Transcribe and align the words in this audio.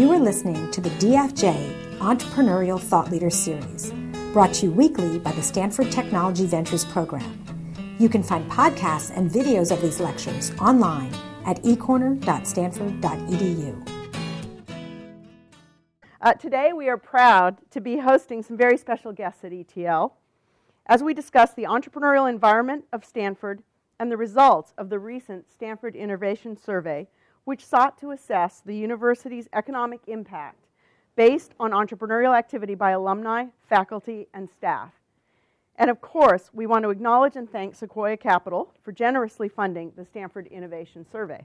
You 0.00 0.08
are 0.12 0.18
listening 0.18 0.70
to 0.70 0.80
the 0.80 0.88
DFJ 0.88 1.98
Entrepreneurial 1.98 2.80
Thought 2.80 3.10
Leader 3.10 3.28
Series, 3.28 3.92
brought 4.32 4.54
to 4.54 4.64
you 4.64 4.72
weekly 4.72 5.18
by 5.18 5.30
the 5.32 5.42
Stanford 5.42 5.92
Technology 5.92 6.46
Ventures 6.46 6.86
Program. 6.86 7.44
You 7.98 8.08
can 8.08 8.22
find 8.22 8.50
podcasts 8.50 9.14
and 9.14 9.30
videos 9.30 9.70
of 9.70 9.82
these 9.82 10.00
lectures 10.00 10.52
online 10.58 11.12
at 11.44 11.62
ecorner.stanford.edu. 11.64 13.88
Uh, 16.22 16.32
today, 16.32 16.72
we 16.72 16.88
are 16.88 16.96
proud 16.96 17.58
to 17.70 17.82
be 17.82 17.98
hosting 17.98 18.42
some 18.42 18.56
very 18.56 18.78
special 18.78 19.12
guests 19.12 19.44
at 19.44 19.52
ETL 19.52 20.16
as 20.86 21.02
we 21.02 21.12
discuss 21.12 21.52
the 21.52 21.64
entrepreneurial 21.64 22.26
environment 22.26 22.86
of 22.90 23.04
Stanford 23.04 23.62
and 23.98 24.10
the 24.10 24.16
results 24.16 24.72
of 24.78 24.88
the 24.88 24.98
recent 24.98 25.52
Stanford 25.52 25.94
Innovation 25.94 26.56
Survey, 26.56 27.06
which 27.50 27.66
sought 27.66 27.98
to 27.98 28.12
assess 28.12 28.62
the 28.64 28.76
university's 28.76 29.48
economic 29.54 30.00
impact 30.06 30.68
based 31.16 31.52
on 31.58 31.72
entrepreneurial 31.72 32.38
activity 32.38 32.76
by 32.76 32.92
alumni, 32.92 33.46
faculty, 33.68 34.28
and 34.32 34.48
staff. 34.48 34.92
And 35.74 35.90
of 35.90 36.00
course, 36.00 36.50
we 36.52 36.68
want 36.68 36.84
to 36.84 36.90
acknowledge 36.90 37.34
and 37.34 37.50
thank 37.50 37.74
Sequoia 37.74 38.16
Capital 38.16 38.72
for 38.84 38.92
generously 38.92 39.48
funding 39.48 39.90
the 39.96 40.04
Stanford 40.04 40.46
Innovation 40.46 41.04
Survey. 41.10 41.44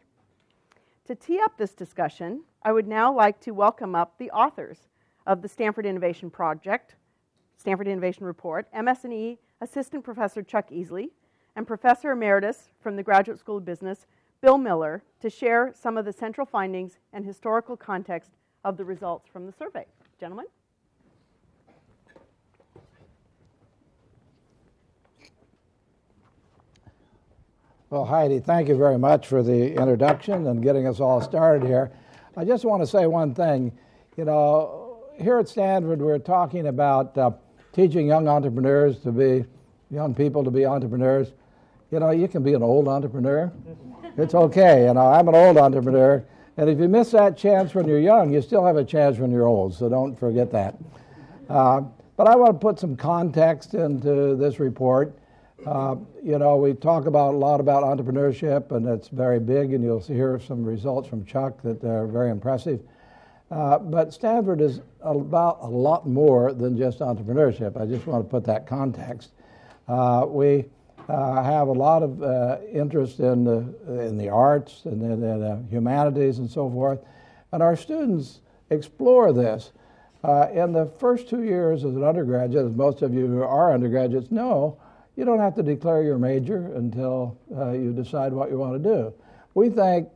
To 1.07 1.15
tee 1.15 1.39
up 1.39 1.57
this 1.57 1.73
discussion, 1.73 2.43
I 2.61 2.71
would 2.71 2.87
now 2.87 3.11
like 3.11 3.41
to 3.41 3.55
welcome 3.55 3.95
up 3.95 4.19
the 4.19 4.29
authors 4.29 4.77
of 5.25 5.41
the 5.41 5.49
Stanford 5.49 5.87
Innovation 5.87 6.29
Project, 6.29 6.93
Stanford 7.57 7.87
Innovation 7.87 8.27
Report, 8.27 8.67
MS&E 8.79 9.39
Assistant 9.59 10.03
Professor 10.03 10.43
Chuck 10.43 10.69
Eesley, 10.69 11.09
and 11.55 11.65
Professor 11.65 12.11
Emeritus 12.11 12.69
from 12.79 12.95
the 12.95 13.01
Graduate 13.01 13.39
School 13.39 13.57
of 13.57 13.65
Business, 13.65 14.05
Bill 14.45 14.59
Miller, 14.59 15.01
to 15.21 15.29
share 15.31 15.73
some 15.73 15.97
of 15.97 16.05
the 16.05 16.13
central 16.13 16.45
findings 16.45 16.99
and 17.13 17.25
historical 17.25 17.75
context 17.75 18.29
of 18.63 18.77
the 18.77 18.85
results 18.85 19.27
from 19.27 19.47
the 19.47 19.51
survey. 19.51 19.87
Gentlemen? 20.19 20.45
Well, 27.89 28.05
Heidi, 28.05 28.39
thank 28.39 28.67
you 28.67 28.77
very 28.77 28.99
much 28.99 29.25
for 29.25 29.41
the 29.41 29.73
introduction 29.73 30.45
and 30.45 30.61
getting 30.61 30.85
us 30.85 30.99
all 30.99 31.21
started 31.21 31.65
here. 31.65 31.91
I 32.37 32.45
just 32.45 32.65
want 32.65 32.83
to 32.83 32.87
say 32.87 33.07
one 33.07 33.33
thing. 33.33 33.75
You 34.15 34.25
know, 34.25 35.05
here 35.19 35.39
at 35.39 35.49
Stanford, 35.49 35.99
we're 35.99 36.19
talking 36.19 36.67
about 36.67 37.17
uh, 37.17 37.31
teaching 37.73 38.05
young 38.05 38.27
entrepreneurs 38.27 38.99
to 38.99 39.11
be, 39.11 39.43
young 39.89 40.13
people 40.13 40.43
to 40.43 40.51
be 40.51 40.67
entrepreneurs. 40.67 41.33
You 41.95 42.01
know, 42.01 42.09
you 42.09 42.27
can 42.27 42.43
be 42.43 42.53
an 42.53 42.61
old 42.61 42.89
entrepreneur. 42.89 43.49
It's 44.17 44.35
okay. 44.35 44.85
You 44.85 44.93
know, 44.95 45.07
I'm 45.07 45.29
an 45.29 45.35
old 45.35 45.55
entrepreneur. 45.55 46.21
And 46.57 46.69
if 46.69 46.77
you 46.77 46.89
miss 46.89 47.11
that 47.11 47.37
chance 47.37 47.73
when 47.73 47.87
you're 47.87 48.01
young, 48.01 48.33
you 48.33 48.41
still 48.41 48.65
have 48.65 48.75
a 48.75 48.83
chance 48.83 49.17
when 49.17 49.31
you're 49.31 49.47
old. 49.47 49.73
So 49.73 49.87
don't 49.87 50.13
forget 50.13 50.51
that. 50.51 50.75
Uh, 51.47 51.83
but 52.17 52.27
I 52.27 52.35
want 52.35 52.51
to 52.51 52.59
put 52.59 52.81
some 52.81 52.97
context 52.97 53.75
into 53.75 54.35
this 54.35 54.59
report. 54.59 55.17
Uh, 55.65 55.95
you 56.21 56.37
know, 56.37 56.57
we 56.57 56.73
talk 56.73 57.05
about 57.05 57.33
a 57.33 57.37
lot 57.37 57.61
about 57.61 57.83
entrepreneurship, 57.83 58.71
and 58.71 58.85
it's 58.85 59.07
very 59.07 59.39
big, 59.39 59.71
and 59.71 59.81
you'll 59.81 60.01
hear 60.01 60.37
some 60.37 60.65
results 60.65 61.07
from 61.07 61.23
Chuck 61.23 61.61
that 61.61 61.81
are 61.85 62.07
very 62.07 62.29
impressive. 62.29 62.81
Uh, 63.49 63.79
but 63.79 64.13
Stanford 64.13 64.59
is 64.59 64.81
about 64.99 65.59
a 65.61 65.69
lot 65.69 66.05
more 66.05 66.51
than 66.51 66.77
just 66.77 66.99
entrepreneurship. 66.99 67.79
I 67.79 67.85
just 67.85 68.05
want 68.05 68.25
to 68.25 68.29
put 68.29 68.43
that 68.43 68.67
context. 68.67 69.29
Uh, 69.87 70.25
we 70.27 70.65
uh, 71.07 71.43
have 71.43 71.67
a 71.67 71.73
lot 71.73 72.03
of 72.03 72.21
uh, 72.23 72.57
interest 72.71 73.19
in 73.19 73.43
the, 73.43 73.57
in 74.05 74.17
the 74.17 74.29
arts 74.29 74.81
and 74.85 75.01
in 75.01 75.21
the 75.21 75.63
humanities 75.69 76.39
and 76.39 76.49
so 76.49 76.69
forth, 76.69 76.99
and 77.51 77.61
our 77.61 77.75
students 77.75 78.41
explore 78.69 79.31
this. 79.31 79.71
Uh, 80.23 80.49
in 80.53 80.71
the 80.71 80.87
first 80.99 81.29
two 81.29 81.43
years 81.43 81.85
as 81.85 81.95
an 81.95 82.03
undergraduate, 82.03 82.65
as 82.65 82.75
most 82.75 83.03
of 83.03 83.13
you 83.13 83.27
who 83.27 83.43
are 83.43 83.71
undergraduates 83.71 84.31
know, 84.31 84.75
you 85.15 85.23
don't 85.23 85.39
have 85.39 85.53
to 85.55 85.61
declare 85.61 86.01
your 86.01 86.17
major 86.17 86.73
until 86.75 87.37
uh, 87.55 87.71
you 87.71 87.93
decide 87.93 88.33
what 88.33 88.49
you 88.49 88.57
want 88.57 88.73
to 88.73 88.89
do. 88.89 89.13
We 89.53 89.69
think 89.69 90.09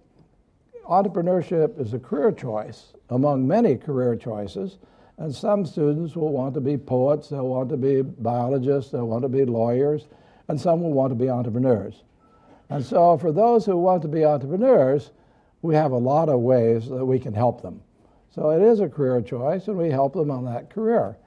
entrepreneurship 0.89 1.79
is 1.79 1.93
a 1.93 1.99
career 1.99 2.31
choice 2.31 2.93
among 3.09 3.47
many 3.47 3.77
career 3.77 4.15
choices, 4.15 4.79
and 5.19 5.33
some 5.33 5.65
students 5.65 6.15
will 6.15 6.33
want 6.33 6.55
to 6.55 6.61
be 6.61 6.75
poets, 6.75 7.29
they'll 7.29 7.47
want 7.47 7.69
to 7.69 7.77
be 7.77 8.01
biologists, 8.01 8.91
they'll 8.91 9.07
want 9.07 9.21
to 9.21 9.29
be 9.29 9.45
lawyers, 9.45 10.07
and 10.49 10.59
some 10.59 10.81
will 10.81 10.91
want 10.91 11.11
to 11.11 11.15
be 11.15 11.29
entrepreneurs. 11.29 12.03
And 12.69 12.83
so, 12.83 13.17
for 13.17 13.31
those 13.31 13.65
who 13.65 13.77
want 13.77 14.01
to 14.01 14.07
be 14.07 14.25
entrepreneurs, 14.25 15.11
we 15.61 15.75
have 15.75 15.91
a 15.91 15.97
lot 15.97 16.27
of 16.27 16.41
ways 16.41 16.89
that 16.89 17.05
we 17.05 17.19
can 17.19 17.33
help 17.33 17.61
them. 17.61 17.81
So, 18.29 18.49
it 18.49 18.61
is 18.61 18.79
a 18.79 18.89
career 18.89 19.21
choice, 19.21 19.67
and 19.67 19.77
we 19.77 19.89
help 19.89 20.13
them 20.13 20.29
on 20.29 20.45
that 20.45 20.69
career. 20.69 21.17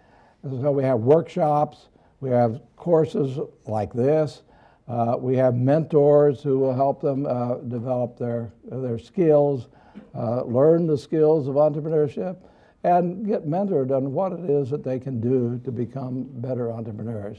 And 0.42 0.60
so, 0.60 0.70
we 0.70 0.82
have 0.84 1.00
workshops, 1.00 1.88
we 2.20 2.30
have 2.30 2.60
courses 2.76 3.38
like 3.66 3.92
this. 3.92 4.42
Uh, 4.88 5.16
we 5.18 5.36
have 5.36 5.54
mentors 5.54 6.42
who 6.42 6.58
will 6.58 6.74
help 6.74 7.00
them 7.00 7.24
uh, 7.24 7.54
develop 7.54 8.18
their, 8.18 8.52
their 8.64 8.98
skills, 8.98 9.68
uh, 10.14 10.42
learn 10.42 10.86
the 10.86 10.98
skills 10.98 11.46
of 11.46 11.54
entrepreneurship, 11.54 12.36
and 12.82 13.26
get 13.26 13.46
mentored 13.46 13.96
on 13.96 14.12
what 14.12 14.32
it 14.32 14.50
is 14.50 14.70
that 14.70 14.82
they 14.82 14.98
can 14.98 15.20
do 15.20 15.60
to 15.64 15.70
become 15.70 16.24
better 16.24 16.72
entrepreneurs. 16.72 17.38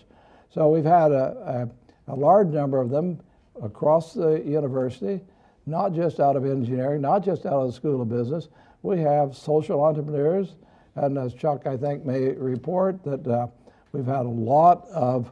So 0.53 0.69
we've 0.69 0.85
had 0.85 1.11
a, 1.11 1.69
a, 2.07 2.13
a 2.13 2.15
large 2.15 2.49
number 2.49 2.79
of 2.79 2.89
them 2.89 3.19
across 3.61 4.13
the 4.13 4.41
university, 4.45 5.21
not 5.65 5.93
just 5.93 6.19
out 6.19 6.35
of 6.35 6.45
engineering, 6.45 7.01
not 7.01 7.23
just 7.23 7.45
out 7.45 7.53
of 7.53 7.67
the 7.67 7.73
School 7.73 8.01
of 8.01 8.09
Business. 8.09 8.49
We 8.81 8.99
have 8.99 9.35
social 9.35 9.83
entrepreneurs, 9.83 10.55
and 10.95 11.17
as 11.17 11.33
Chuck, 11.33 11.65
I 11.65 11.77
think, 11.77 12.05
may 12.05 12.29
report, 12.33 13.03
that 13.03 13.25
uh, 13.25 13.47
We've 13.93 14.07
had 14.07 14.25
a 14.25 14.29
lot 14.29 14.89
of 14.89 15.31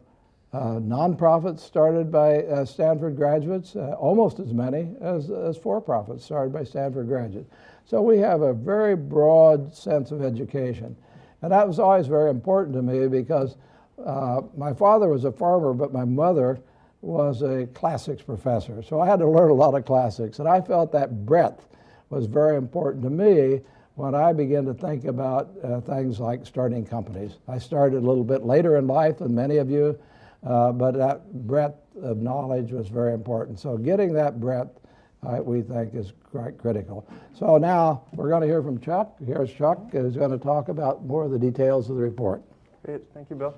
uh, 0.54 0.76
nonprofits 0.80 1.62
started 1.62 2.12
by 2.12 2.44
uh, 2.44 2.64
Stanford 2.64 3.16
graduates, 3.16 3.76
uh, 3.76 3.96
almost 4.00 4.40
as 4.40 4.54
many 4.54 4.92
as, 5.02 5.32
as 5.32 5.58
for 5.58 5.82
profits 5.82 6.24
started 6.24 6.54
by 6.54 6.64
Stanford 6.64 7.08
graduates. 7.08 7.50
So 7.86 8.04
we 8.04 8.20
have 8.20 8.44
a 8.44 8.54
very 8.54 8.96
broad 8.96 9.74
sense 9.74 10.12
of 10.12 10.22
education. 10.22 10.96
And 11.42 11.52
that 11.52 11.68
was 11.68 11.80
always 11.80 12.06
very 12.06 12.30
important 12.30 12.76
to 12.76 12.84
me 12.84 13.08
because 13.08 13.58
uh, 14.06 14.42
my 14.58 14.74
father 14.74 15.10
was 15.10 15.26
a 15.26 15.32
farmer, 15.32 15.74
but 15.74 15.94
my 15.94 16.06
mother 16.06 16.60
was 17.02 17.42
a 17.42 17.68
classics 17.68 18.22
professor. 18.22 18.84
So 18.84 19.00
I 19.00 19.08
had 19.08 19.20
to 19.20 19.28
learn 19.28 19.50
a 19.50 19.54
lot 19.56 19.74
of 19.74 19.86
classics. 19.86 20.40
And 20.40 20.48
I 20.48 20.62
felt 20.62 20.92
that 20.92 21.26
breadth 21.26 21.66
was 22.10 22.28
very 22.28 22.58
important 22.58 23.04
to 23.04 23.10
me 23.10 23.62
when 23.96 24.16
I 24.16 24.34
began 24.34 24.66
to 24.66 24.74
think 24.74 25.06
about 25.06 25.52
uh, 25.64 25.82
things 25.82 26.20
like 26.20 26.46
starting 26.46 26.86
companies. 26.86 27.38
I 27.48 27.58
started 27.58 27.98
a 27.98 28.06
little 28.06 28.24
bit 28.24 28.44
later 28.44 28.78
in 28.78 28.88
life 28.88 29.20
than 29.20 29.34
many 29.34 29.58
of 29.58 29.70
you, 29.70 30.00
uh, 30.46 30.72
but 30.72 30.96
that 30.96 31.32
breadth 31.48 31.78
of 32.02 32.18
knowledge 32.18 32.72
was 32.72 32.88
very 32.88 33.14
important. 33.14 33.60
So 33.60 33.78
getting 33.78 34.14
that 34.14 34.40
breadth, 34.40 34.80
uh, 35.24 35.40
we 35.44 35.62
think, 35.62 35.94
is 35.94 36.14
quite 36.32 36.58
critical. 36.58 37.08
So 37.34 37.58
now 37.58 38.04
we're 38.14 38.30
going 38.30 38.42
to 38.42 38.48
hear 38.48 38.64
from 38.64 38.80
Chuck. 38.80 39.16
Here's 39.26 39.52
Chuck, 39.52 39.92
who's 39.92 40.16
going 40.16 40.32
to 40.32 40.38
talk 40.38 40.70
about 40.70 41.06
more 41.06 41.26
of 41.26 41.32
the 41.32 41.40
details 41.40 41.90
of 41.90 41.96
the 41.96 42.02
report. 42.02 42.42
Great. 42.84 43.02
Thank 43.14 43.30
you, 43.30 43.36
Bill. 43.36 43.56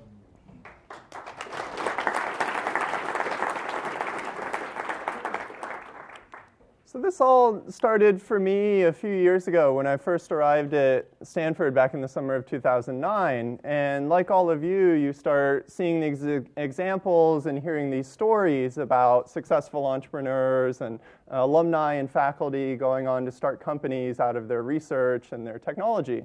So 6.94 7.00
this 7.00 7.20
all 7.20 7.60
started 7.68 8.22
for 8.22 8.38
me 8.38 8.82
a 8.82 8.92
few 8.92 9.10
years 9.10 9.48
ago 9.48 9.74
when 9.74 9.84
I 9.84 9.96
first 9.96 10.30
arrived 10.30 10.74
at 10.74 11.08
Stanford 11.24 11.74
back 11.74 11.92
in 11.92 12.00
the 12.00 12.06
summer 12.06 12.36
of 12.36 12.46
2009. 12.46 13.58
And 13.64 14.08
like 14.08 14.30
all 14.30 14.48
of 14.48 14.62
you, 14.62 14.92
you 14.92 15.12
start 15.12 15.68
seeing 15.68 15.98
these 15.98 16.24
examples 16.56 17.46
and 17.46 17.58
hearing 17.58 17.90
these 17.90 18.06
stories 18.06 18.78
about 18.78 19.28
successful 19.28 19.84
entrepreneurs 19.84 20.82
and 20.82 21.00
alumni 21.32 21.94
and 21.94 22.08
faculty 22.08 22.76
going 22.76 23.08
on 23.08 23.24
to 23.24 23.32
start 23.32 23.58
companies 23.58 24.20
out 24.20 24.36
of 24.36 24.46
their 24.46 24.62
research 24.62 25.32
and 25.32 25.44
their 25.44 25.58
technology. 25.58 26.22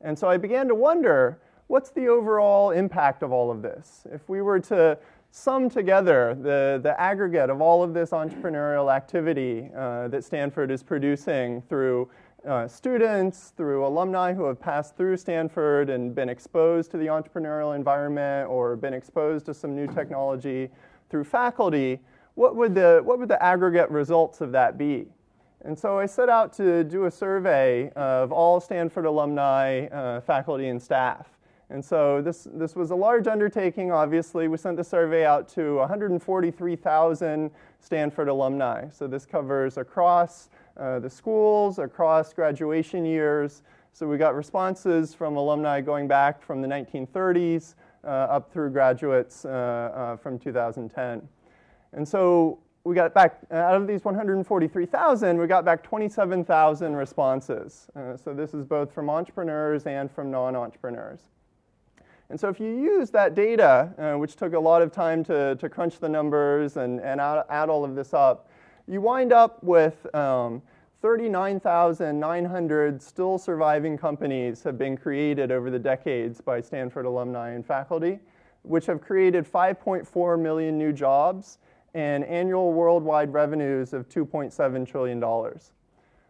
And 0.00 0.18
so 0.18 0.28
I 0.28 0.36
began 0.36 0.66
to 0.66 0.74
wonder, 0.74 1.38
what's 1.68 1.90
the 1.90 2.08
overall 2.08 2.72
impact 2.72 3.22
of 3.22 3.30
all 3.30 3.52
of 3.52 3.62
this? 3.62 4.04
If 4.12 4.28
we 4.28 4.42
were 4.42 4.58
to 4.58 4.98
sum 5.34 5.70
together 5.70 6.34
the, 6.34 6.78
the 6.82 7.00
aggregate 7.00 7.48
of 7.48 7.62
all 7.62 7.82
of 7.82 7.94
this 7.94 8.10
entrepreneurial 8.10 8.94
activity 8.94 9.70
uh, 9.74 10.06
that 10.08 10.22
Stanford 10.22 10.70
is 10.70 10.82
producing 10.82 11.62
through 11.62 12.10
uh, 12.46 12.68
students, 12.68 13.54
through 13.56 13.86
alumni 13.86 14.34
who 14.34 14.44
have 14.44 14.60
passed 14.60 14.94
through 14.94 15.16
Stanford 15.16 15.88
and 15.88 16.14
been 16.14 16.28
exposed 16.28 16.90
to 16.90 16.98
the 16.98 17.06
entrepreneurial 17.06 17.74
environment 17.74 18.50
or 18.50 18.76
been 18.76 18.92
exposed 18.92 19.46
to 19.46 19.54
some 19.54 19.74
new 19.74 19.86
technology, 19.86 20.68
through 21.08 21.24
faculty, 21.24 21.98
what 22.34 22.54
would 22.54 22.74
the, 22.74 23.00
what 23.02 23.18
would 23.18 23.28
the 23.28 23.42
aggregate 23.42 23.90
results 23.90 24.42
of 24.42 24.52
that 24.52 24.76
be? 24.76 25.06
And 25.64 25.78
so 25.78 25.98
I 25.98 26.04
set 26.04 26.28
out 26.28 26.52
to 26.54 26.84
do 26.84 27.06
a 27.06 27.10
survey 27.10 27.90
of 27.96 28.32
all 28.32 28.60
Stanford 28.60 29.06
alumni, 29.06 29.86
uh, 29.86 30.20
faculty, 30.20 30.68
and 30.68 30.82
staff. 30.82 31.31
And 31.72 31.82
so 31.82 32.20
this, 32.20 32.46
this 32.52 32.76
was 32.76 32.90
a 32.90 32.94
large 32.94 33.26
undertaking, 33.26 33.90
obviously. 33.90 34.46
We 34.46 34.58
sent 34.58 34.76
the 34.76 34.84
survey 34.84 35.24
out 35.24 35.48
to 35.54 35.76
143,000 35.76 37.50
Stanford 37.80 38.28
alumni. 38.28 38.90
So 38.90 39.06
this 39.06 39.24
covers 39.24 39.78
across 39.78 40.50
uh, 40.76 40.98
the 40.98 41.08
schools, 41.08 41.78
across 41.78 42.34
graduation 42.34 43.06
years, 43.06 43.62
So 43.94 44.06
we 44.06 44.18
got 44.18 44.34
responses 44.34 45.14
from 45.14 45.36
alumni 45.36 45.80
going 45.80 46.08
back 46.08 46.42
from 46.42 46.60
the 46.60 46.68
1930s 46.68 47.74
uh, 48.04 48.08
up 48.08 48.52
through 48.52 48.70
graduates 48.70 49.46
uh, 49.46 49.48
uh, 49.48 50.16
from 50.16 50.38
2010. 50.38 51.26
And 51.94 52.06
so 52.06 52.58
we 52.84 52.94
got 52.94 53.14
back, 53.14 53.38
out 53.50 53.76
of 53.76 53.86
these 53.86 54.04
143,000, 54.04 55.38
we 55.38 55.46
got 55.46 55.64
back 55.64 55.82
27,000 55.82 56.94
responses. 56.94 57.86
Uh, 57.96 58.14
so 58.14 58.34
this 58.34 58.52
is 58.52 58.66
both 58.66 58.92
from 58.92 59.08
entrepreneurs 59.08 59.86
and 59.86 60.10
from 60.10 60.30
non 60.30 60.54
entrepreneurs. 60.54 61.30
And 62.32 62.40
so 62.40 62.48
if 62.48 62.58
you 62.58 62.68
use 62.68 63.10
that 63.10 63.34
data, 63.34 63.92
uh, 63.98 64.18
which 64.18 64.36
took 64.36 64.54
a 64.54 64.58
lot 64.58 64.80
of 64.80 64.90
time 64.90 65.22
to, 65.24 65.54
to 65.56 65.68
crunch 65.68 65.98
the 65.98 66.08
numbers 66.08 66.78
and, 66.78 66.98
and 67.00 67.20
add, 67.20 67.44
add 67.50 67.68
all 67.68 67.84
of 67.84 67.94
this 67.94 68.14
up, 68.14 68.48
you 68.88 69.02
wind 69.02 69.34
up 69.34 69.62
with 69.62 70.06
um, 70.14 70.62
39,900 71.02 73.02
still 73.02 73.36
surviving 73.36 73.98
companies 73.98 74.62
have 74.62 74.78
been 74.78 74.96
created 74.96 75.52
over 75.52 75.70
the 75.70 75.78
decades 75.78 76.40
by 76.40 76.62
Stanford 76.62 77.04
alumni 77.04 77.50
and 77.50 77.66
faculty, 77.66 78.18
which 78.62 78.86
have 78.86 79.02
created 79.02 79.44
5.4 79.44 80.40
million 80.40 80.78
new 80.78 80.90
jobs 80.90 81.58
and 81.92 82.24
annual 82.24 82.72
worldwide 82.72 83.30
revenues 83.30 83.92
of 83.92 84.08
$2.7 84.08 84.88
trillion. 84.88 85.22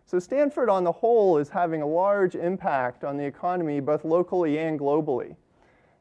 So 0.04 0.18
Stanford 0.18 0.68
on 0.68 0.82
the 0.82 0.90
whole 0.90 1.38
is 1.38 1.48
having 1.48 1.80
a 1.80 1.86
large 1.86 2.34
impact 2.34 3.04
on 3.04 3.16
the 3.16 3.24
economy 3.24 3.78
both 3.78 4.04
locally 4.04 4.58
and 4.58 4.80
globally. 4.80 5.36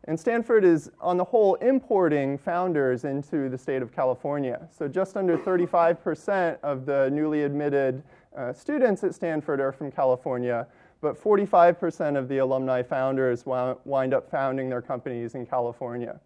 And 0.05 0.19
Stanford 0.19 0.65
is, 0.65 0.89
on 0.99 1.17
the 1.17 1.23
whole, 1.23 1.55
importing 1.55 2.37
founders 2.37 3.05
into 3.05 3.49
the 3.49 3.57
state 3.57 3.83
of 3.83 3.93
California. 3.93 4.67
So 4.71 4.87
just 4.87 5.15
under 5.15 5.37
35% 5.37 6.57
of 6.63 6.85
the 6.85 7.09
newly 7.11 7.43
admitted 7.43 8.01
uh, 8.35 8.51
students 8.51 9.03
at 9.03 9.13
Stanford 9.13 9.59
are 9.59 9.71
from 9.71 9.91
California, 9.91 10.65
but 11.01 11.21
45% 11.21 12.17
of 12.17 12.27
the 12.27 12.39
alumni 12.39 12.81
founders 12.81 13.45
wind 13.45 14.13
up 14.13 14.31
founding 14.31 14.69
their 14.69 14.81
companies 14.81 15.35
in 15.35 15.45
California. 15.45 16.19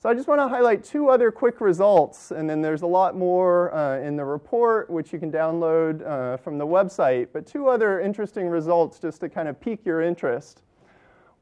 So 0.00 0.08
I 0.08 0.14
just 0.14 0.26
want 0.26 0.40
to 0.40 0.48
highlight 0.48 0.82
two 0.82 1.10
other 1.10 1.30
quick 1.30 1.60
results, 1.60 2.32
and 2.32 2.50
then 2.50 2.60
there's 2.60 2.82
a 2.82 2.86
lot 2.88 3.16
more 3.16 3.72
uh, 3.72 4.00
in 4.00 4.16
the 4.16 4.24
report, 4.24 4.90
which 4.90 5.12
you 5.12 5.20
can 5.20 5.30
download 5.30 6.04
uh, 6.04 6.36
from 6.38 6.58
the 6.58 6.66
website, 6.66 7.28
but 7.32 7.46
two 7.46 7.68
other 7.68 8.00
interesting 8.00 8.48
results 8.48 8.98
just 8.98 9.20
to 9.20 9.28
kind 9.28 9.46
of 9.46 9.60
pique 9.60 9.86
your 9.86 10.02
interest. 10.02 10.62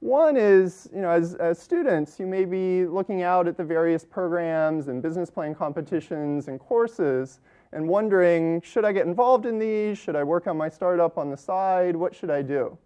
One 0.01 0.39
is, 0.39 0.89
you 0.95 1.03
know, 1.03 1.11
as, 1.11 1.35
as 1.35 1.59
students, 1.59 2.19
you 2.19 2.27
may 2.27 2.47
be 2.47 2.87
looking 2.87 3.23
out 3.23 3.47
at 3.47 3.59
the 3.59 3.65
various 3.65 4.03
programs 4.03 4.89
and 4.89 5.03
business 5.03 5.29
plan 5.29 5.55
competitions 5.55 6.49
and 6.49 6.59
courses 6.59 7.41
and 7.73 7.87
wondering, 7.87 8.63
should 8.63 8.87
I 8.87 8.93
get 8.93 9.07
involved 9.07 9.45
in 9.45 9.59
these? 9.59 9.99
Should 9.99 10.17
I 10.17 10.25
work 10.25 10.47
on 10.47 10.57
my 10.57 10.71
startup 10.71 11.19
on 11.19 11.31
the 11.31 11.37
side? 11.37 11.95
What 11.95 12.15
should 12.15 12.31
I 12.31 12.41
do? 12.41 12.79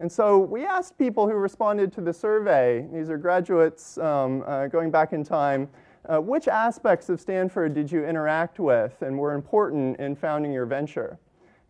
And 0.00 0.12
so 0.12 0.38
we 0.38 0.66
asked 0.66 0.98
people 0.98 1.26
who 1.26 1.34
responded 1.34 1.94
to 1.94 2.02
the 2.02 2.12
survey, 2.12 2.86
these 2.92 3.08
are 3.08 3.16
graduates 3.16 3.96
um, 3.96 4.44
uh, 4.46 4.66
going 4.66 4.90
back 4.90 5.14
in 5.14 5.24
time, 5.24 5.66
uh, 6.10 6.18
which 6.18 6.46
aspects 6.46 7.08
of 7.08 7.20
Stanford 7.20 7.74
did 7.74 7.90
you 7.90 8.04
interact 8.04 8.60
with 8.60 9.00
and 9.00 9.18
were 9.18 9.32
important 9.32 9.98
in 9.98 10.14
founding 10.14 10.52
your 10.52 10.66
venture? 10.66 11.18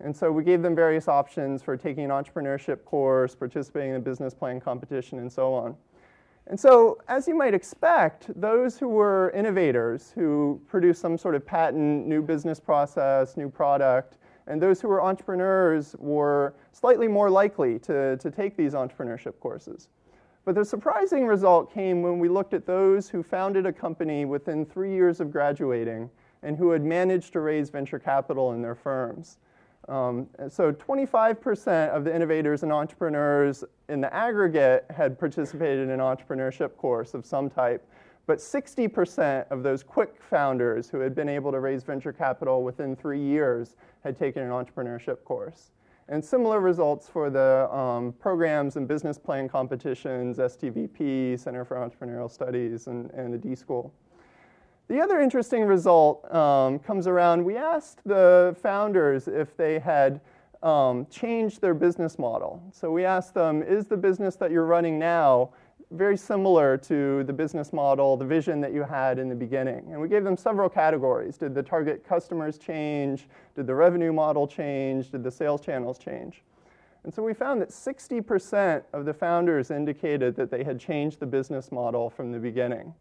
And 0.01 0.17
so 0.17 0.31
we 0.31 0.45
gave 0.45 0.63
them 0.63 0.75
various 0.75 1.09
options 1.09 1.63
for 1.63 1.77
taking 1.77 2.05
an 2.05 2.11
entrepreneurship 2.11 2.85
course, 2.85 3.35
participating 3.35 3.91
in 3.91 3.97
a 3.97 4.01
business 4.01 4.33
plan 4.33 4.61
competition, 4.61 5.19
and 5.19 5.31
so 5.31 5.53
on. 5.53 5.75
And 6.47 6.59
so, 6.59 6.99
as 7.09 7.29
you 7.29 7.35
might 7.35 7.53
expect, 7.53 8.31
those 8.41 8.79
who 8.79 8.89
were 8.89 9.31
innovators, 9.35 10.13
who 10.15 10.61
produced 10.67 11.01
some 11.01 11.19
sort 11.19 11.35
of 11.35 11.45
patent, 11.45 12.07
new 12.07 12.23
business 12.23 12.59
process, 12.59 13.37
new 13.37 13.51
product, 13.51 14.17
and 14.47 14.63
those 14.63 14.81
who 14.81 14.89
were 14.89 15.03
entrepreneurs 15.03 15.95
were 15.99 16.55
slightly 16.73 17.07
more 17.07 17.29
likely 17.29 17.79
to, 17.81 18.17
to 18.17 18.31
take 18.31 18.57
these 18.57 18.73
entrepreneurship 18.73 19.39
courses. 19.41 19.89
But 20.47 20.55
the 20.55 20.65
surprising 20.65 21.27
result 21.27 21.71
came 21.71 22.01
when 22.01 22.19
we 22.19 22.31
looked 22.31 22.55
at 22.55 22.65
those 22.65 23.11
who 23.11 23.23
founded 23.23 23.67
a 23.67 23.73
company 23.73 24.25
within 24.25 24.65
three 24.65 24.95
years 24.95 25.21
of 25.21 25.31
graduating 25.31 26.09
and 26.43 26.57
who 26.57 26.71
had 26.71 26.83
managed 26.83 27.35
to 27.35 27.41
raise 27.41 27.69
venture 27.69 27.99
capital 27.99 28.55
in 28.55 28.63
their 28.63 28.75
firms. 28.75 29.37
Um, 29.89 30.29
so 30.49 30.71
25% 30.71 31.89
of 31.91 32.05
the 32.05 32.15
innovators 32.15 32.63
and 32.63 32.71
entrepreneurs 32.71 33.65
in 33.89 34.03
the 34.03 34.13
aggregate 34.15 34.85
had 34.95 35.19
participated 35.19 35.89
in 35.89 35.91
an 35.91 36.01
entrepreneurship 36.01 36.77
course 36.77 37.15
of 37.15 37.25
some 37.25 37.49
type, 37.49 37.89
but 38.27 38.39
60% 38.39 39.47
of 39.51 39.63
those 39.63 39.83
quick 39.83 40.21
founders 40.21 40.91
who 40.91 41.01
had 41.01 41.15
been 41.15 41.29
able 41.29 41.51
to 41.51 41.61
raise 41.61 41.85
venture 41.85 42.13
capital 42.13 42.63
within 42.63 42.95
three 42.95 43.21
years 43.21 43.77
had 44.05 44.19
taken 44.19 44.43
an 44.43 44.51
entrepreneurship 44.51 45.25
course. 45.25 45.71
And 46.11 46.23
similar 46.23 46.61
results 46.61 47.09
for 47.09 47.31
the 47.31 47.71
um, 47.75 48.13
programs 48.13 48.77
and 48.77 48.87
business 48.87 49.19
plan 49.19 49.49
competitions, 49.49 50.39
STVP, 50.39 51.39
Center 51.39 51.65
for 51.65 51.77
Entrepreneurial 51.77 52.31
Studies, 52.31 52.87
and, 52.87 53.11
and 53.11 53.33
the 53.33 53.39
D 53.39 53.55
School. 53.55 53.93
The 54.89 55.01
other 55.01 55.21
interesting 55.21 55.65
result 55.65 56.25
um, 56.35 56.79
comes 56.79 57.07
around. 57.07 57.45
We 57.45 57.59
asked 57.59 58.01
the 58.07 58.57
founders 58.63 59.29
if 59.29 59.55
they 59.55 59.79
had 59.79 60.23
um, 60.63 61.07
changed 61.11 61.61
their 61.61 61.75
business 61.75 62.19
model. 62.19 62.63
So 62.73 62.91
we 62.91 63.05
asked 63.05 63.35
them, 63.35 63.63
is 63.63 63.85
the 63.85 63.99
business 63.99 64.37
that 64.37 64.51
you're 64.51 64.65
running 64.65 64.99
now 64.99 65.51
very 65.91 66.17
similar 66.17 66.79
to 66.79 67.23
the 67.25 67.33
business 67.35 67.71
model, 67.73 68.17
the 68.17 68.25
vision 68.25 68.63
that 68.63 68.73
you 68.73 68.83
had 68.83 69.19
in 69.19 69.29
the 69.29 69.35
beginning? 69.35 69.93
And 69.93 70.01
we 70.01 70.09
gave 70.09 70.25
them 70.25 70.39
several 70.39 70.71
categories. 70.71 71.37
Did 71.37 71.55
the 71.55 71.63
target 71.63 72.03
customers 72.03 72.57
change? 72.57 73.29
Did 73.57 73.67
the 73.67 73.75
revenue 73.75 74.13
model 74.13 74.47
change? 74.47 75.11
Did 75.11 75.23
the 75.23 75.31
sales 75.31 75.61
channels 75.61 75.99
change? 75.99 76.43
And 77.05 77.13
so 77.13 77.23
we 77.23 77.35
found 77.35 77.61
that 77.61 77.71
60% 77.71 78.85
of 78.95 79.05
the 79.05 79.13
founders 79.13 79.71
indicated 79.71 80.35
that 80.37 80.51
they 80.51 80.65
had 80.65 80.81
changed 80.81 81.21
the 81.21 81.27
business 81.27 81.71
model 81.71 82.09
from 82.09 82.33
the 82.33 82.39
beginning. 82.39 82.95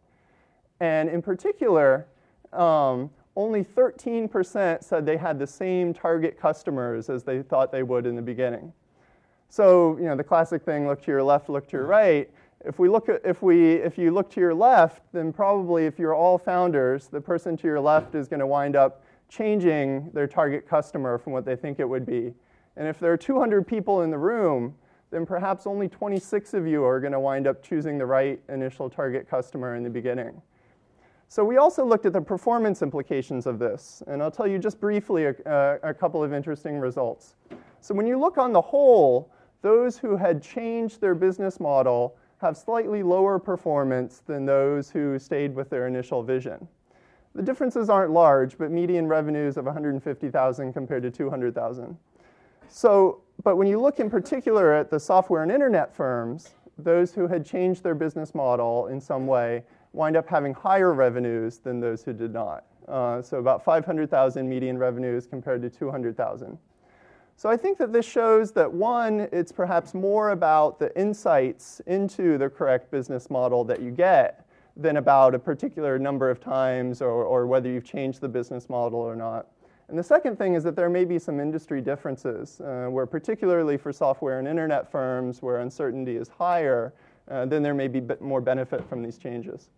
And 0.79 1.09
in 1.09 1.21
particular, 1.21 2.07
um, 2.53 3.09
only 3.35 3.63
13% 3.63 4.83
said 4.83 5.05
they 5.05 5.17
had 5.17 5.39
the 5.39 5.47
same 5.47 5.93
target 5.93 6.39
customers 6.39 7.09
as 7.09 7.23
they 7.23 7.41
thought 7.41 7.71
they 7.71 7.83
would 7.83 8.05
in 8.05 8.15
the 8.15 8.21
beginning. 8.21 8.73
So, 9.49 9.97
you 9.97 10.05
know, 10.05 10.15
the 10.15 10.23
classic 10.23 10.63
thing, 10.63 10.87
look 10.87 11.01
to 11.03 11.11
your 11.11 11.23
left, 11.23 11.47
look 11.49 11.67
to 11.67 11.77
your 11.77 11.85
right. 11.85 12.29
If 12.65 12.79
we 12.79 12.89
look 12.89 13.07
at, 13.07 13.21
if 13.23 13.41
we 13.41 13.73
if 13.73 13.97
you 13.97 14.11
look 14.11 14.29
to 14.31 14.39
your 14.39 14.53
left, 14.53 15.03
then 15.13 15.31
probably 15.31 15.85
if 15.85 15.99
you're 15.99 16.15
all 16.15 16.37
founders, 16.37 17.07
the 17.07 17.21
person 17.21 17.55
to 17.57 17.67
your 17.67 17.79
left 17.79 18.15
is 18.15 18.27
going 18.27 18.39
to 18.39 18.47
wind 18.47 18.75
up 18.75 19.03
changing 19.29 20.09
their 20.13 20.27
target 20.27 20.67
customer 20.67 21.17
from 21.17 21.33
what 21.33 21.45
they 21.45 21.55
think 21.55 21.79
it 21.79 21.87
would 21.87 22.05
be. 22.05 22.33
And 22.75 22.87
if 22.87 22.99
there 22.99 23.11
are 23.11 23.17
200 23.17 23.67
people 23.67 24.01
in 24.01 24.09
the 24.09 24.17
room, 24.17 24.75
then 25.11 25.25
perhaps 25.25 25.65
only 25.65 25.87
26 25.87 26.53
of 26.53 26.67
you 26.67 26.83
are 26.83 26.99
going 26.99 27.13
to 27.13 27.19
wind 27.19 27.47
up 27.47 27.63
choosing 27.63 27.97
the 27.97 28.05
right 28.05 28.41
initial 28.49 28.89
target 28.89 29.29
customer 29.29 29.75
in 29.75 29.83
the 29.83 29.89
beginning. 29.89 30.41
So 31.29 31.43
we 31.43 31.57
also 31.57 31.85
looked 31.85 32.05
at 32.05 32.13
the 32.13 32.21
performance 32.21 32.81
implications 32.81 33.47
of 33.47 33.59
this, 33.59 34.01
and 34.07 34.23
I'll 34.23 34.31
tell 34.31 34.47
you 34.47 34.57
just 34.57 34.79
briefly 34.79 35.25
a, 35.25 35.35
a, 35.45 35.89
a, 35.89 35.93
couple 35.93 36.23
of 36.23 36.33
interesting 36.33 36.79
results. 36.79 37.35
So 37.81 37.93
when 37.93 38.07
you 38.07 38.17
look 38.17 38.37
on 38.37 38.53
the 38.53 38.61
whole, 38.61 39.29
those 39.61 39.97
who 39.97 40.15
had 40.15 40.41
changed 40.41 41.01
their 41.01 41.15
business 41.15 41.59
model 41.59 42.15
have 42.37 42.55
slightly 42.55 43.03
lower 43.03 43.39
performance 43.39 44.21
than 44.25 44.45
those 44.45 44.89
who 44.89 45.19
stayed 45.19 45.53
with 45.53 45.69
their 45.69 45.87
initial 45.87 46.23
vision. 46.23 46.65
The 47.35 47.41
differences 47.41 47.89
aren't 47.89 48.11
large, 48.11 48.57
but 48.57 48.71
median 48.71 49.07
revenues 49.07 49.57
of 49.57 49.65
150,000 49.65 50.73
compared 50.73 51.03
to 51.03 51.11
200,000. 51.11 51.97
So, 52.69 53.21
but 53.43 53.57
when 53.57 53.67
you 53.67 53.81
look 53.81 53.99
in 53.99 54.09
particular 54.09 54.73
at 54.73 54.89
the 54.89 54.99
software 54.99 55.43
and 55.43 55.51
internet 55.51 55.93
firms, 55.93 56.53
those 56.77 57.13
who 57.13 57.27
had 57.27 57.45
changed 57.45 57.83
their 57.83 57.95
business 57.95 58.33
model 58.33 58.87
in 58.87 59.01
some 59.01 59.27
way 59.27 59.63
wind 59.93 60.15
up 60.15 60.27
having 60.27 60.53
higher 60.53 60.93
revenues 60.93 61.59
than 61.59 61.79
those 61.79 62.03
who 62.03 62.13
did 62.13 62.33
not. 62.33 62.65
Uh, 62.87 63.21
so 63.21 63.37
about 63.37 63.63
500,000 63.63 64.47
median 64.47 64.77
revenues 64.77 65.27
compared 65.27 65.61
to 65.61 65.69
200,000. 65.69 66.57
So 67.35 67.49
I 67.49 67.57
think 67.57 67.77
that 67.77 67.93
this 67.93 68.05
shows 68.05 68.51
that 68.53 68.71
one, 68.71 69.27
it's 69.31 69.51
perhaps 69.51 69.93
more 69.93 70.31
about 70.31 70.79
the 70.79 70.97
insights 70.99 71.81
into 71.85 72.37
the 72.37 72.49
correct 72.49 72.89
business 72.89 73.29
model 73.29 73.63
that 73.65 73.81
you 73.81 73.91
get 73.91 74.47
than 74.75 74.97
about 74.97 75.35
a 75.35 75.39
particular 75.39 75.99
number 75.99 76.29
of 76.29 76.39
times 76.39 77.01
or, 77.01 77.23
or 77.25 77.45
whether 77.45 77.69
you've 77.69 77.83
changed 77.83 78.21
the 78.21 78.27
business 78.27 78.69
model 78.69 78.99
or 78.99 79.15
not. 79.15 79.47
And 79.89 79.97
the 79.97 80.03
second 80.03 80.37
thing 80.37 80.55
is 80.55 80.63
that 80.63 80.75
there 80.75 80.89
may 80.89 81.05
be 81.05 81.17
some 81.17 81.39
industry 81.39 81.79
differences, 81.79 82.59
uh, 82.59 82.87
where 82.89 83.05
particularly 83.05 83.77
for 83.77 83.93
software 83.93 84.39
and 84.39 84.47
internet 84.47 84.91
firms 84.91 85.41
where 85.41 85.59
uncertainty 85.59 86.17
is 86.17 86.27
higher, 86.27 86.93
uh, 87.29 87.45
then 87.45 87.63
there 87.63 87.73
may 87.73 87.87
be 87.87 88.01
more 88.19 88.41
benefit 88.41 88.87
from 88.87 89.01
these 89.01 89.17
changes. 89.17 89.69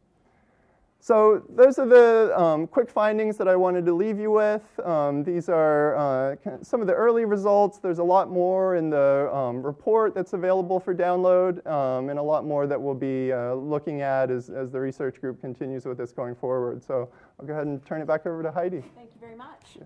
So 1.01 1.43
those 1.49 1.79
are 1.79 1.85
the 1.85 2.37
um, 2.37 2.67
quick 2.67 2.89
findings 2.89 3.37
that 3.37 3.47
I 3.47 3.55
wanted 3.55 3.85
to 3.85 3.93
leave 3.93 4.19
you 4.19 4.31
with. 4.31 4.63
Um, 4.85 5.23
these 5.23 5.47
are 5.47 5.95
uh, 5.95 6.35
some 6.61 6.81
of 6.81 6.87
the 6.87 6.93
early 6.93 7.23
results. 7.23 7.79
There's 7.79 7.99
a 7.99 8.03
lot 8.03 8.29
more 8.29 8.75
in 8.75 8.89
the 8.89 9.33
um, 9.33 9.63
report 9.63 10.13
that's 10.13 10.33
available 10.33 10.77
for 10.77 10.93
download 10.93 11.65
um, 11.65 12.09
and 12.09 12.19
a 12.19 12.21
lot 12.21 12.45
more 12.45 12.67
that 12.67 12.79
we'll 12.79 12.95
be 12.95 13.31
uh, 13.31 13.53
looking 13.53 14.01
at 14.01 14.29
as, 14.29 14.49
as 14.49 14.71
the 14.71 14.79
research 14.79 15.21
group 15.21 15.39
continues 15.39 15.85
with 15.85 15.97
this 15.97 16.11
going 16.11 16.35
forward. 16.35 16.83
So 16.83 17.09
I'll 17.39 17.45
go 17.45 17.53
ahead 17.53 17.67
and 17.67 17.83
turn 17.85 18.01
it 18.01 18.07
back 18.07 18.25
over 18.25 18.43
to 18.43 18.51
Heidi. 18.51 18.83
Thank 18.95 19.11
you 19.15 19.21
very 19.21 19.37
much. 19.37 19.77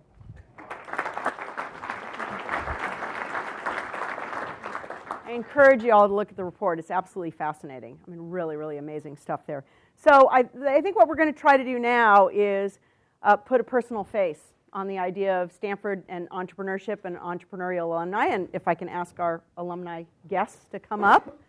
I 5.25 5.31
encourage 5.31 5.83
you 5.83 5.93
all 5.93 6.07
to 6.07 6.13
look 6.13 6.29
at 6.29 6.35
the 6.35 6.43
report. 6.43 6.79
It's 6.79 6.91
absolutely 6.91 7.31
fascinating. 7.31 7.97
I 8.05 8.11
mean, 8.11 8.29
really, 8.29 8.57
really 8.57 8.77
amazing 8.77 9.15
stuff 9.15 9.45
there. 9.47 9.63
So 9.95 10.29
I, 10.29 10.43
I 10.67 10.81
think 10.81 10.97
what 10.97 11.07
we're 11.07 11.15
going 11.15 11.33
to 11.33 11.39
try 11.39 11.55
to 11.55 11.63
do 11.63 11.79
now 11.79 12.27
is 12.27 12.79
uh, 13.21 13.37
put 13.37 13.61
a 13.61 13.63
personal 13.63 14.03
face 14.03 14.41
on 14.73 14.87
the 14.87 14.97
idea 14.97 15.41
of 15.41 15.53
Stanford 15.53 16.03
and 16.09 16.29
entrepreneurship 16.31 17.05
and 17.05 17.15
entrepreneurial 17.17 17.85
alumni. 17.85 18.25
And 18.25 18.49
if 18.51 18.67
I 18.67 18.73
can 18.73 18.89
ask 18.89 19.17
our 19.19 19.41
alumni 19.55 20.03
guests 20.27 20.65
to 20.71 20.79
come 20.79 21.05
up 21.05 21.39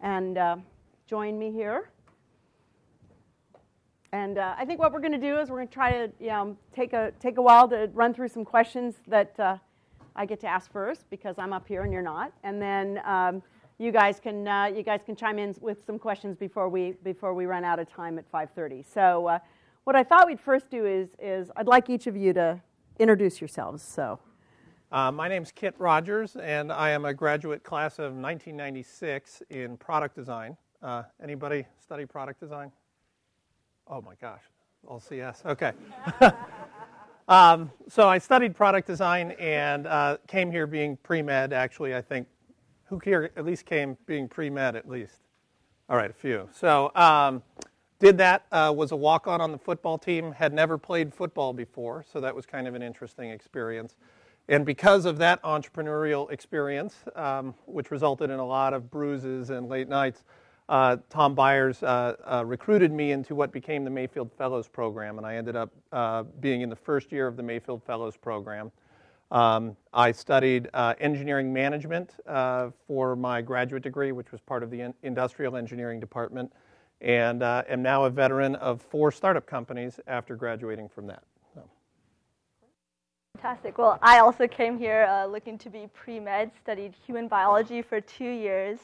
and 0.00 0.38
uh, 0.38 0.56
join 1.06 1.38
me 1.38 1.52
here. 1.52 1.90
And 4.12 4.38
uh, 4.38 4.54
I 4.56 4.64
think 4.64 4.80
what 4.80 4.92
we're 4.92 5.00
going 5.00 5.12
to 5.12 5.18
do 5.18 5.38
is 5.38 5.50
we're 5.50 5.58
going 5.58 5.68
to 5.68 5.74
try 5.74 5.92
to 5.92 6.12
you 6.18 6.28
know, 6.28 6.56
take, 6.74 6.94
a, 6.94 7.12
take 7.20 7.36
a 7.36 7.42
while 7.42 7.68
to 7.68 7.90
run 7.92 8.14
through 8.14 8.28
some 8.28 8.46
questions 8.46 8.94
that 9.08 9.38
uh, 9.38 9.58
I 10.20 10.26
get 10.26 10.38
to 10.40 10.46
ask 10.46 10.70
first 10.70 11.08
because 11.08 11.38
I'm 11.38 11.54
up 11.54 11.66
here 11.66 11.82
and 11.82 11.90
you're 11.90 12.02
not. 12.02 12.30
And 12.42 12.60
then 12.60 13.00
um, 13.06 13.42
you, 13.78 13.90
guys 13.90 14.20
can, 14.20 14.46
uh, 14.46 14.66
you 14.66 14.82
guys 14.82 15.00
can 15.02 15.16
chime 15.16 15.38
in 15.38 15.54
with 15.62 15.82
some 15.86 15.98
questions 15.98 16.36
before 16.36 16.68
we, 16.68 16.92
before 17.02 17.32
we 17.32 17.46
run 17.46 17.64
out 17.64 17.78
of 17.78 17.90
time 17.90 18.18
at 18.18 18.30
5.30. 18.30 18.84
So 18.84 19.28
uh, 19.28 19.38
what 19.84 19.96
I 19.96 20.02
thought 20.04 20.26
we'd 20.26 20.38
first 20.38 20.68
do 20.68 20.84
is, 20.84 21.08
is 21.18 21.50
I'd 21.56 21.66
like 21.66 21.88
each 21.88 22.06
of 22.06 22.18
you 22.18 22.34
to 22.34 22.60
introduce 22.98 23.40
yourselves. 23.40 23.82
So. 23.82 24.18
Uh, 24.92 25.10
my 25.10 25.26
name's 25.26 25.52
Kit 25.52 25.74
Rodgers, 25.78 26.36
and 26.36 26.70
I 26.70 26.90
am 26.90 27.06
a 27.06 27.14
graduate 27.14 27.62
class 27.62 27.94
of 27.98 28.12
1996 28.12 29.42
in 29.48 29.78
product 29.78 30.16
design. 30.16 30.54
Uh, 30.82 31.04
anybody 31.22 31.64
study 31.82 32.04
product 32.04 32.40
design? 32.40 32.70
Oh 33.86 34.02
my 34.02 34.16
gosh, 34.20 34.42
all 34.86 35.00
CS. 35.00 35.42
Okay. 35.46 35.72
um, 37.30 37.70
so 37.88 38.08
I 38.08 38.18
studied 38.18 38.54
product 38.54 38.86
design 38.86 39.30
and 39.38 39.86
uh, 39.86 40.18
came 40.26 40.50
here 40.50 40.66
being 40.66 40.98
pre 40.98 41.22
med. 41.22 41.52
Actually, 41.52 41.94
I 41.94 42.02
think 42.02 42.26
who 42.86 42.98
here 42.98 43.30
at 43.36 43.46
least 43.46 43.64
came 43.64 43.96
being 44.06 44.28
pre 44.28 44.50
med 44.50 44.74
at 44.74 44.88
least. 44.88 45.22
All 45.88 45.96
right, 45.96 46.10
a 46.10 46.14
few. 46.14 46.48
So 46.52 46.90
um, 46.94 47.42
did 48.00 48.18
that. 48.18 48.46
Uh, 48.50 48.72
was 48.76 48.90
a 48.90 48.96
walk 48.96 49.28
on 49.28 49.40
on 49.40 49.52
the 49.52 49.58
football 49.58 49.96
team. 49.96 50.32
Had 50.32 50.52
never 50.52 50.76
played 50.76 51.14
football 51.14 51.52
before, 51.52 52.04
so 52.12 52.20
that 52.20 52.34
was 52.34 52.46
kind 52.46 52.66
of 52.66 52.74
an 52.74 52.82
interesting 52.82 53.30
experience. 53.30 53.94
And 54.48 54.66
because 54.66 55.04
of 55.04 55.18
that 55.18 55.40
entrepreneurial 55.44 56.30
experience, 56.32 56.96
um, 57.14 57.54
which 57.66 57.92
resulted 57.92 58.30
in 58.30 58.40
a 58.40 58.44
lot 58.44 58.74
of 58.74 58.90
bruises 58.90 59.50
and 59.50 59.68
late 59.68 59.88
nights, 59.88 60.24
uh, 60.70 60.96
Tom 61.10 61.34
Byers 61.34 61.82
uh, 61.82 62.14
uh, 62.24 62.44
recruited 62.46 62.92
me 62.92 63.10
into 63.10 63.34
what 63.34 63.50
became 63.50 63.84
the 63.84 63.90
Mayfield 63.90 64.30
Fellows 64.38 64.68
Program, 64.68 65.18
and 65.18 65.26
I 65.26 65.34
ended 65.34 65.56
up 65.56 65.72
uh, 65.90 66.22
being 66.38 66.60
in 66.60 66.70
the 66.70 66.76
first 66.76 67.10
year 67.10 67.26
of 67.26 67.36
the 67.36 67.42
Mayfield 67.42 67.82
Fellows 67.82 68.16
Program. 68.16 68.70
Um, 69.32 69.76
I 69.92 70.12
studied 70.12 70.70
uh, 70.72 70.94
engineering 71.00 71.52
management 71.52 72.14
uh, 72.24 72.70
for 72.86 73.16
my 73.16 73.42
graduate 73.42 73.82
degree, 73.82 74.12
which 74.12 74.30
was 74.30 74.40
part 74.40 74.62
of 74.62 74.70
the 74.70 74.80
in- 74.80 74.94
industrial 75.02 75.56
engineering 75.56 75.98
department, 75.98 76.52
and 77.00 77.42
am 77.42 77.82
now 77.82 78.04
a 78.04 78.10
veteran 78.10 78.54
of 78.56 78.80
four 78.80 79.10
startup 79.10 79.46
companies 79.46 79.98
after 80.06 80.36
graduating 80.36 80.88
from 80.88 81.06
that. 81.08 81.24
Fantastic. 83.36 83.78
Well, 83.78 83.98
I 84.02 84.18
also 84.18 84.46
came 84.46 84.78
here 84.78 85.26
looking 85.28 85.56
to 85.58 85.70
be 85.70 85.88
pre 85.94 86.20
med, 86.20 86.52
studied 86.62 86.94
human 87.06 87.26
biology 87.26 87.82
for 87.82 88.00
two 88.00 88.28
years 88.28 88.80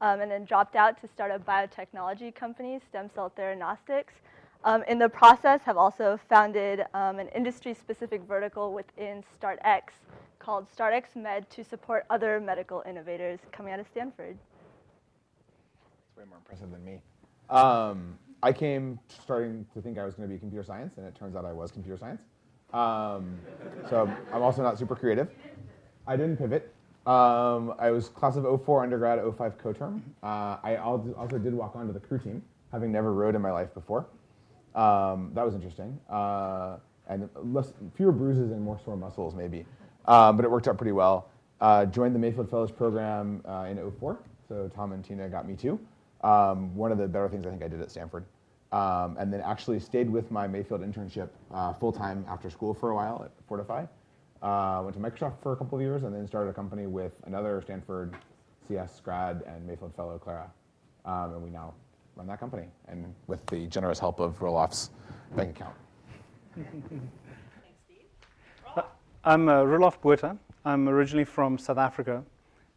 um, 0.00 0.20
and 0.20 0.30
then 0.30 0.44
dropped 0.44 0.76
out 0.76 1.00
to 1.00 1.08
start 1.08 1.30
a 1.30 1.38
biotechnology 1.38 2.34
company, 2.34 2.80
Stem 2.88 3.10
Cell 3.14 3.32
Theranostics. 3.36 4.14
Um, 4.64 4.82
in 4.88 4.98
the 4.98 5.08
process, 5.08 5.62
have 5.62 5.76
also 5.76 6.18
founded 6.28 6.84
um, 6.92 7.18
an 7.18 7.28
industry-specific 7.28 8.22
vertical 8.22 8.72
within 8.72 9.24
StartX 9.40 9.82
called 10.38 10.66
StartX 10.76 11.16
Med 11.16 11.48
to 11.50 11.64
support 11.64 12.04
other 12.10 12.40
medical 12.40 12.82
innovators 12.86 13.38
coming 13.52 13.72
out 13.72 13.80
of 13.80 13.86
Stanford. 13.86 14.36
It's 16.08 16.16
way 16.16 16.24
more 16.28 16.38
impressive 16.38 16.70
than 16.70 16.84
me. 16.84 17.00
Um, 17.48 18.18
I 18.42 18.52
came 18.52 18.98
starting 19.08 19.66
to 19.74 19.82
think 19.82 19.98
I 19.98 20.04
was 20.04 20.14
going 20.14 20.28
to 20.28 20.34
be 20.34 20.38
computer 20.38 20.64
science, 20.64 20.96
and 20.96 21.06
it 21.06 21.14
turns 21.14 21.36
out 21.36 21.44
I 21.44 21.52
was 21.52 21.70
computer 21.70 21.98
science. 21.98 22.22
Um, 22.72 23.38
so 23.88 24.10
I'm 24.32 24.42
also 24.42 24.62
not 24.62 24.78
super 24.78 24.94
creative. 24.94 25.28
I 26.06 26.16
didn't 26.16 26.36
pivot. 26.36 26.72
Um, 27.06 27.74
I 27.78 27.90
was 27.90 28.08
class 28.08 28.36
of 28.36 28.44
04 28.64 28.82
undergrad, 28.82 29.18
05 29.36 29.58
coterm. 29.58 30.02
Uh, 30.22 30.58
I 30.62 30.76
also 30.76 31.38
did 31.38 31.54
walk 31.54 31.74
onto 31.74 31.92
the 31.92 32.00
crew 32.00 32.18
team, 32.18 32.42
having 32.72 32.92
never 32.92 33.12
rowed 33.12 33.34
in 33.34 33.42
my 33.42 33.52
life 33.52 33.72
before. 33.72 34.06
Um, 34.74 35.32
that 35.34 35.44
was 35.44 35.54
interesting. 35.54 35.98
Uh, 36.08 36.76
and 37.08 37.28
less, 37.42 37.72
fewer 37.96 38.12
bruises 38.12 38.52
and 38.52 38.62
more 38.62 38.78
sore 38.84 38.96
muscles, 38.96 39.34
maybe. 39.34 39.66
Um, 40.06 40.36
but 40.36 40.44
it 40.44 40.50
worked 40.50 40.68
out 40.68 40.76
pretty 40.76 40.92
well. 40.92 41.30
Uh, 41.60 41.84
joined 41.86 42.14
the 42.14 42.18
Mayfield 42.18 42.48
Fellows 42.48 42.70
program 42.70 43.42
uh, 43.46 43.66
in 43.68 43.78
04. 43.98 44.18
So 44.48 44.70
Tom 44.74 44.92
and 44.92 45.04
Tina 45.04 45.28
got 45.28 45.46
me 45.46 45.54
too. 45.54 45.78
Um, 46.22 46.74
one 46.74 46.92
of 46.92 46.98
the 46.98 47.08
better 47.08 47.28
things 47.28 47.46
I 47.46 47.50
think 47.50 47.62
I 47.62 47.68
did 47.68 47.80
at 47.80 47.90
Stanford. 47.90 48.24
Um, 48.72 49.16
and 49.18 49.32
then 49.32 49.40
actually 49.40 49.80
stayed 49.80 50.08
with 50.08 50.30
my 50.30 50.46
Mayfield 50.46 50.82
internship 50.82 51.28
uh, 51.52 51.72
full 51.74 51.92
time 51.92 52.24
after 52.28 52.50
school 52.50 52.72
for 52.72 52.90
a 52.90 52.94
while 52.94 53.22
at 53.24 53.32
Fortify. 53.48 53.86
Uh, 54.42 54.80
went 54.82 54.96
to 54.96 55.02
Microsoft 55.02 55.34
for 55.42 55.52
a 55.52 55.56
couple 55.56 55.76
of 55.76 55.82
years 55.82 56.02
and 56.02 56.14
then 56.14 56.26
started 56.26 56.50
a 56.50 56.54
company 56.54 56.86
with 56.86 57.12
another 57.26 57.60
Stanford 57.62 58.14
CS 58.66 59.00
grad 59.04 59.42
and 59.46 59.66
Mayfield 59.66 59.94
fellow, 59.94 60.18
Clara. 60.18 60.50
Um, 61.04 61.34
and 61.34 61.42
we 61.42 61.50
now 61.50 61.74
run 62.16 62.26
that 62.26 62.40
company 62.40 62.66
and 62.88 63.14
with 63.26 63.44
the 63.46 63.66
generous 63.66 63.98
help 63.98 64.18
of 64.18 64.38
Roelof's 64.38 64.90
bank 65.36 65.56
account. 65.56 65.74
Thanks, 66.54 66.68
Steve. 67.84 67.98
Roelof? 68.66 68.84
I'm 69.24 69.48
uh, 69.48 69.62
Roelof 69.62 70.00
Botha. 70.00 70.38
I'm 70.64 70.88
originally 70.88 71.24
from 71.24 71.58
South 71.58 71.78
Africa. 71.78 72.22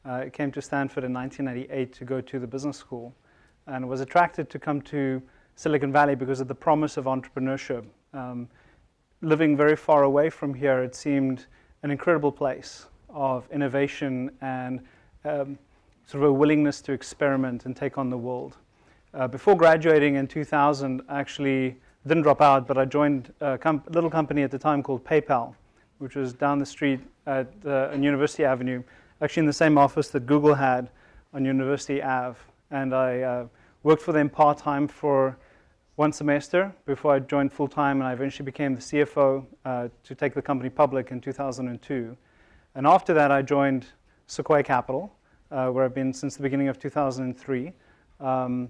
I 0.05 0.25
uh, 0.25 0.29
came 0.29 0.51
to 0.51 0.61
Stanford 0.61 1.05
in 1.05 1.13
1998 1.13 1.93
to 1.93 2.05
go 2.05 2.19
to 2.19 2.39
the 2.39 2.47
business 2.47 2.77
school 2.77 3.15
and 3.67 3.87
was 3.87 4.01
attracted 4.01 4.49
to 4.49 4.59
come 4.59 4.81
to 4.81 5.21
Silicon 5.55 5.93
Valley 5.93 6.15
because 6.15 6.41
of 6.41 6.49
the 6.49 6.55
promise 6.55 6.97
of 6.97 7.05
entrepreneurship. 7.05 7.85
Um, 8.13 8.49
living 9.23 9.55
very 9.55 9.75
far 9.75 10.03
away 10.03 10.29
from 10.29 10.53
here, 10.53 10.83
it 10.83 10.95
seemed 10.95 11.45
an 11.81 11.91
incredible 11.91 12.31
place 12.31 12.87
of 13.09 13.49
innovation 13.51 14.29
and 14.41 14.81
um, 15.25 15.57
sort 16.05 16.23
of 16.23 16.29
a 16.29 16.33
willingness 16.33 16.81
to 16.81 16.91
experiment 16.91 17.65
and 17.65 17.75
take 17.75 17.97
on 17.97 18.09
the 18.09 18.17
world. 18.17 18.57
Uh, 19.13 19.27
before 19.27 19.55
graduating 19.55 20.15
in 20.15 20.27
2000, 20.27 21.01
I 21.07 21.19
actually 21.19 21.77
didn't 22.05 22.23
drop 22.23 22.41
out, 22.41 22.67
but 22.67 22.77
I 22.77 22.85
joined 22.85 23.33
a 23.39 23.57
com- 23.57 23.83
little 23.89 24.09
company 24.09 24.43
at 24.43 24.51
the 24.51 24.59
time 24.59 24.83
called 24.83 25.05
PayPal, 25.05 25.55
which 25.99 26.15
was 26.15 26.33
down 26.33 26.59
the 26.59 26.65
street 26.65 26.99
at 27.25 27.47
uh, 27.65 27.91
on 27.93 28.03
University 28.03 28.43
Avenue, 28.43 28.83
actually 29.21 29.41
in 29.41 29.47
the 29.47 29.53
same 29.53 29.77
office 29.77 30.09
that 30.09 30.25
Google 30.25 30.53
had 30.53 30.89
on 31.33 31.45
University 31.45 32.01
Ave. 32.01 32.37
And 32.71 32.93
I 32.93 33.21
uh, 33.21 33.45
worked 33.83 34.01
for 34.01 34.11
them 34.11 34.29
part 34.29 34.57
time 34.57 34.87
for 34.87 35.37
one 35.95 36.11
semester 36.11 36.73
before 36.85 37.13
I 37.13 37.19
joined 37.19 37.53
full 37.53 37.67
time, 37.67 38.01
and 38.01 38.07
I 38.07 38.13
eventually 38.13 38.45
became 38.45 38.73
the 38.73 38.81
CFO 38.81 39.45
uh, 39.63 39.89
to 40.03 40.15
take 40.15 40.33
the 40.33 40.41
company 40.41 40.69
public 40.69 41.11
in 41.11 41.21
2002. 41.21 42.17
And 42.75 42.87
after 42.87 43.13
that, 43.13 43.31
I 43.31 43.43
joined 43.43 43.85
Sequoia 44.25 44.63
Capital, 44.63 45.13
uh, 45.51 45.69
where 45.69 45.85
I've 45.85 45.93
been 45.93 46.11
since 46.11 46.35
the 46.35 46.41
beginning 46.41 46.67
of 46.67 46.79
2003. 46.79 47.71
Um, 48.19 48.69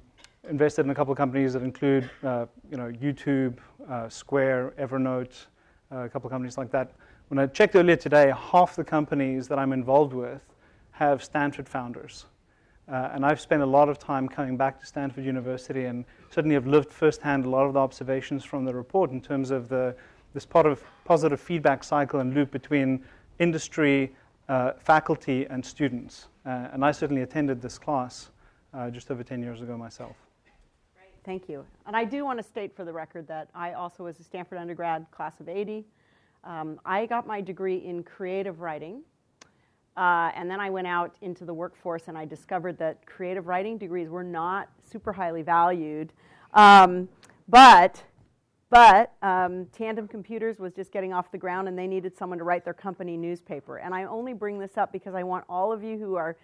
invested 0.49 0.85
in 0.85 0.89
a 0.89 0.95
couple 0.95 1.13
of 1.13 1.17
companies 1.17 1.53
that 1.53 1.63
include, 1.63 2.09
uh, 2.23 2.45
you 2.69 2.75
know, 2.75 2.91
YouTube, 2.91 3.57
uh, 3.89 4.09
Square, 4.09 4.73
Evernote, 4.77 5.45
uh, 5.93 5.99
a 5.99 6.09
couple 6.09 6.27
of 6.27 6.31
companies 6.31 6.57
like 6.57 6.71
that. 6.71 6.91
When 7.29 7.39
I 7.39 7.47
checked 7.47 7.75
earlier 7.75 7.95
today, 7.95 8.33
half 8.35 8.75
the 8.75 8.83
companies 8.83 9.47
that 9.47 9.57
I'm 9.57 9.71
involved 9.71 10.11
with 10.11 10.41
have 10.91 11.23
Stanford 11.23 11.69
founders. 11.69 12.25
Uh, 12.91 13.09
and 13.13 13.25
I've 13.25 13.39
spent 13.39 13.61
a 13.61 13.65
lot 13.65 13.87
of 13.87 13.97
time 13.97 14.27
coming 14.27 14.57
back 14.57 14.79
to 14.79 14.85
Stanford 14.85 15.23
University 15.23 15.85
and 15.85 16.03
certainly 16.29 16.55
have 16.55 16.67
lived 16.67 16.91
firsthand 16.91 17.45
a 17.45 17.49
lot 17.49 17.65
of 17.65 17.73
the 17.73 17.79
observations 17.79 18.43
from 18.43 18.65
the 18.65 18.73
report 18.73 19.11
in 19.11 19.21
terms 19.21 19.51
of 19.51 19.69
the, 19.69 19.95
this 20.33 20.45
part 20.45 20.65
of 20.65 20.83
positive 21.05 21.39
feedback 21.39 21.83
cycle 21.83 22.19
and 22.19 22.33
loop 22.33 22.51
between 22.51 23.01
industry, 23.39 24.13
uh, 24.49 24.73
faculty, 24.79 25.45
and 25.45 25.65
students. 25.65 26.27
Uh, 26.45 26.67
and 26.73 26.83
I 26.83 26.91
certainly 26.91 27.21
attended 27.21 27.61
this 27.61 27.77
class 27.77 28.31
uh, 28.73 28.89
just 28.89 29.09
over 29.11 29.23
10 29.23 29.41
years 29.41 29.61
ago 29.61 29.77
myself. 29.77 30.17
Great, 30.93 31.13
thank 31.23 31.47
you. 31.47 31.65
And 31.85 31.95
I 31.95 32.03
do 32.03 32.25
want 32.25 32.37
to 32.39 32.43
state 32.43 32.75
for 32.75 32.83
the 32.83 32.91
record 32.91 33.27
that 33.27 33.47
I 33.55 33.73
also 33.73 34.03
was 34.03 34.19
a 34.19 34.23
Stanford 34.23 34.57
undergrad 34.57 35.05
class 35.09 35.39
of 35.39 35.47
80. 35.47 35.85
Um, 36.43 36.81
I 36.85 37.05
got 37.05 37.25
my 37.25 37.39
degree 37.39 37.77
in 37.77 38.03
creative 38.03 38.59
writing 38.59 39.03
uh, 39.95 40.31
and 40.35 40.49
then 40.49 40.59
I 40.59 40.69
went 40.69 40.87
out 40.87 41.15
into 41.21 41.45
the 41.45 41.53
workforce 41.53 42.07
and 42.07 42.17
I 42.17 42.25
discovered 42.25 42.77
that 42.79 43.05
creative 43.05 43.47
writing 43.47 43.77
degrees 43.77 44.09
were 44.09 44.23
not 44.23 44.69
super 44.89 45.13
highly 45.13 45.41
valued. 45.41 46.13
Um, 46.53 47.09
but 47.47 48.03
but 48.69 49.13
um, 49.21 49.67
Tandem 49.67 50.07
Computers 50.07 50.57
was 50.57 50.73
just 50.73 50.91
getting 50.91 51.13
off 51.13 51.31
the 51.31 51.37
ground 51.37 51.67
and 51.67 51.77
they 51.77 51.85
needed 51.85 52.17
someone 52.17 52.39
to 52.39 52.43
write 52.43 52.65
their 52.65 52.73
company 52.73 53.15
newspaper. 53.15 53.77
And 53.77 53.93
I 53.93 54.05
only 54.05 54.33
bring 54.33 54.57
this 54.57 54.79
up 54.79 54.91
because 54.91 55.13
I 55.13 55.21
want 55.21 55.45
all 55.47 55.71
of 55.71 55.83
you 55.83 55.99
who 55.99 56.15
are 56.15 56.35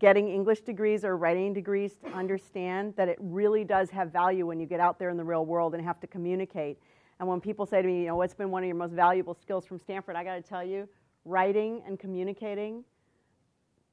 getting 0.00 0.28
English 0.28 0.62
degrees 0.62 1.04
or 1.04 1.16
writing 1.16 1.52
degrees 1.52 1.94
to 1.98 2.08
understand 2.08 2.94
that 2.96 3.08
it 3.08 3.18
really 3.20 3.62
does 3.62 3.88
have 3.90 4.10
value 4.10 4.46
when 4.46 4.58
you 4.58 4.66
get 4.66 4.80
out 4.80 4.98
there 4.98 5.10
in 5.10 5.16
the 5.16 5.22
real 5.22 5.46
world 5.46 5.74
and 5.74 5.84
have 5.84 6.00
to 6.00 6.08
communicate. 6.08 6.76
And 7.20 7.28
when 7.28 7.40
people 7.40 7.66
say 7.66 7.82
to 7.82 7.86
me, 7.86 8.00
you 8.00 8.06
know, 8.08 8.16
what's 8.16 8.34
been 8.34 8.50
one 8.50 8.64
of 8.64 8.66
your 8.66 8.74
most 8.74 8.92
valuable 8.92 9.34
skills 9.34 9.64
from 9.64 9.78
Stanford, 9.78 10.16
I 10.16 10.24
got 10.24 10.34
to 10.34 10.42
tell 10.42 10.64
you, 10.64 10.88
writing 11.24 11.82
and 11.86 11.98
communicating 11.98 12.84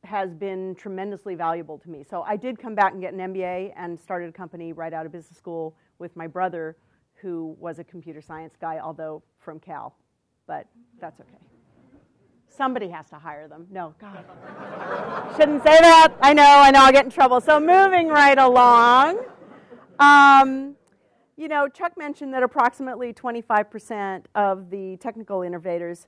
has 0.04 0.34
been 0.34 0.76
tremendously 0.76 1.36
valuable 1.36 1.78
to 1.78 1.90
me. 1.90 2.04
So 2.10 2.22
I 2.22 2.38
did 2.38 2.58
come 2.58 2.76
back 2.76 2.94
and 2.94 3.02
get 3.02 3.14
an 3.14 3.20
MBA 3.20 3.74
and 3.76 4.00
started 4.00 4.30
a 4.30 4.32
company 4.32 4.72
right 4.74 4.94
out 4.94 5.06
of 5.06 5.12
business 5.12 5.38
school 5.38 5.76
with 6.00 6.16
my 6.16 6.28
brother, 6.28 6.78
who 7.16 7.56
was 7.60 7.80
a 7.80 7.84
computer 7.84 8.22
science 8.22 8.56
guy, 8.60 8.80
although 8.80 9.24
from 9.40 9.60
Cal. 9.60 9.96
But 10.46 10.68
that's 11.02 11.20
okay. 11.20 11.38
Somebody 12.48 12.90
has 12.90 13.10
to 13.10 13.16
hire 13.16 13.48
them. 13.48 13.68
No, 13.70 13.94
God. 14.00 14.24
Shouldn't 15.38 15.64
say 15.64 15.78
that. 15.80 16.14
I 16.22 16.34
know, 16.34 16.44
I 16.44 16.72
know, 16.72 16.80
I'll 16.82 16.92
get 16.92 17.06
in 17.06 17.12
trouble. 17.12 17.42
So 17.42 17.60
moving 17.60 18.08
right 18.08 18.38
along. 18.38 19.20
Um, 20.00 20.76
you 21.36 21.48
know, 21.48 21.68
Chuck 21.68 21.98
mentioned 21.98 22.34
that 22.34 22.44
approximately 22.44 23.14
25% 23.14 24.26
of 24.34 24.70
the 24.70 24.98
technical 24.98 25.42
innovators 25.44 26.08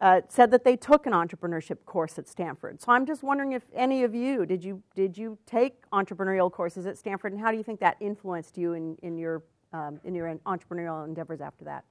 uh, 0.00 0.20
said 0.28 0.50
that 0.50 0.64
they 0.64 0.76
took 0.76 1.06
an 1.06 1.12
entrepreneurship 1.12 1.84
course 1.86 2.18
at 2.18 2.28
Stanford. 2.28 2.80
So 2.80 2.92
I'm 2.92 3.06
just 3.06 3.22
wondering 3.22 3.52
if 3.52 3.62
any 3.74 4.02
of 4.02 4.14
you 4.14 4.44
did 4.44 4.64
you 4.64 4.82
did 4.94 5.16
you 5.16 5.38
take 5.46 5.88
entrepreneurial 5.90 6.50
courses 6.50 6.86
at 6.86 6.98
Stanford, 6.98 7.32
and 7.32 7.40
how 7.40 7.50
do 7.50 7.56
you 7.56 7.62
think 7.62 7.80
that 7.80 7.96
influenced 8.00 8.58
you 8.58 8.72
in 8.74 8.96
in 9.02 9.16
your 9.16 9.42
um, 9.72 10.00
in 10.04 10.14
your 10.14 10.34
entrepreneurial 10.46 11.06
endeavors 11.06 11.40
after 11.40 11.64
that? 11.64 11.84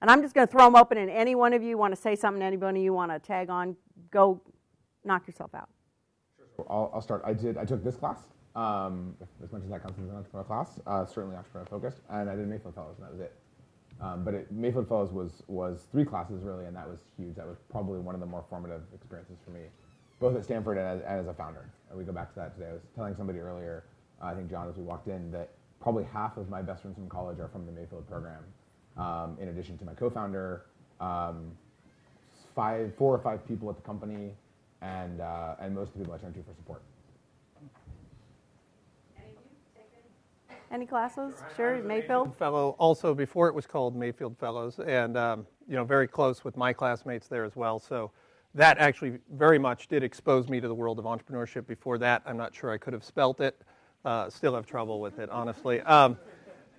And 0.00 0.10
I'm 0.10 0.20
just 0.20 0.34
going 0.34 0.46
to 0.46 0.50
throw 0.50 0.64
them 0.64 0.74
open, 0.74 0.98
and 0.98 1.08
any 1.08 1.36
one 1.36 1.52
of 1.52 1.62
you 1.62 1.78
want 1.78 1.94
to 1.94 2.00
say 2.00 2.16
something, 2.16 2.42
anybody 2.42 2.80
you 2.80 2.92
want 2.92 3.12
to 3.12 3.20
tag 3.20 3.50
on, 3.50 3.76
go 4.10 4.40
knock 5.04 5.28
yourself 5.28 5.54
out. 5.54 5.68
I'll, 6.68 6.90
I'll 6.94 7.00
start. 7.00 7.22
I 7.24 7.32
did. 7.32 7.56
I 7.56 7.64
took 7.64 7.84
this 7.84 7.96
class. 7.96 8.18
Um, 8.54 9.14
as 9.42 9.50
much 9.52 9.62
as 9.62 9.70
that 9.70 9.82
counts 9.82 9.98
as 9.98 10.04
an 10.04 10.10
entrepreneurial 10.10 10.46
class, 10.46 10.80
uh, 10.86 11.06
certainly 11.06 11.36
entrepreneurial 11.36 11.70
focused, 11.70 12.00
and 12.10 12.28
I 12.28 12.36
did 12.36 12.46
Mayfield 12.48 12.74
Fellows, 12.74 12.96
and 12.98 13.06
that 13.06 13.12
was 13.12 13.20
it. 13.20 13.32
Um, 14.02 14.24
but 14.24 14.34
it, 14.34 14.50
Mayfield 14.50 14.88
Fellows 14.88 15.12
was, 15.12 15.42
was 15.46 15.86
three 15.92 16.04
classes 16.04 16.42
really, 16.42 16.66
and 16.66 16.76
that 16.76 16.88
was 16.88 17.00
huge. 17.16 17.36
That 17.36 17.46
was 17.46 17.58
probably 17.70 18.00
one 18.00 18.14
of 18.14 18.20
the 18.20 18.26
more 18.26 18.44
formative 18.50 18.82
experiences 18.92 19.36
for 19.44 19.52
me, 19.52 19.60
both 20.18 20.36
at 20.36 20.44
Stanford 20.44 20.76
and 20.76 20.86
as, 20.86 21.00
and 21.06 21.20
as 21.20 21.28
a 21.28 21.34
founder. 21.34 21.70
And 21.88 21.98
we 21.98 22.04
go 22.04 22.12
back 22.12 22.34
to 22.34 22.40
that 22.40 22.54
today. 22.54 22.70
I 22.70 22.72
was 22.72 22.82
telling 22.96 23.14
somebody 23.14 23.38
earlier, 23.38 23.84
uh, 24.20 24.26
I 24.26 24.34
think 24.34 24.50
John, 24.50 24.68
as 24.68 24.76
we 24.76 24.82
walked 24.82 25.06
in, 25.06 25.30
that 25.30 25.50
probably 25.80 26.04
half 26.04 26.36
of 26.36 26.48
my 26.48 26.62
best 26.62 26.82
friends 26.82 26.96
from 26.96 27.08
college 27.08 27.38
are 27.38 27.48
from 27.48 27.64
the 27.64 27.72
Mayfield 27.72 28.08
program. 28.08 28.42
Um, 28.96 29.38
in 29.40 29.48
addition 29.48 29.78
to 29.78 29.84
my 29.84 29.94
co-founder, 29.94 30.66
um, 31.00 31.52
five, 32.54 32.92
four 32.96 33.14
or 33.14 33.18
five 33.18 33.46
people 33.46 33.70
at 33.70 33.76
the 33.76 33.82
company, 33.82 34.32
and 34.82 35.20
uh, 35.20 35.54
and 35.60 35.74
most 35.74 35.88
of 35.88 35.94
the 35.94 36.00
people 36.00 36.14
I 36.14 36.18
turn 36.18 36.32
to 36.34 36.42
for 36.42 36.54
support. 36.54 36.82
Any 40.72 40.86
classes? 40.86 41.34
Sure, 41.54 41.82
Mayfield. 41.82 42.34
Fellow, 42.38 42.74
also 42.78 43.14
before 43.14 43.46
it 43.46 43.54
was 43.54 43.66
called 43.66 43.94
Mayfield 43.94 44.38
Fellows, 44.38 44.78
and 44.78 45.18
um, 45.18 45.46
you 45.68 45.76
know, 45.76 45.84
very 45.84 46.08
close 46.08 46.44
with 46.44 46.56
my 46.56 46.72
classmates 46.72 47.28
there 47.28 47.44
as 47.44 47.54
well. 47.54 47.78
So 47.78 48.10
that 48.54 48.78
actually 48.78 49.18
very 49.34 49.58
much 49.58 49.88
did 49.88 50.02
expose 50.02 50.48
me 50.48 50.62
to 50.62 50.68
the 50.68 50.74
world 50.74 50.98
of 50.98 51.04
entrepreneurship. 51.04 51.66
Before 51.66 51.98
that, 51.98 52.22
I'm 52.24 52.38
not 52.38 52.54
sure 52.54 52.70
I 52.70 52.78
could 52.78 52.94
have 52.94 53.04
spelt 53.04 53.42
it. 53.42 53.60
Uh, 54.02 54.30
still 54.30 54.54
have 54.54 54.64
trouble 54.64 54.98
with 54.98 55.18
it, 55.18 55.28
honestly. 55.28 55.82
Um, 55.82 56.16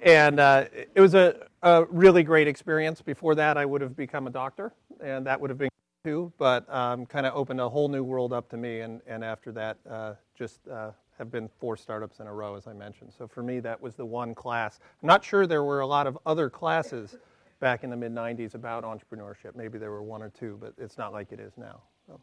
and 0.01 0.39
uh, 0.39 0.65
it 0.73 0.99
was 0.99 1.13
a, 1.13 1.47
a, 1.61 1.85
really 1.85 2.23
great 2.23 2.47
experience. 2.47 2.99
Before 2.99 3.35
that, 3.35 3.57
I 3.57 3.65
would 3.65 3.81
have 3.81 3.95
become 3.95 4.25
a 4.25 4.31
doctor, 4.31 4.73
and 5.01 5.25
that 5.27 5.39
would 5.39 5.51
have 5.51 5.59
been 5.59 5.69
too. 6.03 6.33
But 6.39 6.67
um, 6.73 7.05
kind 7.05 7.27
of 7.27 7.35
opened 7.35 7.61
a 7.61 7.69
whole 7.69 7.89
new 7.89 8.03
world 8.03 8.33
up 8.33 8.49
to 8.49 8.57
me. 8.57 8.79
And, 8.79 9.01
and 9.05 9.23
after 9.23 9.51
that, 9.51 9.77
uh, 9.89 10.13
just 10.35 10.67
uh, 10.67 10.91
have 11.17 11.31
been 11.31 11.49
four 11.59 11.77
startups 11.77 12.19
in 12.19 12.27
a 12.27 12.33
row, 12.33 12.55
as 12.55 12.67
I 12.67 12.73
mentioned. 12.73 13.13
So 13.17 13.27
for 13.27 13.43
me, 13.43 13.59
that 13.61 13.81
was 13.81 13.95
the 13.95 14.05
one 14.05 14.33
class. 14.33 14.79
I'm 15.01 15.07
not 15.07 15.23
sure 15.23 15.45
there 15.47 15.63
were 15.63 15.81
a 15.81 15.87
lot 15.87 16.07
of 16.07 16.17
other 16.25 16.49
classes 16.49 17.17
back 17.59 17.83
in 17.83 17.89
the 17.89 17.95
mid 17.95 18.13
90s 18.13 18.55
about 18.55 18.83
entrepreneurship. 18.83 19.55
Maybe 19.55 19.77
there 19.77 19.91
were 19.91 20.03
one 20.03 20.21
or 20.21 20.29
two, 20.29 20.57
but 20.59 20.73
it's 20.77 20.97
not 20.97 21.13
like 21.13 21.31
it 21.31 21.39
is 21.39 21.53
now. 21.57 21.81
So. 22.07 22.13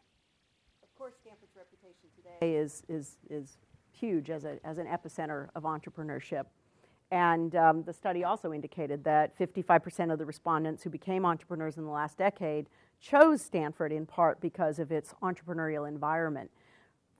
Of 0.83 0.95
course, 0.97 1.13
Stanford's 1.21 1.55
reputation 1.55 2.09
today 2.15 2.55
is, 2.55 2.83
is, 2.87 3.17
is 3.29 3.57
huge 3.91 4.29
as, 4.29 4.45
a, 4.45 4.59
as 4.63 4.77
an 4.77 4.87
epicenter 4.87 5.49
of 5.55 5.63
entrepreneurship. 5.63 6.45
And 7.11 7.55
um, 7.55 7.83
the 7.83 7.91
study 7.91 8.23
also 8.23 8.53
indicated 8.53 9.03
that 9.03 9.37
55% 9.37 10.13
of 10.13 10.19
the 10.19 10.25
respondents 10.25 10.83
who 10.83 10.89
became 10.89 11.25
entrepreneurs 11.25 11.77
in 11.77 11.83
the 11.83 11.91
last 11.91 12.17
decade 12.17 12.67
chose 13.01 13.41
Stanford 13.41 13.91
in 13.91 14.05
part 14.05 14.39
because 14.39 14.79
of 14.79 14.91
its 14.91 15.13
entrepreneurial 15.21 15.87
environment. 15.87 16.49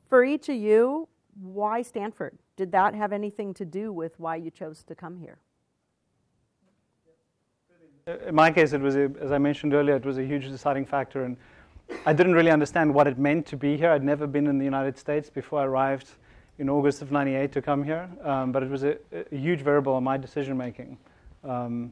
For 0.08 0.24
each 0.24 0.48
of 0.48 0.56
you, 0.56 1.08
why 1.40 1.82
Stanford? 1.82 2.38
Did 2.56 2.72
that 2.72 2.94
have 2.96 3.14
anything 3.14 3.54
to 3.56 3.66
do 3.66 3.92
with 3.94 4.20
why 4.20 4.36
you 4.36 4.52
chose 4.52 4.84
to 4.84 4.96
come 4.96 5.18
here? 5.18 5.40
In 8.28 8.36
my 8.36 8.52
case, 8.52 8.74
it 8.74 8.82
was, 8.82 8.96
a, 8.96 9.12
as 9.22 9.32
I 9.32 9.38
mentioned 9.38 9.74
earlier, 9.74 9.96
it 9.96 10.06
was 10.06 10.18
a 10.18 10.24
huge 10.24 10.48
deciding 10.50 10.86
factor. 10.86 11.24
And 11.24 11.38
I 12.06 12.14
didn't 12.14 12.34
really 12.34 12.52
understand 12.52 12.94
what 12.94 13.08
it 13.08 13.18
meant 13.18 13.46
to 13.48 13.58
be 13.58 13.78
here. 13.78 13.92
I'd 13.92 14.04
never 14.04 14.26
been 14.28 14.48
in 14.48 14.58
the 14.58 14.66
United 14.66 14.98
States 14.98 15.30
before 15.30 15.60
I 15.60 15.66
arrived 15.66 16.10
in 16.58 16.70
August 16.70 17.02
of 17.02 17.12
98 17.12 17.52
to 17.54 17.62
come 17.62 17.84
here. 17.84 18.10
Um, 18.24 18.52
but 18.52 18.64
it 18.64 18.70
was 18.70 18.84
a, 18.84 18.98
a, 19.12 19.36
huge 19.36 19.62
variable 19.62 19.98
in 19.98 20.04
my 20.04 20.18
decision 20.18 20.58
making. 20.58 20.98
Um, 21.44 21.92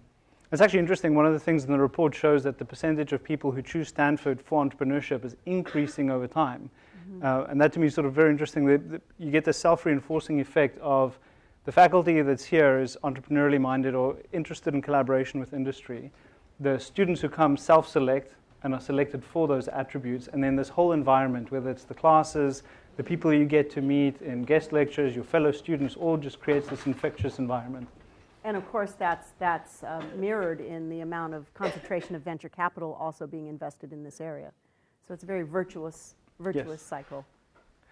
it's 0.51 0.61
actually 0.61 0.79
interesting. 0.79 1.13
One 1.13 1.27
of 1.27 1.33
the 1.33 1.39
things 1.39 1.63
in 1.63 1.71
the 1.71 1.79
report 1.79 2.15
shows 2.15 2.43
that 2.43 2.57
the 2.57 2.65
percentage 2.65 3.13
of 3.13 3.23
people 3.23 3.51
who 3.51 3.61
choose 3.61 3.87
Stanford 3.87 4.41
for 4.41 4.63
entrepreneurship 4.65 5.23
is 5.23 5.35
increasing 5.45 6.09
over 6.09 6.27
time. 6.27 6.71
Mm-hmm. 7.09 7.25
Uh, 7.25 7.51
and 7.51 7.59
that 7.59 7.73
to 7.73 7.79
me 7.79 7.87
is 7.87 7.95
sort 7.95 8.07
of 8.07 8.13
very 8.13 8.29
interesting. 8.29 8.65
That, 8.65 8.91
that 8.91 9.01
you 9.17 9.31
get 9.31 9.45
the 9.45 9.53
self 9.53 9.85
reinforcing 9.85 10.39
effect 10.39 10.79
of 10.79 11.17
the 11.65 11.71
faculty 11.71 12.21
that's 12.21 12.45
here 12.45 12.79
is 12.79 12.97
entrepreneurially 13.03 13.59
minded 13.59 13.95
or 13.95 14.17
interested 14.33 14.73
in 14.73 14.81
collaboration 14.81 15.39
with 15.39 15.53
industry. 15.53 16.11
The 16.59 16.79
students 16.79 17.21
who 17.21 17.29
come 17.29 17.57
self 17.57 17.87
select 17.87 18.33
and 18.63 18.73
are 18.73 18.81
selected 18.81 19.23
for 19.23 19.47
those 19.47 19.67
attributes. 19.67 20.27
And 20.31 20.43
then 20.43 20.55
this 20.55 20.69
whole 20.69 20.91
environment, 20.91 21.51
whether 21.51 21.69
it's 21.69 21.85
the 21.85 21.93
classes, 21.93 22.63
the 22.97 23.03
people 23.03 23.33
you 23.33 23.45
get 23.45 23.69
to 23.71 23.81
meet 23.81 24.21
in 24.21 24.43
guest 24.43 24.73
lectures, 24.73 25.15
your 25.15 25.23
fellow 25.23 25.51
students, 25.51 25.95
all 25.95 26.17
just 26.17 26.39
creates 26.39 26.67
this 26.67 26.85
infectious 26.85 27.39
environment. 27.39 27.87
And 28.43 28.57
of 28.57 28.69
course, 28.69 28.93
that's, 28.93 29.31
that's 29.39 29.83
um, 29.83 30.05
mirrored 30.19 30.59
in 30.61 30.89
the 30.89 31.01
amount 31.01 31.33
of 31.33 31.53
concentration 31.53 32.15
of 32.15 32.21
venture 32.21 32.49
capital 32.49 32.97
also 32.99 33.27
being 33.27 33.47
invested 33.47 33.93
in 33.93 34.03
this 34.03 34.19
area. 34.21 34.51
So 35.07 35.13
it's 35.13 35.23
a 35.23 35.25
very 35.25 35.43
virtuous 35.43 36.15
virtuous 36.39 36.67
yes. 36.67 36.81
cycle. 36.81 37.25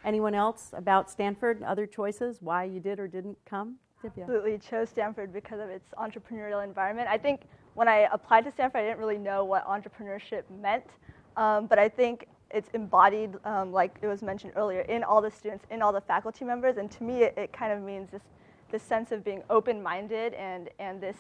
Anyone 0.04 0.34
else 0.34 0.72
about 0.74 1.10
Stanford? 1.10 1.58
And 1.58 1.66
other 1.66 1.86
choices? 1.86 2.38
Why 2.42 2.64
you 2.64 2.80
did 2.80 3.00
or 3.00 3.08
didn't 3.08 3.38
come? 3.46 3.76
Divya. 4.04 4.22
Absolutely 4.22 4.58
chose 4.60 4.90
Stanford 4.90 5.34
because 5.34 5.60
of 5.60 5.70
its 5.70 5.90
entrepreneurial 5.98 6.64
environment. 6.64 7.08
I 7.10 7.18
think 7.18 7.42
when 7.74 7.88
I 7.88 8.08
applied 8.12 8.46
to 8.46 8.52
Stanford, 8.52 8.82
I 8.82 8.84
didn't 8.86 9.00
really 9.00 9.18
know 9.18 9.44
what 9.44 9.66
entrepreneurship 9.68 10.44
meant, 10.62 10.86
um, 11.36 11.68
but 11.68 11.80
I 11.80 11.90
think 11.90 12.28
it's 12.52 12.70
embodied, 12.74 13.36
um, 13.44 13.72
like 13.72 13.98
it 14.02 14.08
was 14.08 14.22
mentioned 14.22 14.54
earlier, 14.56 14.82
in 14.82 15.04
all 15.04 15.22
the 15.22 15.32
students, 15.32 15.66
in 15.70 15.82
all 15.82 15.92
the 15.92 16.02
faculty 16.02 16.46
members, 16.46 16.78
and 16.78 16.90
to 16.92 17.04
me, 17.04 17.24
it, 17.24 17.38
it 17.38 17.52
kind 17.52 17.74
of 17.74 17.82
means 17.82 18.10
this, 18.10 18.22
this 18.72 18.84
sense 18.84 19.12
of 19.12 19.24
being 19.24 19.44
open-minded 19.50 20.34
and, 20.36 20.70
and 20.80 21.02
this 21.02 21.18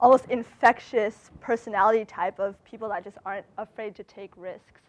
almost 0.00 0.26
infectious 0.28 1.30
personality 1.40 2.04
type 2.04 2.38
of 2.38 2.62
people 2.64 2.88
that 2.88 3.04
just 3.04 3.16
aren't 3.24 3.46
afraid 3.56 3.94
to 3.94 4.02
take 4.04 4.32
risks. 4.36 4.80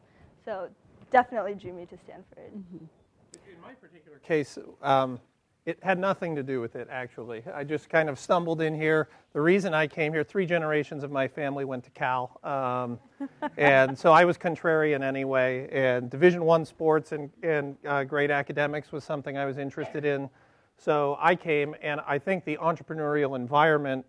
So 0.43 0.69
definitely 1.11 1.55
drew 1.55 1.73
me 1.73 1.85
to 1.85 1.97
Stanford. 1.97 2.51
Mm-hmm. 2.55 2.85
In 3.33 3.61
my 3.61 3.73
particular 3.73 4.19
case, 4.19 4.57
um, 4.81 5.19
it 5.67 5.77
had 5.83 5.99
nothing 5.99 6.33
to 6.35 6.43
do 6.43 6.61
with 6.61 6.77
it, 6.77 6.87
actually. 6.89 7.43
I 7.53 7.65
just 7.65 7.89
kind 7.89 8.07
of 8.07 8.17
stumbled 8.17 8.61
in 8.61 8.73
here. 8.73 9.09
The 9.33 9.41
reason 9.41 9.73
I 9.73 9.85
came 9.85 10.13
here, 10.13 10.23
three 10.23 10.45
generations 10.45 11.03
of 11.03 11.11
my 11.11 11.27
family 11.27 11.65
went 11.65 11.83
to 11.83 11.89
Cal. 11.89 12.39
Um, 12.41 12.99
and 13.57 13.97
so 13.97 14.13
I 14.13 14.23
was 14.23 14.37
contrarian 14.37 15.03
anyway. 15.03 15.67
And 15.69 16.09
Division 16.09 16.45
One 16.45 16.63
sports 16.63 17.11
and, 17.11 17.29
and 17.43 17.75
uh, 17.85 18.05
great 18.05 18.31
academics 18.31 18.93
was 18.93 19.03
something 19.03 19.37
I 19.37 19.45
was 19.45 19.57
interested 19.57 20.05
in. 20.05 20.29
So 20.77 21.17
I 21.19 21.35
came, 21.35 21.75
and 21.81 21.99
I 22.07 22.17
think 22.17 22.45
the 22.45 22.55
entrepreneurial 22.57 23.35
environment 23.35 24.05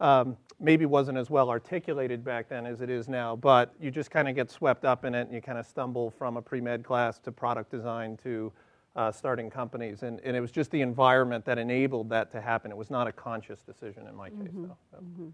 um, 0.00 0.36
maybe 0.60 0.86
wasn't 0.86 1.16
as 1.16 1.30
well 1.30 1.50
articulated 1.50 2.24
back 2.24 2.48
then 2.48 2.66
as 2.66 2.80
it 2.80 2.90
is 2.90 3.08
now, 3.08 3.36
but 3.36 3.74
you 3.80 3.90
just 3.90 4.10
kind 4.10 4.28
of 4.28 4.34
get 4.34 4.50
swept 4.50 4.84
up 4.84 5.04
in 5.04 5.14
it 5.14 5.22
and 5.22 5.32
you 5.32 5.40
kind 5.40 5.58
of 5.58 5.66
stumble 5.66 6.10
from 6.10 6.36
a 6.36 6.42
pre 6.42 6.60
med 6.60 6.84
class 6.84 7.18
to 7.20 7.32
product 7.32 7.70
design 7.70 8.16
to 8.22 8.52
uh, 8.96 9.12
starting 9.12 9.48
companies. 9.48 10.02
And, 10.02 10.20
and 10.24 10.36
it 10.36 10.40
was 10.40 10.50
just 10.50 10.70
the 10.70 10.80
environment 10.80 11.44
that 11.44 11.58
enabled 11.58 12.08
that 12.10 12.32
to 12.32 12.40
happen. 12.40 12.70
It 12.70 12.76
was 12.76 12.90
not 12.90 13.06
a 13.06 13.12
conscious 13.12 13.60
decision 13.60 14.06
in 14.08 14.16
my 14.16 14.30
case, 14.30 14.48
mm-hmm. 14.48 14.64
though. 14.64 14.76
So. 14.90 14.96
Mm-hmm. 14.98 15.28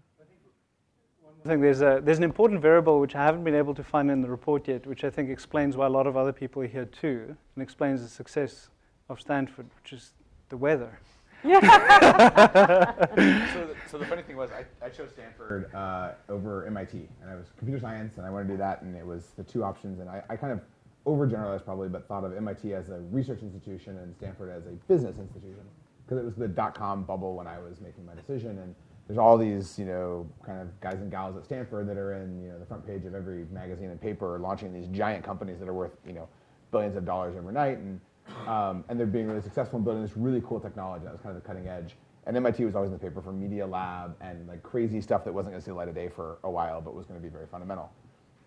I 1.43 1.47
think 1.47 1.61
there's, 1.61 1.81
a, 1.81 2.01
there's 2.03 2.17
an 2.17 2.23
important 2.23 2.59
variable 2.59 2.99
which 2.99 3.13
I 3.13 3.23
haven't 3.23 3.43
been 3.43 3.53
able 3.53 3.75
to 3.75 3.83
find 3.83 4.09
in 4.09 4.21
the 4.21 4.29
report 4.29 4.67
yet, 4.67 4.87
which 4.87 5.03
I 5.03 5.11
think 5.11 5.29
explains 5.29 5.77
why 5.77 5.85
a 5.85 5.89
lot 5.89 6.07
of 6.07 6.17
other 6.17 6.33
people 6.33 6.63
are 6.63 6.67
here 6.67 6.85
too, 6.85 7.35
and 7.55 7.61
explains 7.61 8.01
the 8.01 8.07
success 8.07 8.69
of 9.09 9.21
Stanford, 9.21 9.67
which 9.79 9.93
is 9.93 10.13
the 10.49 10.57
weather. 10.57 10.99
Yeah. 11.43 11.59
so, 13.53 13.67
the, 13.67 13.75
so 13.89 13.97
the 13.97 14.05
funny 14.05 14.23
thing 14.23 14.37
was, 14.37 14.49
I, 14.51 14.65
I 14.85 14.89
chose 14.89 15.11
Stanford 15.11 15.73
uh, 15.73 16.11
over 16.29 16.65
MIT, 16.65 17.07
and 17.21 17.29
I 17.29 17.35
was 17.35 17.47
computer 17.57 17.79
science, 17.79 18.17
and 18.17 18.25
I 18.25 18.29
wanted 18.29 18.47
to 18.47 18.53
do 18.53 18.57
that, 18.57 18.81
and 18.81 18.95
it 18.95 19.05
was 19.05 19.31
the 19.37 19.43
two 19.43 19.63
options, 19.63 19.99
and 19.99 20.09
I, 20.09 20.23
I 20.29 20.35
kind 20.35 20.53
of 20.53 20.61
overgeneralized 21.05 21.63
probably, 21.65 21.87
but 21.87 22.07
thought 22.07 22.23
of 22.23 22.35
MIT 22.35 22.73
as 22.73 22.89
a 22.89 22.99
research 23.11 23.41
institution 23.41 23.97
and 23.99 24.15
Stanford 24.15 24.49
as 24.49 24.65
a 24.65 24.71
business 24.87 25.17
institution, 25.19 25.61
because 26.05 26.17
it 26.21 26.25
was 26.25 26.35
the 26.35 26.47
dot-com 26.47 27.03
bubble 27.03 27.35
when 27.35 27.47
I 27.47 27.59
was 27.59 27.79
making 27.79 28.05
my 28.05 28.15
decision, 28.15 28.57
and 28.59 28.75
there's 29.07 29.19
all 29.19 29.37
these, 29.37 29.77
you 29.77 29.85
know, 29.85 30.27
kind 30.43 30.59
of 30.59 30.79
guys 30.81 30.95
and 30.95 31.11
gals 31.11 31.37
at 31.37 31.45
Stanford 31.45 31.87
that 31.87 31.97
are 31.97 32.13
in, 32.13 32.41
you 32.41 32.49
know, 32.49 32.57
the 32.57 32.65
front 32.65 32.85
page 32.87 33.05
of 33.05 33.13
every 33.13 33.45
magazine 33.51 33.91
and 33.91 34.01
paper, 34.01 34.39
launching 34.39 34.73
these 34.73 34.87
giant 34.87 35.23
companies 35.23 35.59
that 35.59 35.69
are 35.69 35.73
worth, 35.73 35.91
you 36.07 36.13
know, 36.13 36.27
billions 36.71 36.95
of 36.95 37.05
dollars 37.05 37.35
overnight, 37.37 37.77
and 37.77 37.99
um, 38.47 38.83
and 38.89 38.99
they're 38.99 39.07
being 39.07 39.27
really 39.27 39.41
successful 39.41 39.79
in 39.79 39.85
building 39.85 40.01
this 40.01 40.15
really 40.15 40.41
cool 40.41 40.59
technology 40.59 41.05
that 41.05 41.11
was 41.11 41.21
kind 41.21 41.35
of 41.35 41.41
the 41.41 41.47
cutting 41.47 41.67
edge. 41.67 41.95
And 42.27 42.35
MIT 42.35 42.65
was 42.65 42.75
always 42.75 42.91
in 42.91 42.97
the 42.97 43.03
paper 43.03 43.21
for 43.21 43.31
Media 43.31 43.65
Lab 43.65 44.15
and 44.21 44.47
like 44.47 44.63
crazy 44.63 44.99
stuff 44.99 45.23
that 45.25 45.33
wasn't 45.33 45.53
going 45.53 45.61
to 45.61 45.65
see 45.65 45.71
the 45.71 45.75
light 45.75 45.87
of 45.87 45.95
day 45.95 46.09
for 46.09 46.39
a 46.43 46.49
while, 46.49 46.81
but 46.81 46.95
was 46.95 47.05
going 47.05 47.19
to 47.19 47.23
be 47.23 47.31
very 47.31 47.45
fundamental. 47.45 47.91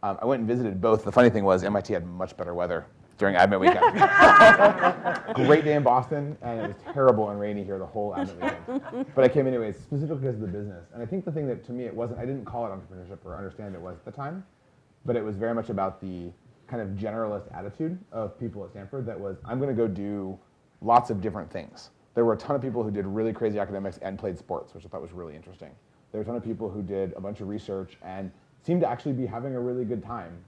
Um, 0.03 0.19
I 0.21 0.27
went 0.27 0.41
and 0.41 0.49
visited 0.49 0.81
both. 0.81 1.05
The 1.05 1.13
funny 1.13 1.31
thing 1.31 1.45
was 1.45 1.65
MIT 1.65 1.93
had 1.93 2.07
much 2.07 2.37
better 2.37 2.55
weather 2.55 2.87
during 3.19 3.37
admit 3.37 3.61
weekend. 3.61 3.81
Great 5.35 5.65
day 5.65 5.75
in 5.75 5.83
Boston, 5.83 6.37
and 6.41 6.61
it 6.61 6.69
was 6.69 6.77
terrible 6.93 7.31
and 7.31 7.39
rainy 7.39 7.65
here 7.65 7.79
the 7.79 7.87
whole 7.87 8.15
admit 8.15 8.41
weekend. 8.41 9.07
But 9.15 9.25
I 9.25 9.29
came 9.29 9.47
anyways, 9.47 9.77
specifically 9.77 10.19
because 10.19 10.37
of 10.37 10.41
the 10.41 10.47
business. 10.47 10.87
And 10.95 11.03
I 11.03 11.07
think 11.07 11.25
the 11.25 11.33
thing 11.33 11.47
that 11.49 11.65
to 11.67 11.73
me 11.73 11.85
it 11.85 11.95
wasn't, 11.95 12.21
I 12.21 12.27
didn't 12.27 12.45
call 12.45 12.67
it 12.67 12.71
entrepreneurship 12.71 13.19
or 13.25 13.37
understand 13.37 13.75
it 13.75 13.81
was 13.81 13.97
at 13.97 14.05
the 14.05 14.13
time, 14.13 14.45
but 15.05 15.17
it 15.17 15.25
was 15.25 15.37
very 15.37 15.55
much 15.55 15.69
about 15.69 16.01
the 16.01 16.31
kind 16.69 16.83
of 16.83 16.91
generalist 16.91 17.53
attitude 17.57 17.99
of 18.13 18.39
people 18.39 18.63
at 18.65 18.71
Stanford 18.71 19.07
that 19.07 19.19
was, 19.19 19.37
I'm 19.45 19.59
going 19.59 19.75
to 19.75 19.77
go 19.77 19.89
do 19.89 20.39
lots 20.81 21.11
of 21.11 21.21
different 21.21 21.51
things. 21.51 21.91
There 22.15 22.25
were 22.25 22.35
a 22.35 22.37
ton 22.37 22.55
of 22.57 22.63
people 22.63 22.83
who 22.83 22.91
did 22.91 23.07
really 23.07 23.33
crazy 23.33 23.59
academics 23.59 23.99
and 23.99 24.19
played 24.19 24.39
sports, 24.39 24.75
which 24.75 24.85
I 24.85 24.89
thought 24.89 25.03
was 25.03 25.13
really 25.13 25.35
interesting. 25.35 25.71
There 26.13 26.19
were 26.19 26.23
a 26.23 26.27
ton 26.27 26.37
of 26.37 26.45
people 26.45 26.69
who 26.69 26.83
did 26.83 27.13
a 27.15 27.21
bunch 27.21 27.41
of 27.41 27.49
research 27.49 27.97
and 28.03 28.31
seemed 28.63 28.81
to 28.83 28.89
actually 28.89 29.13
be 29.13 29.25
having 29.25 29.55
a 29.55 29.61
really 29.61 29.85
good 29.85 30.03
time, 30.03 30.45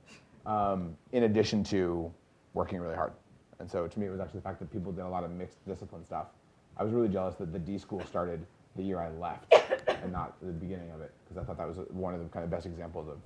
um, 0.47 0.97
in 1.13 1.25
addition 1.25 1.65
to 1.65 2.13
working 2.55 2.81
really 2.81 2.97
hard. 2.97 3.13
And 3.61 3.71
so 3.71 3.87
to 3.87 4.01
me, 4.01 4.07
it 4.07 4.11
was 4.11 4.21
actually 4.21 4.41
the 4.41 4.45
fact 4.45 4.59
that 4.61 4.73
people 4.73 4.91
did 4.91 5.05
a 5.05 5.09
lot 5.09 5.23
of 5.23 5.31
mixed 5.31 5.65
discipline 5.67 6.05
stuff. 6.05 6.27
I 6.77 6.85
was 6.85 6.93
really 6.93 7.09
jealous 7.09 7.37
that 7.37 7.53
the 7.53 7.59
D 7.59 7.79
school 7.79 8.03
started 8.05 8.45
the 8.77 8.83
year 8.83 9.01
I 9.01 9.11
left 9.11 9.55
and 9.89 10.13
not 10.13 10.37
the 10.41 10.53
beginning 10.53 10.91
of 10.93 11.01
it, 11.01 11.13
because 11.25 11.43
I 11.43 11.47
thought 11.47 11.59
that 11.59 11.69
was 11.69 11.79
one 11.91 12.15
of 12.15 12.21
the 12.21 12.29
kind 12.29 12.45
of 12.45 12.51
best 12.51 12.67
examples 12.67 13.09
of 13.09 13.19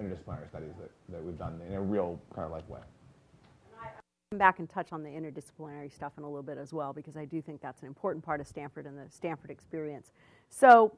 interdisciplinary 0.00 0.48
studies 0.48 0.72
that, 0.78 0.90
that 1.08 1.22
we've 1.22 1.38
done 1.38 1.60
in 1.66 1.74
a 1.74 1.80
real 1.80 2.20
kind 2.34 2.44
of 2.44 2.52
like 2.52 2.68
way. 2.68 2.80
Come 4.32 4.38
back 4.38 4.58
and 4.58 4.68
touch 4.68 4.88
on 4.92 5.04
the 5.04 5.08
interdisciplinary 5.08 5.92
stuff 5.92 6.12
in 6.18 6.24
a 6.24 6.26
little 6.26 6.42
bit 6.42 6.58
as 6.58 6.72
well, 6.72 6.92
because 6.92 7.16
I 7.16 7.24
do 7.24 7.40
think 7.40 7.60
that's 7.60 7.82
an 7.82 7.86
important 7.86 8.24
part 8.24 8.40
of 8.40 8.48
Stanford 8.48 8.84
and 8.86 8.98
the 8.98 9.08
Stanford 9.08 9.50
experience. 9.50 10.12
So, 10.50 10.92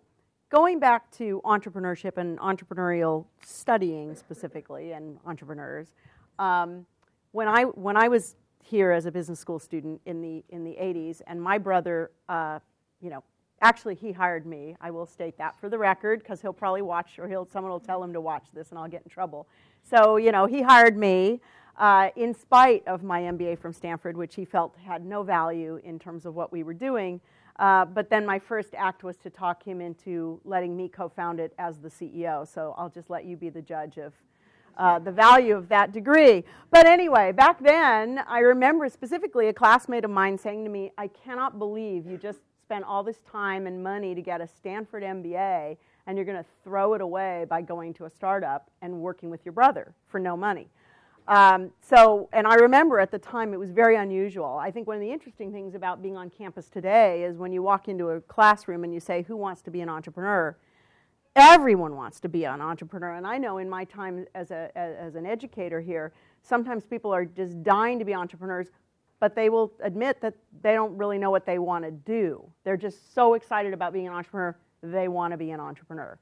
going 0.49 0.79
back 0.79 1.11
to 1.19 1.43
entrepreneurship 1.45 2.17
and 2.17 2.39
entrepreneurial 2.39 3.27
studying 3.45 4.15
specifically, 4.15 4.93
and 4.93 5.19
entrepreneurs, 5.27 5.95
um, 6.39 6.87
when 7.33 7.49
I 7.49 7.65
when 7.65 7.99
I 7.99 8.09
was 8.09 8.37
here 8.65 8.93
as 8.93 9.05
a 9.05 9.13
business 9.13 9.39
school 9.39 9.59
student 9.59 10.01
in 10.07 10.23
the 10.23 10.43
in 10.49 10.65
the 10.65 10.77
80s, 10.81 11.21
and 11.27 11.41
my 11.41 11.59
brother, 11.59 12.11
uh, 12.31 12.61
you 13.03 13.11
know, 13.11 13.23
actually 13.61 13.95
he 13.95 14.13
hired 14.13 14.47
me. 14.47 14.77
I 14.81 14.91
will 14.91 15.07
state 15.07 15.37
that 15.39 15.59
for 15.61 15.69
the 15.69 15.79
record 15.79 16.21
because 16.21 16.41
he'll 16.41 16.53
probably 16.53 16.83
watch, 16.83 17.19
or 17.19 17.29
he'll 17.29 17.47
someone 17.47 17.71
will 17.71 17.81
tell 17.81 18.03
him 18.03 18.13
to 18.13 18.21
watch 18.21 18.47
this, 18.53 18.71
and 18.71 18.79
I'll 18.79 18.89
get 18.89 19.03
in 19.03 19.11
trouble. 19.11 19.49
So 19.83 20.17
you 20.17 20.33
know, 20.33 20.47
he 20.47 20.63
hired 20.63 20.97
me. 20.97 21.41
Uh, 21.77 22.11
in 22.17 22.35
spite 22.35 22.83
of 22.89 23.05
my 23.05 23.21
MBA 23.21 23.57
from 23.57 23.73
Stanford, 23.73 24.17
which 24.17 24.35
he 24.35 24.45
felt 24.45 24.77
had 24.85 25.07
no 25.07 25.23
value 25.23 25.81
in 25.85 25.97
terms 25.97 26.27
of 26.27 26.35
what 26.35 26.51
we 26.51 26.65
were 26.65 26.75
doing, 26.75 27.21
uh, 27.59 27.85
but 27.85 28.09
then 28.09 28.25
my 28.27 28.39
first 28.39 28.75
act 28.77 29.03
was 29.03 29.17
to 29.19 29.31
talk 29.31 29.63
him 29.63 29.81
into 29.81 30.41
letting 30.45 30.77
me 30.77 30.89
co 30.89 31.09
found 31.09 31.41
it 31.41 31.53
as 31.59 31.79
the 31.79 31.89
CEO. 31.89 32.47
So 32.47 32.75
I'll 32.77 32.89
just 32.89 33.11
let 33.11 33.25
you 33.25 33.37
be 33.37 33.49
the 33.49 33.63
judge 33.63 33.99
of 33.99 34.13
uh, 34.77 34.99
the 35.01 35.11
value 35.11 35.57
of 35.57 35.69
that 35.69 35.93
degree. 35.93 36.45
But 36.71 36.87
anyway, 36.87 37.33
back 37.33 37.61
then, 37.61 38.21
I 38.29 38.41
remember 38.41 38.89
specifically 38.89 39.49
a 39.49 39.53
classmate 39.53 40.05
of 40.05 40.11
mine 40.11 40.39
saying 40.39 40.65
to 40.65 40.71
me, 40.71 40.93
I 40.97 41.09
cannot 41.09 41.59
believe 41.59 42.07
you 42.07 42.17
just 42.17 42.41
spent 42.69 42.85
all 42.85 43.03
this 43.03 43.23
time 43.23 43.67
and 43.67 43.83
money 43.83 44.15
to 44.15 44.21
get 44.21 44.43
a 44.43 44.47
Stanford 44.47 45.03
MBA 45.03 45.79
and 46.07 46.19
you're 46.19 46.27
going 46.27 46.37
to 46.37 46.45
throw 46.63 46.93
it 46.93 47.01
away 47.01 47.47
by 47.49 47.63
going 47.63 47.95
to 47.95 48.05
a 48.05 48.11
startup 48.11 48.71
and 48.83 48.93
working 49.01 49.31
with 49.31 49.43
your 49.43 49.55
brother 49.55 49.95
for 50.07 50.21
no 50.21 50.37
money. 50.37 50.69
Um, 51.29 51.71
so, 51.81 52.29
and 52.31 52.47
I 52.47 52.57
remember 52.57 53.01
at 53.01 53.11
the 53.11 53.19
time 53.19 53.55
it 53.55 53.59
was 53.59 53.71
very 53.71 53.97
unusual. 53.97 54.59
I 54.61 54.71
think 54.71 54.87
one 54.87 54.97
of 54.97 55.01
the 55.01 55.11
interesting 55.11 55.51
things 55.51 55.75
about 55.75 56.03
being 56.03 56.19
on 56.19 56.29
campus 56.29 56.69
today 56.69 57.25
is 57.25 57.39
when 57.39 57.53
you 57.53 57.63
walk 57.63 57.89
into 57.89 58.11
a 58.11 58.21
classroom 58.21 58.85
and 58.85 58.93
you 58.93 59.01
say, 59.01 59.23
Who 59.23 59.37
wants 59.37 59.63
to 59.63 59.71
be 59.71 59.81
an 59.81 59.89
entrepreneur? 59.89 60.55
Everyone 61.37 61.97
wants 61.97 62.21
to 62.21 62.29
be 62.29 62.45
an 62.45 62.61
entrepreneur. 62.61 63.15
And 63.15 63.27
I 63.27 63.39
know 63.39 63.57
in 63.57 63.71
my 63.71 63.85
time 63.85 64.27
as, 64.35 64.51
a, 64.51 64.71
as 64.77 65.15
an 65.15 65.25
educator 65.25 65.81
here, 65.81 66.13
sometimes 66.43 66.85
people 66.85 67.15
are 67.15 67.25
just 67.25 67.63
dying 67.63 67.99
to 67.99 68.05
be 68.05 68.15
entrepreneurs, 68.15 68.69
but 69.21 69.35
they 69.35 69.49
will 69.49 69.73
admit 69.81 70.21
that 70.21 70.35
they 70.63 70.75
don't 70.75 70.97
really 70.97 71.19
know 71.19 71.31
what 71.31 71.47
they 71.47 71.59
want 71.59 71.85
to 71.85 71.91
do. 71.91 72.45
They're 72.65 72.77
just 72.77 73.15
so 73.15 73.35
excited 73.35 73.73
about 73.73 73.93
being 73.93 74.07
an 74.07 74.13
entrepreneur, 74.13 74.57
they 74.83 75.09
want 75.09 75.33
to 75.33 75.37
be 75.37 75.51
an 75.51 75.61
entrepreneur. 75.61 76.19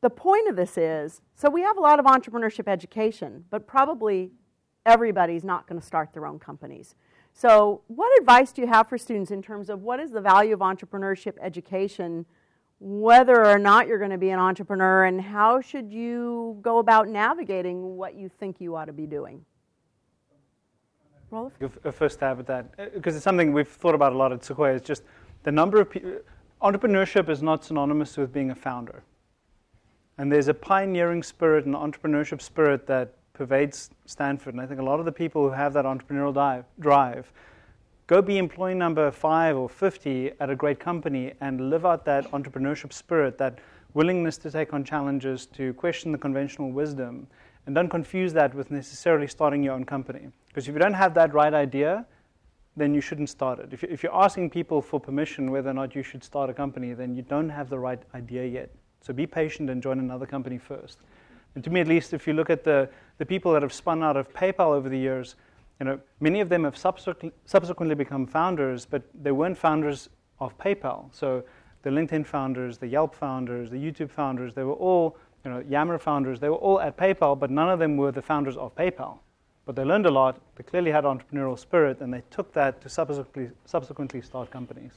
The 0.00 0.10
point 0.10 0.48
of 0.48 0.56
this 0.56 0.78
is 0.78 1.20
so 1.34 1.50
we 1.50 1.62
have 1.62 1.76
a 1.76 1.80
lot 1.80 1.98
of 1.98 2.06
entrepreneurship 2.06 2.68
education, 2.68 3.44
but 3.50 3.66
probably 3.66 4.30
everybody's 4.84 5.44
not 5.44 5.66
going 5.66 5.80
to 5.80 5.86
start 5.86 6.12
their 6.12 6.26
own 6.26 6.38
companies. 6.38 6.94
So, 7.32 7.82
what 7.88 8.18
advice 8.18 8.52
do 8.52 8.62
you 8.62 8.68
have 8.68 8.88
for 8.88 8.96
students 8.96 9.30
in 9.30 9.42
terms 9.42 9.68
of 9.68 9.82
what 9.82 10.00
is 10.00 10.10
the 10.10 10.20
value 10.20 10.54
of 10.54 10.60
entrepreneurship 10.60 11.34
education 11.40 12.24
whether 12.78 13.46
or 13.46 13.58
not 13.58 13.86
you're 13.86 13.98
going 13.98 14.10
to 14.10 14.18
be 14.18 14.30
an 14.30 14.38
entrepreneur 14.38 15.04
and 15.04 15.20
how 15.20 15.60
should 15.60 15.90
you 15.90 16.58
go 16.60 16.78
about 16.78 17.08
navigating 17.08 17.96
what 17.96 18.14
you 18.14 18.28
think 18.28 18.60
you 18.60 18.76
ought 18.76 18.84
to 18.84 18.92
be 18.92 19.06
doing? 19.06 19.44
Rolf? 21.36 21.52
A 21.84 21.92
first 21.92 22.16
stab 22.16 22.38
at 22.40 22.46
that, 22.46 22.94
because 22.94 23.14
uh, 23.14 23.16
it's 23.16 23.24
something 23.24 23.52
we've 23.52 23.68
thought 23.68 23.94
about 23.94 24.12
a 24.12 24.16
lot 24.16 24.32
at 24.32 24.44
Sequoia. 24.44 24.74
It's 24.74 24.86
just 24.86 25.02
the 25.42 25.52
number 25.52 25.80
of 25.80 25.90
people. 25.90 26.12
Entrepreneurship 26.62 27.28
is 27.28 27.42
not 27.42 27.64
synonymous 27.64 28.16
with 28.16 28.32
being 28.32 28.50
a 28.50 28.54
founder. 28.54 29.02
And 30.18 30.32
there's 30.32 30.48
a 30.48 30.54
pioneering 30.54 31.22
spirit 31.22 31.66
and 31.66 31.74
entrepreneurship 31.74 32.40
spirit 32.40 32.86
that 32.86 33.14
pervades 33.34 33.90
Stanford. 34.06 34.54
And 34.54 34.62
I 34.62 34.66
think 34.66 34.80
a 34.80 34.82
lot 34.82 34.98
of 34.98 35.04
the 35.04 35.12
people 35.12 35.42
who 35.42 35.50
have 35.50 35.74
that 35.74 35.84
entrepreneurial 35.84 36.32
dive, 36.32 36.64
drive 36.80 37.30
Go 38.06 38.22
be 38.22 38.38
employee 38.38 38.74
number 38.74 39.10
five 39.10 39.56
or 39.56 39.68
50 39.68 40.30
at 40.38 40.48
a 40.48 40.54
great 40.54 40.78
company 40.78 41.32
and 41.40 41.70
live 41.70 41.84
out 41.84 42.04
that 42.04 42.30
entrepreneurship 42.30 42.92
spirit, 42.92 43.36
that 43.38 43.58
willingness 43.94 44.38
to 44.38 44.50
take 44.50 44.72
on 44.72 44.84
challenges, 44.84 45.46
to 45.46 45.74
question 45.74 46.12
the 46.12 46.18
conventional 46.18 46.70
wisdom, 46.70 47.26
and 47.66 47.74
don't 47.74 47.88
confuse 47.88 48.32
that 48.32 48.54
with 48.54 48.70
necessarily 48.70 49.26
starting 49.26 49.60
your 49.60 49.74
own 49.74 49.84
company. 49.84 50.28
Because 50.56 50.68
if 50.68 50.74
you 50.74 50.78
don't 50.78 50.94
have 50.94 51.12
that 51.12 51.34
right 51.34 51.52
idea, 51.52 52.06
then 52.78 52.94
you 52.94 53.02
shouldn't 53.02 53.28
start 53.28 53.58
it. 53.58 53.78
If 53.82 54.02
you're 54.02 54.16
asking 54.16 54.48
people 54.48 54.80
for 54.80 54.98
permission 54.98 55.50
whether 55.50 55.68
or 55.68 55.74
not 55.74 55.94
you 55.94 56.02
should 56.02 56.24
start 56.24 56.48
a 56.48 56.54
company, 56.54 56.94
then 56.94 57.14
you 57.14 57.20
don't 57.20 57.50
have 57.50 57.68
the 57.68 57.78
right 57.78 58.02
idea 58.14 58.46
yet. 58.46 58.70
So 59.02 59.12
be 59.12 59.26
patient 59.26 59.68
and 59.68 59.82
join 59.82 59.98
another 59.98 60.24
company 60.24 60.56
first. 60.56 61.00
And 61.56 61.62
to 61.62 61.68
me, 61.68 61.80
at 61.80 61.86
least, 61.86 62.14
if 62.14 62.26
you 62.26 62.32
look 62.32 62.48
at 62.48 62.64
the, 62.64 62.88
the 63.18 63.26
people 63.26 63.52
that 63.52 63.60
have 63.60 63.72
spun 63.74 64.02
out 64.02 64.16
of 64.16 64.32
PayPal 64.32 64.68
over 64.68 64.88
the 64.88 64.96
years, 64.96 65.34
you 65.78 65.84
know, 65.84 66.00
many 66.20 66.40
of 66.40 66.48
them 66.48 66.64
have 66.64 66.78
subsequently 66.78 67.94
become 67.94 68.26
founders, 68.26 68.86
but 68.86 69.02
they 69.12 69.32
weren't 69.32 69.58
founders 69.58 70.08
of 70.40 70.56
PayPal. 70.56 71.14
So 71.14 71.44
the 71.82 71.90
LinkedIn 71.90 72.24
founders, 72.24 72.78
the 72.78 72.88
Yelp 72.88 73.14
founders, 73.14 73.68
the 73.68 73.76
YouTube 73.76 74.10
founders, 74.10 74.54
they 74.54 74.64
were 74.64 74.72
all, 74.72 75.18
you 75.44 75.50
know, 75.50 75.62
Yammer 75.68 75.98
founders, 75.98 76.40
they 76.40 76.48
were 76.48 76.56
all 76.56 76.80
at 76.80 76.96
PayPal, 76.96 77.38
but 77.38 77.50
none 77.50 77.68
of 77.68 77.78
them 77.78 77.98
were 77.98 78.10
the 78.10 78.22
founders 78.22 78.56
of 78.56 78.74
PayPal. 78.74 79.18
But 79.66 79.74
they 79.74 79.84
learned 79.84 80.06
a 80.06 80.10
lot, 80.10 80.40
they 80.54 80.62
clearly 80.62 80.92
had 80.92 81.04
entrepreneurial 81.04 81.58
spirit, 81.58 82.00
and 82.00 82.14
they 82.14 82.22
took 82.30 82.52
that 82.54 82.80
to 82.82 82.88
subsequently, 82.88 83.50
subsequently 83.64 84.22
start 84.22 84.50
companies. 84.50 84.92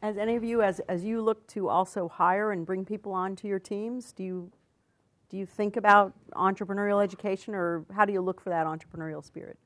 As 0.00 0.16
any 0.16 0.36
of 0.36 0.44
you, 0.44 0.62
as, 0.62 0.80
as 0.88 1.04
you 1.04 1.20
look 1.20 1.44
to 1.48 1.68
also 1.68 2.08
hire 2.08 2.52
and 2.52 2.64
bring 2.64 2.84
people 2.84 3.12
onto 3.12 3.48
your 3.48 3.58
teams, 3.58 4.12
do 4.12 4.22
you 4.22 4.52
do 5.28 5.36
you 5.36 5.46
think 5.46 5.76
about 5.76 6.12
entrepreneurial 6.34 7.02
education, 7.02 7.52
or 7.54 7.84
how 7.92 8.04
do 8.04 8.12
you 8.12 8.20
look 8.20 8.40
for 8.40 8.50
that 8.50 8.64
entrepreneurial 8.64 9.24
spirit? 9.24 9.58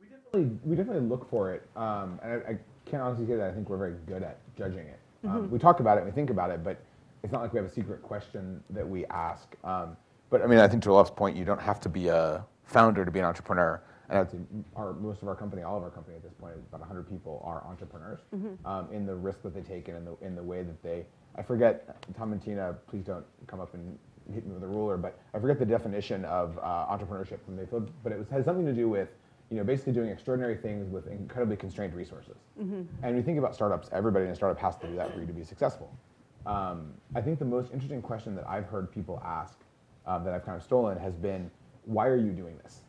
We 0.00 0.06
definitely, 0.08 0.58
we 0.64 0.74
definitely 0.74 1.06
look 1.06 1.28
for 1.28 1.52
it, 1.52 1.68
um, 1.76 2.18
and 2.22 2.32
I, 2.32 2.50
I, 2.52 2.58
can't 2.86 3.02
honestly 3.02 3.26
say 3.26 3.36
that 3.36 3.50
I 3.50 3.52
think 3.52 3.68
we're 3.68 3.76
very 3.76 3.94
good 4.06 4.22
at 4.22 4.38
judging 4.56 4.86
it. 4.86 4.98
Um, 5.24 5.30
mm-hmm. 5.30 5.50
we 5.50 5.58
talk 5.58 5.80
about 5.80 5.98
it, 5.98 6.04
we 6.04 6.10
think 6.10 6.30
about 6.30 6.50
it, 6.50 6.64
but 6.64 6.80
it's 7.22 7.32
not 7.32 7.42
like 7.42 7.52
we 7.52 7.58
have 7.58 7.66
a 7.66 7.72
secret 7.72 8.02
question 8.02 8.62
that 8.70 8.88
we 8.88 9.04
ask. 9.06 9.54
Um, 9.64 9.96
but 10.32 10.42
I 10.42 10.46
mean, 10.46 10.58
I 10.58 10.66
think 10.66 10.82
to 10.84 10.88
Rolf's 10.88 11.10
point, 11.10 11.36
you 11.36 11.44
don't 11.44 11.60
have 11.60 11.78
to 11.80 11.88
be 11.88 12.08
a 12.08 12.44
founder 12.64 13.04
to 13.04 13.10
be 13.10 13.20
an 13.20 13.24
entrepreneur. 13.26 13.80
And 14.08 14.66
our, 14.74 14.94
most 14.94 15.22
of 15.22 15.28
our 15.28 15.36
company, 15.36 15.62
all 15.62 15.76
of 15.76 15.82
our 15.84 15.90
company 15.90 16.16
at 16.16 16.22
this 16.22 16.32
point, 16.34 16.54
about 16.68 16.80
100 16.80 17.08
people 17.08 17.40
are 17.44 17.64
entrepreneurs 17.66 18.20
mm-hmm. 18.34 18.66
um, 18.66 18.88
in 18.92 19.06
the 19.06 19.14
risk 19.14 19.42
that 19.42 19.54
they 19.54 19.60
take 19.60 19.88
and 19.88 19.96
in 19.96 20.04
the, 20.04 20.16
in 20.26 20.34
the 20.34 20.42
way 20.42 20.62
that 20.62 20.82
they 20.82 21.04
I 21.36 21.42
forget, 21.42 21.96
Tom 22.16 22.32
and 22.32 22.42
Tina, 22.42 22.74
please 22.86 23.04
don't 23.04 23.24
come 23.46 23.60
up 23.60 23.74
and 23.74 23.98
hit 24.32 24.46
me 24.46 24.52
with 24.52 24.62
a 24.62 24.66
ruler, 24.66 24.96
but 24.96 25.18
I 25.34 25.38
forget 25.38 25.58
the 25.58 25.66
definition 25.66 26.24
of 26.26 26.58
uh, 26.58 26.86
entrepreneurship 26.90 27.42
from 27.44 27.56
Mayfield, 27.56 27.90
but 28.02 28.12
it 28.12 28.18
was, 28.18 28.28
had 28.28 28.44
something 28.44 28.66
to 28.66 28.72
do 28.72 28.88
with 28.88 29.08
you 29.50 29.56
know, 29.58 29.64
basically 29.64 29.92
doing 29.92 30.08
extraordinary 30.08 30.56
things 30.56 30.88
with 30.88 31.06
incredibly 31.08 31.56
constrained 31.56 31.94
resources. 31.94 32.36
Mm-hmm. 32.60 32.82
And 33.02 33.16
you 33.16 33.22
think 33.22 33.38
about 33.38 33.54
startups, 33.54 33.88
everybody 33.92 34.24
in 34.24 34.30
a 34.30 34.34
startup 34.34 34.58
has 34.60 34.76
to 34.78 34.86
do 34.86 34.96
that 34.96 35.12
for 35.12 35.20
you 35.20 35.26
to 35.26 35.32
be 35.32 35.44
successful. 35.44 35.94
Um, 36.46 36.92
I 37.14 37.20
think 37.20 37.38
the 37.38 37.44
most 37.44 37.72
interesting 37.72 38.00
question 38.00 38.34
that 38.36 38.48
I've 38.48 38.64
heard 38.64 38.90
people 38.90 39.22
ask 39.24 39.58
um, 40.06 40.24
that 40.24 40.34
I've 40.34 40.44
kind 40.44 40.56
of 40.56 40.62
stolen 40.62 40.98
has 40.98 41.14
been, 41.14 41.50
why 41.84 42.06
are 42.06 42.16
you 42.16 42.30
doing 42.32 42.58
this? 42.62 42.80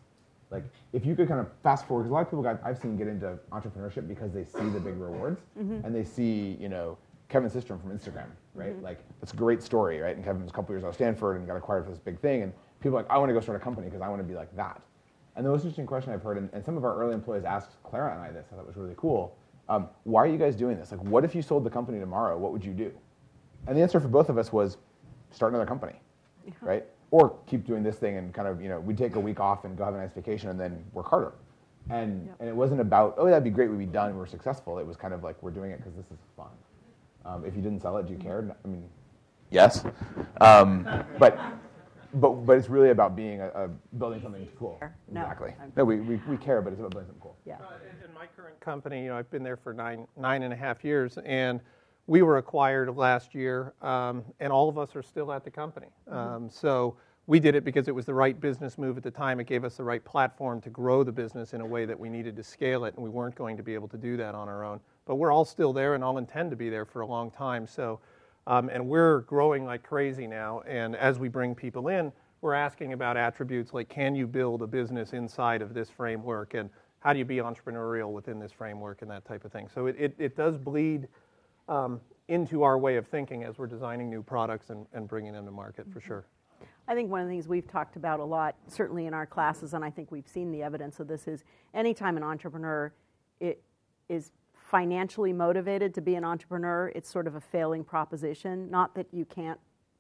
Like, 0.52 0.64
if 0.94 1.06
you 1.06 1.16
could 1.16 1.28
kind 1.28 1.40
of 1.40 1.48
fast 1.64 1.88
forward, 1.88 2.04
because 2.04 2.12
a 2.12 2.14
lot 2.14 2.22
of 2.22 2.28
people 2.28 2.44
got, 2.44 2.62
I've 2.64 2.78
seen 2.78 2.96
get 2.96 3.08
into 3.08 3.40
entrepreneurship 3.52 4.08
because 4.08 4.32
they 4.32 4.44
see 4.44 4.70
the 4.70 4.80
big 4.80 4.98
rewards 4.98 5.42
mm-hmm. 5.60 5.84
and 5.84 5.96
they 5.96 6.04
see, 6.04 6.58
you 6.60 6.70
know, 6.70 6.98
Kevin 7.30 7.50
Systrom 7.50 7.82
from 7.82 7.90
Instagram, 7.90 8.28
right? 8.54 8.74
Mm-hmm. 8.74 8.84
Like, 8.84 9.00
that's 9.20 9.34
a 9.34 9.36
great 9.36 9.64
story, 9.64 10.00
right? 10.00 10.16
And 10.16 10.24
Kevin 10.24 10.44
was 10.44 10.52
a 10.52 10.54
couple 10.54 10.76
years 10.76 10.84
out 10.84 10.90
of 10.90 10.96
Stanford 10.96 11.38
and 11.38 11.48
got 11.48 11.56
acquired 11.56 11.86
for 11.86 11.90
this 11.90 12.00
big 12.00 12.20
thing. 12.20 12.44
And 12.44 12.54
people 12.80 12.98
are 12.98 13.02
like, 13.02 13.10
I 13.10 13.18
want 13.18 13.30
to 13.30 13.34
go 13.34 13.40
start 13.40 13.60
a 13.60 13.64
company 13.64 13.88
because 13.88 14.02
I 14.02 14.10
want 14.10 14.22
to 14.22 14.28
be 14.28 14.36
like 14.36 14.56
that. 14.56 14.80
And 15.36 15.44
the 15.44 15.50
most 15.50 15.62
interesting 15.62 15.88
question 15.88 16.14
I've 16.14 16.22
heard, 16.22 16.38
and, 16.38 16.48
and 16.54 16.64
some 16.64 16.78
of 16.78 16.86
our 16.86 16.96
early 16.96 17.16
employees 17.16 17.44
asked 17.44 17.82
Clara 17.82 18.14
and 18.14 18.22
I 18.22 18.30
this, 18.32 18.46
I 18.52 18.56
thought 18.56 18.68
was 18.68 18.78
really 18.78 18.94
cool. 18.98 19.36
Um, 19.70 19.90
why 20.04 20.22
are 20.22 20.28
you 20.28 20.38
guys 20.38 20.56
doing 20.56 20.78
this? 20.78 20.92
Like, 20.92 21.02
what 21.02 21.26
if 21.26 21.34
you 21.34 21.42
sold 21.42 21.64
the 21.64 21.70
company 21.72 22.00
tomorrow? 22.00 22.38
What 22.38 22.52
would 22.52 22.64
you 22.64 22.74
do? 22.74 22.92
And 23.66 23.76
the 23.76 23.82
answer 23.82 24.00
for 24.00 24.10
both 24.10 24.30
of 24.30 24.38
us 24.38 24.54
was 24.54 24.78
start 25.32 25.52
another 25.52 25.66
company, 25.66 25.94
yeah. 26.46 26.54
right? 26.62 26.86
Or 27.14 27.38
keep 27.46 27.68
doing 27.68 27.84
this 27.84 27.98
thing 27.98 28.18
and 28.18 28.34
kind 28.34 28.48
of, 28.48 28.60
you 28.60 28.70
know, 28.70 28.80
we'd 28.80 28.98
take 28.98 29.16
a 29.18 29.20
week 29.20 29.40
off 29.40 29.66
and 29.66 29.78
go 29.78 29.86
have 29.86 29.94
a 29.94 29.98
nice 29.98 30.14
vacation 30.14 30.50
and 30.50 30.60
then 30.60 30.84
work 30.94 31.08
harder. 31.08 31.34
And, 31.92 32.26
yep. 32.26 32.36
and 32.40 32.50
it 32.50 32.56
wasn't 32.56 32.82
about, 32.82 33.14
oh, 33.20 33.28
that'd 33.28 33.44
be 33.44 33.52
great, 33.52 33.70
we'd 33.70 33.78
be 33.78 33.86
done, 33.86 34.18
we're 34.18 34.26
successful. 34.26 34.80
It 34.80 34.88
was 34.88 34.98
kind 34.98 35.14
of 35.14 35.24
like, 35.24 35.36
we're 35.44 35.52
doing 35.52 35.70
it 35.70 35.78
because 35.78 35.94
this 35.94 36.08
is 36.08 36.18
fun. 36.36 36.48
Um, 37.24 37.46
if 37.46 37.56
you 37.56 37.62
didn't 37.62 37.84
sell 37.84 37.98
it, 37.98 38.08
do 38.08 38.14
you 38.14 38.18
care? 38.18 38.58
I 38.66 38.68
mean, 38.68 38.90
yes. 39.52 39.86
Um, 40.42 40.88
but, 41.20 41.40
but, 42.16 42.32
but 42.48 42.58
it's 42.58 42.68
really 42.68 42.90
about 42.90 43.16
being 43.16 43.42
a, 43.42 43.50
a 43.50 43.68
building 44.00 44.20
something 44.20 44.48
cool. 44.58 44.80
No, 45.12 45.22
exactly. 45.22 45.54
no, 45.78 45.86
we, 45.86 45.98
we, 45.98 46.20
we 46.28 46.38
care, 46.38 46.64
but 46.64 46.74
it's 46.74 46.80
about 46.80 46.94
building 46.94 47.10
something 47.10 47.22
cool. 47.22 47.38
Yeah. 47.46 47.58
Uh, 47.58 48.08
in 48.08 48.12
my 48.16 48.26
current 48.36 48.60
company, 48.60 49.04
you 49.04 49.10
know, 49.10 49.18
I've 49.18 49.30
been 49.30 49.44
there 49.44 49.58
for 49.58 49.72
nine, 49.72 50.08
nine 50.18 50.42
and 50.42 50.52
a 50.52 50.58
half 50.58 50.84
years, 50.84 51.20
and 51.24 51.62
we 52.08 52.22
were 52.22 52.38
acquired 52.38 52.96
last 52.96 53.34
year, 53.34 53.74
um, 53.82 54.24
and 54.40 54.52
all 54.52 54.68
of 54.68 54.78
us 54.78 54.96
are 54.96 55.04
still 55.04 55.32
at 55.32 55.44
the 55.44 55.52
company. 55.52 55.88
Mm-hmm. 56.10 56.18
Um, 56.18 56.50
so 56.50 56.98
we 57.28 57.40
did 57.40 57.56
it 57.56 57.64
because 57.64 57.88
it 57.88 57.96
was 57.96 58.06
the 58.06 58.14
right 58.14 58.40
business 58.40 58.78
move 58.78 58.98
at 58.98 59.04
the 59.04 59.12
time. 59.12 59.40
It 59.40 59.48
gave 59.48 59.64
us 59.64 59.78
the 59.78 59.84
right 59.84 60.04
platform 60.04 60.60
to 60.62 60.70
grow 60.70 61.04
the 61.04 61.12
business 61.12 61.54
in 61.54 61.62
a 61.62 61.66
way 61.66 61.86
that 61.86 61.98
we 61.98 62.10
needed 62.10 62.36
to 62.36 62.44
scale 62.44 62.84
it, 62.86 62.94
and 62.96 63.04
we 63.04 63.10
weren't 63.10 63.36
going 63.36 63.56
to 63.56 63.64
be 63.64 63.74
able 63.74 63.88
to 63.90 63.98
do 63.98 64.18
that 64.18 64.36
on 64.36 64.50
our 64.50 64.66
own. 64.66 64.82
But 65.06 65.16
we're 65.16 65.32
all 65.32 65.46
still 65.46 65.72
there 65.72 65.96
and 65.96 66.04
all 66.04 66.18
intend 66.18 66.50
to 66.52 66.58
be 66.58 66.70
there 66.70 66.86
for 66.86 67.02
a 67.02 67.06
long 67.06 67.32
time. 67.32 67.66
So, 67.66 68.00
um, 68.48 68.70
and 68.70 68.90
we're 68.90 69.22
growing 69.22 69.64
like 69.64 69.84
crazy 69.84 70.28
now. 70.28 70.62
And 70.68 70.98
as 70.98 71.20
we 71.20 71.30
bring 71.30 71.56
people 71.56 71.88
in, 71.88 72.12
we're 72.42 72.54
asking 72.54 72.92
about 72.92 73.16
attributes 73.16 73.74
like 73.74 73.88
can 73.88 74.16
you 74.16 74.28
build 74.28 74.62
a 74.62 74.68
business 74.68 75.14
inside 75.14 75.62
of 75.62 75.74
this 75.74 75.90
framework 75.90 76.56
and 76.56 76.70
how 77.00 77.14
do 77.14 77.20
you 77.20 77.26
be 77.26 77.38
entrepreneurial 77.38 78.12
within 78.12 78.38
this 78.38 78.52
framework 78.52 79.02
and 79.02 79.10
that 79.12 79.26
type 79.26 79.46
of 79.46 79.52
thing. 79.52 79.70
So 79.74 79.88
it, 79.88 79.96
it, 79.98 80.16
it 80.18 80.36
does 80.36 80.58
bleed 80.58 81.08
um, 81.68 82.00
into 82.28 82.64
our 82.64 82.78
way 82.78 82.96
of 82.98 83.08
thinking 83.08 83.44
as 83.44 83.58
we're 83.58 83.68
designing 83.68 84.10
new 84.10 84.24
products 84.24 84.70
and, 84.70 84.86
and 84.94 85.08
bringing 85.08 85.34
them 85.34 85.46
to 85.46 85.52
market 85.52 85.86
for 85.92 86.00
sure. 86.00 86.26
I 86.88 86.96
think 86.96 87.10
one 87.10 87.22
of 87.22 87.28
the 87.28 87.34
things 87.34 87.48
we've 87.48 87.68
talked 87.68 87.96
about 87.96 88.20
a 88.20 88.26
lot, 88.26 88.56
certainly 88.68 89.06
in 89.06 89.14
our 89.14 89.26
classes, 89.26 89.74
and 89.74 89.84
I 89.86 89.90
think 89.90 90.12
we've 90.12 90.28
seen 90.28 90.52
the 90.52 90.64
evidence 90.64 91.00
of 91.00 91.08
this, 91.08 91.28
is 91.28 91.44
anytime 91.74 92.18
an 92.18 92.24
entrepreneur 92.24 92.94
it 93.40 93.62
is 94.10 94.32
financially 94.54 95.34
motivated 95.34 95.94
to 95.94 96.02
be 96.02 96.16
an 96.16 96.24
entrepreneur, 96.24 96.92
it's 96.96 97.10
sort 97.10 97.28
of 97.28 97.36
a 97.36 97.42
failing 97.42 97.84
proposition. 97.84 98.70
Not 98.70 98.96
that 98.96 99.08
you 99.12 99.26
can't 99.26 99.60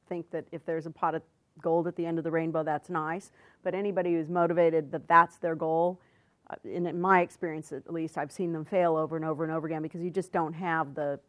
think 0.09 0.29
that 0.31 0.45
if 0.51 0.65
there's 0.65 0.85
a 0.85 0.89
pot 0.91 1.15
of 1.15 1.21
gold 1.61 1.87
at 1.87 1.95
the 1.95 2.05
end 2.05 2.17
of 2.17 2.23
the 2.23 2.31
rainbow, 2.31 2.63
that's 2.63 2.89
nice, 2.89 3.31
but 3.63 3.75
anybody 3.75 4.13
who's 4.13 4.29
motivated 4.29 4.91
that 4.91 5.07
that's 5.07 5.37
their 5.37 5.55
goal, 5.55 6.01
uh, 6.49 6.55
in 6.65 6.99
my 6.99 7.21
experience 7.21 7.71
at 7.71 7.93
least, 7.93 8.17
I've 8.17 8.31
seen 8.31 8.51
them 8.51 8.65
fail 8.65 8.97
over 8.97 9.15
and 9.15 9.23
over 9.23 9.43
and 9.43 9.53
over 9.53 9.67
again 9.67 9.81
because 9.81 10.01
you 10.01 10.09
just 10.09 10.31
don't 10.31 10.53
have 10.53 10.95
the 10.95 11.19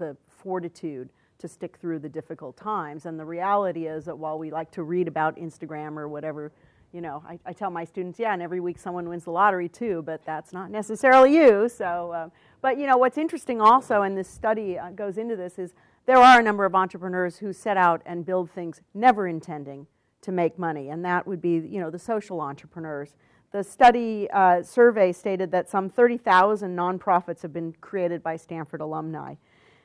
the 0.00 0.16
fortitude 0.26 1.10
to 1.38 1.48
stick 1.48 1.78
through 1.80 2.00
the 2.00 2.08
difficult 2.08 2.56
times. 2.56 3.06
And 3.06 3.18
the 3.18 3.24
reality 3.24 3.86
is 3.86 4.04
that 4.06 4.18
while 4.18 4.38
we 4.38 4.50
like 4.50 4.70
to 4.72 4.82
read 4.82 5.06
about 5.06 5.36
Instagram 5.36 5.96
or 5.96 6.08
whatever, 6.08 6.52
you 6.92 7.00
know, 7.00 7.22
I, 7.26 7.38
I 7.46 7.52
tell 7.52 7.70
my 7.70 7.84
students, 7.84 8.18
yeah, 8.18 8.32
and 8.32 8.42
every 8.42 8.60
week 8.60 8.78
someone 8.78 9.08
wins 9.08 9.24
the 9.24 9.30
lottery 9.30 9.68
too, 9.68 10.02
but 10.04 10.24
that's 10.24 10.52
not 10.52 10.70
necessarily 10.70 11.34
you. 11.34 11.68
So, 11.68 12.12
um, 12.12 12.32
but 12.60 12.78
you 12.78 12.86
know, 12.86 12.96
what's 12.96 13.16
interesting 13.16 13.60
also, 13.60 14.02
and 14.02 14.18
this 14.18 14.28
study 14.28 14.78
uh, 14.78 14.90
goes 14.90 15.16
into 15.16 15.36
this, 15.36 15.58
is 15.58 15.72
there 16.06 16.18
are 16.18 16.40
a 16.40 16.42
number 16.42 16.64
of 16.64 16.74
entrepreneurs 16.74 17.38
who 17.38 17.52
set 17.52 17.76
out 17.76 18.02
and 18.04 18.26
build 18.26 18.50
things 18.50 18.80
never 18.92 19.28
intending 19.28 19.86
to 20.22 20.32
make 20.32 20.58
money, 20.58 20.88
and 20.90 21.04
that 21.04 21.26
would 21.26 21.40
be, 21.40 21.52
you 21.52 21.80
know, 21.80 21.90
the 21.90 21.98
social 21.98 22.40
entrepreneurs. 22.40 23.14
The 23.52 23.64
study 23.64 24.28
uh, 24.30 24.62
survey 24.62 25.12
stated 25.12 25.50
that 25.52 25.68
some 25.68 25.88
30,000 25.88 26.76
nonprofits 26.76 27.42
have 27.42 27.52
been 27.52 27.72
created 27.80 28.22
by 28.22 28.36
Stanford 28.36 28.80
alumni. 28.80 29.34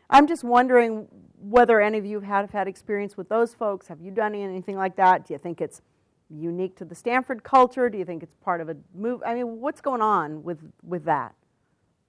I'm 0.09 0.27
just 0.27 0.43
wondering 0.43 1.07
whether 1.39 1.81
any 1.81 1.97
of 1.97 2.05
you 2.05 2.19
have 2.21 2.51
had 2.51 2.67
experience 2.67 3.17
with 3.17 3.29
those 3.29 3.53
folks. 3.53 3.87
Have 3.87 4.01
you 4.01 4.11
done 4.11 4.35
anything 4.35 4.77
like 4.77 4.95
that? 4.95 5.27
Do 5.27 5.33
you 5.33 5.39
think 5.39 5.61
it's 5.61 5.81
unique 6.29 6.75
to 6.77 6.85
the 6.85 6.95
Stanford 6.95 7.43
culture? 7.43 7.89
Do 7.89 7.97
you 7.97 8.05
think 8.05 8.23
it's 8.23 8.35
part 8.35 8.61
of 8.61 8.69
a 8.69 8.77
move? 8.95 9.21
I 9.25 9.33
mean, 9.33 9.59
what's 9.59 9.81
going 9.81 10.01
on 10.01 10.43
with, 10.43 10.59
with 10.83 11.05
that? 11.05 11.35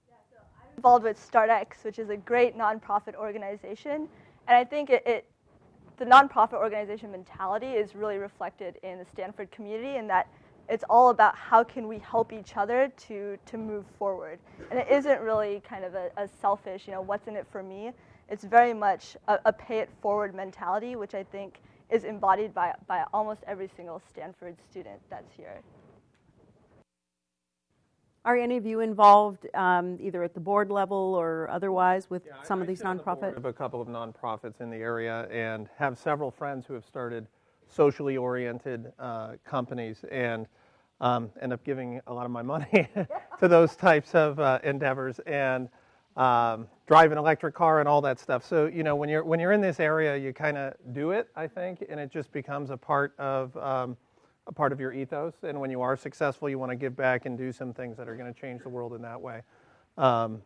Yeah, 0.09 0.15
so 0.31 0.37
I'm 0.61 0.75
involved 0.75 1.03
with 1.03 1.31
StartX, 1.31 1.83
which 1.83 1.99
is 1.99 2.09
a 2.09 2.17
great 2.17 2.57
nonprofit 2.57 3.15
organization. 3.15 4.07
And 4.47 4.57
I 4.57 4.63
think 4.63 4.89
it, 4.89 5.05
it 5.05 5.25
the 5.97 6.05
nonprofit 6.05 6.53
organization 6.53 7.11
mentality 7.11 7.67
is 7.67 7.95
really 7.95 8.17
reflected 8.17 8.77
in 8.83 8.99
the 8.99 9.05
Stanford 9.05 9.51
community 9.51 9.97
in 9.97 10.07
that 10.07 10.27
it's 10.69 10.83
all 10.89 11.09
about 11.09 11.35
how 11.35 11.63
can 11.63 11.87
we 11.87 11.99
help 11.99 12.33
each 12.33 12.57
other 12.57 12.91
to, 13.07 13.37
to 13.45 13.57
move 13.57 13.85
forward. 13.97 14.39
And 14.69 14.79
it 14.79 14.87
isn't 14.91 15.21
really 15.21 15.61
kind 15.67 15.85
of 15.85 15.95
a, 15.95 16.09
a 16.17 16.27
selfish, 16.41 16.87
you 16.87 16.93
know, 16.93 17.01
what's 17.01 17.27
in 17.27 17.35
it 17.35 17.47
for 17.51 17.63
me. 17.63 17.91
It's 18.29 18.43
very 18.43 18.73
much 18.73 19.15
a, 19.27 19.39
a, 19.45 19.53
pay 19.53 19.79
it 19.79 19.89
forward 20.01 20.35
mentality, 20.35 20.95
which 20.95 21.15
I 21.15 21.23
think 21.23 21.61
is 21.89 22.03
embodied 22.03 22.53
by, 22.53 22.73
by 22.87 23.05
almost 23.13 23.41
every 23.47 23.69
single 23.75 24.01
Stanford 24.09 24.57
student 24.69 24.99
that's 25.09 25.31
here. 25.35 25.61
Are 28.25 28.35
any 28.35 28.57
of 28.57 28.65
you 28.65 28.81
involved 28.81 29.47
um, 29.55 29.97
either 30.01 30.21
at 30.21 30.33
the 30.33 30.41
board 30.41 30.69
level 30.69 31.15
or 31.15 31.49
otherwise 31.49 32.09
with 32.09 32.23
yeah, 32.25 32.43
some 32.43 32.59
I, 32.59 32.63
of 32.63 32.67
these 32.67 32.81
nonprofits? 32.81 33.31
I 33.31 33.35
have 33.35 33.45
a 33.45 33.53
couple 33.53 33.81
of 33.81 33.87
nonprofits 33.87 34.59
in 34.59 34.69
the 34.69 34.75
area 34.75 35.29
and 35.31 35.69
have 35.77 35.97
several 35.97 36.29
friends 36.29 36.65
who 36.65 36.73
have 36.73 36.83
started 36.83 37.25
socially 37.69 38.17
oriented 38.17 38.91
uh, 38.99 39.33
companies 39.45 40.03
and 40.11 40.45
um, 41.01 41.29
end 41.41 41.53
up 41.53 41.63
giving 41.63 42.01
a 42.07 42.13
lot 42.13 42.25
of 42.25 42.31
my 42.31 42.41
money 42.41 42.87
to 43.39 43.47
those 43.47 43.75
types 43.75 44.15
of 44.15 44.39
uh, 44.39 44.59
endeavors 44.63 45.19
and 45.19 45.69
um, 46.15 46.67
drive 46.87 47.11
an 47.11 47.17
electric 47.17 47.53
car 47.53 47.79
and 47.79 47.87
all 47.87 48.01
that 48.01 48.19
stuff. 48.19 48.43
So 48.45 48.65
you 48.65 48.83
know 48.83 48.95
when 48.95 49.09
you're 49.09 49.23
when 49.23 49.39
you're 49.39 49.51
in 49.51 49.61
this 49.61 49.79
area, 49.79 50.17
you 50.17 50.33
kind 50.33 50.57
of 50.57 50.73
do 50.93 51.11
it, 51.11 51.29
I 51.35 51.47
think, 51.47 51.85
and 51.87 51.99
it 51.99 52.11
just 52.11 52.31
becomes 52.31 52.69
a 52.69 52.77
part 52.77 53.13
of 53.19 53.55
um, 53.57 53.97
a 54.47 54.51
part 54.51 54.71
of 54.71 54.79
your 54.79 54.93
ethos. 54.93 55.33
And 55.43 55.59
when 55.59 55.69
you 55.69 55.81
are 55.81 55.95
successful, 55.95 56.49
you 56.49 56.57
want 56.57 56.71
to 56.71 56.75
give 56.75 56.95
back 56.95 57.25
and 57.25 57.37
do 57.37 57.51
some 57.51 57.73
things 57.73 57.97
that 57.97 58.07
are 58.07 58.15
going 58.15 58.33
to 58.33 58.39
change 58.39 58.63
the 58.63 58.69
world 58.69 58.93
in 58.93 59.01
that 59.03 59.21
way. 59.21 59.41
Um, 59.97 60.41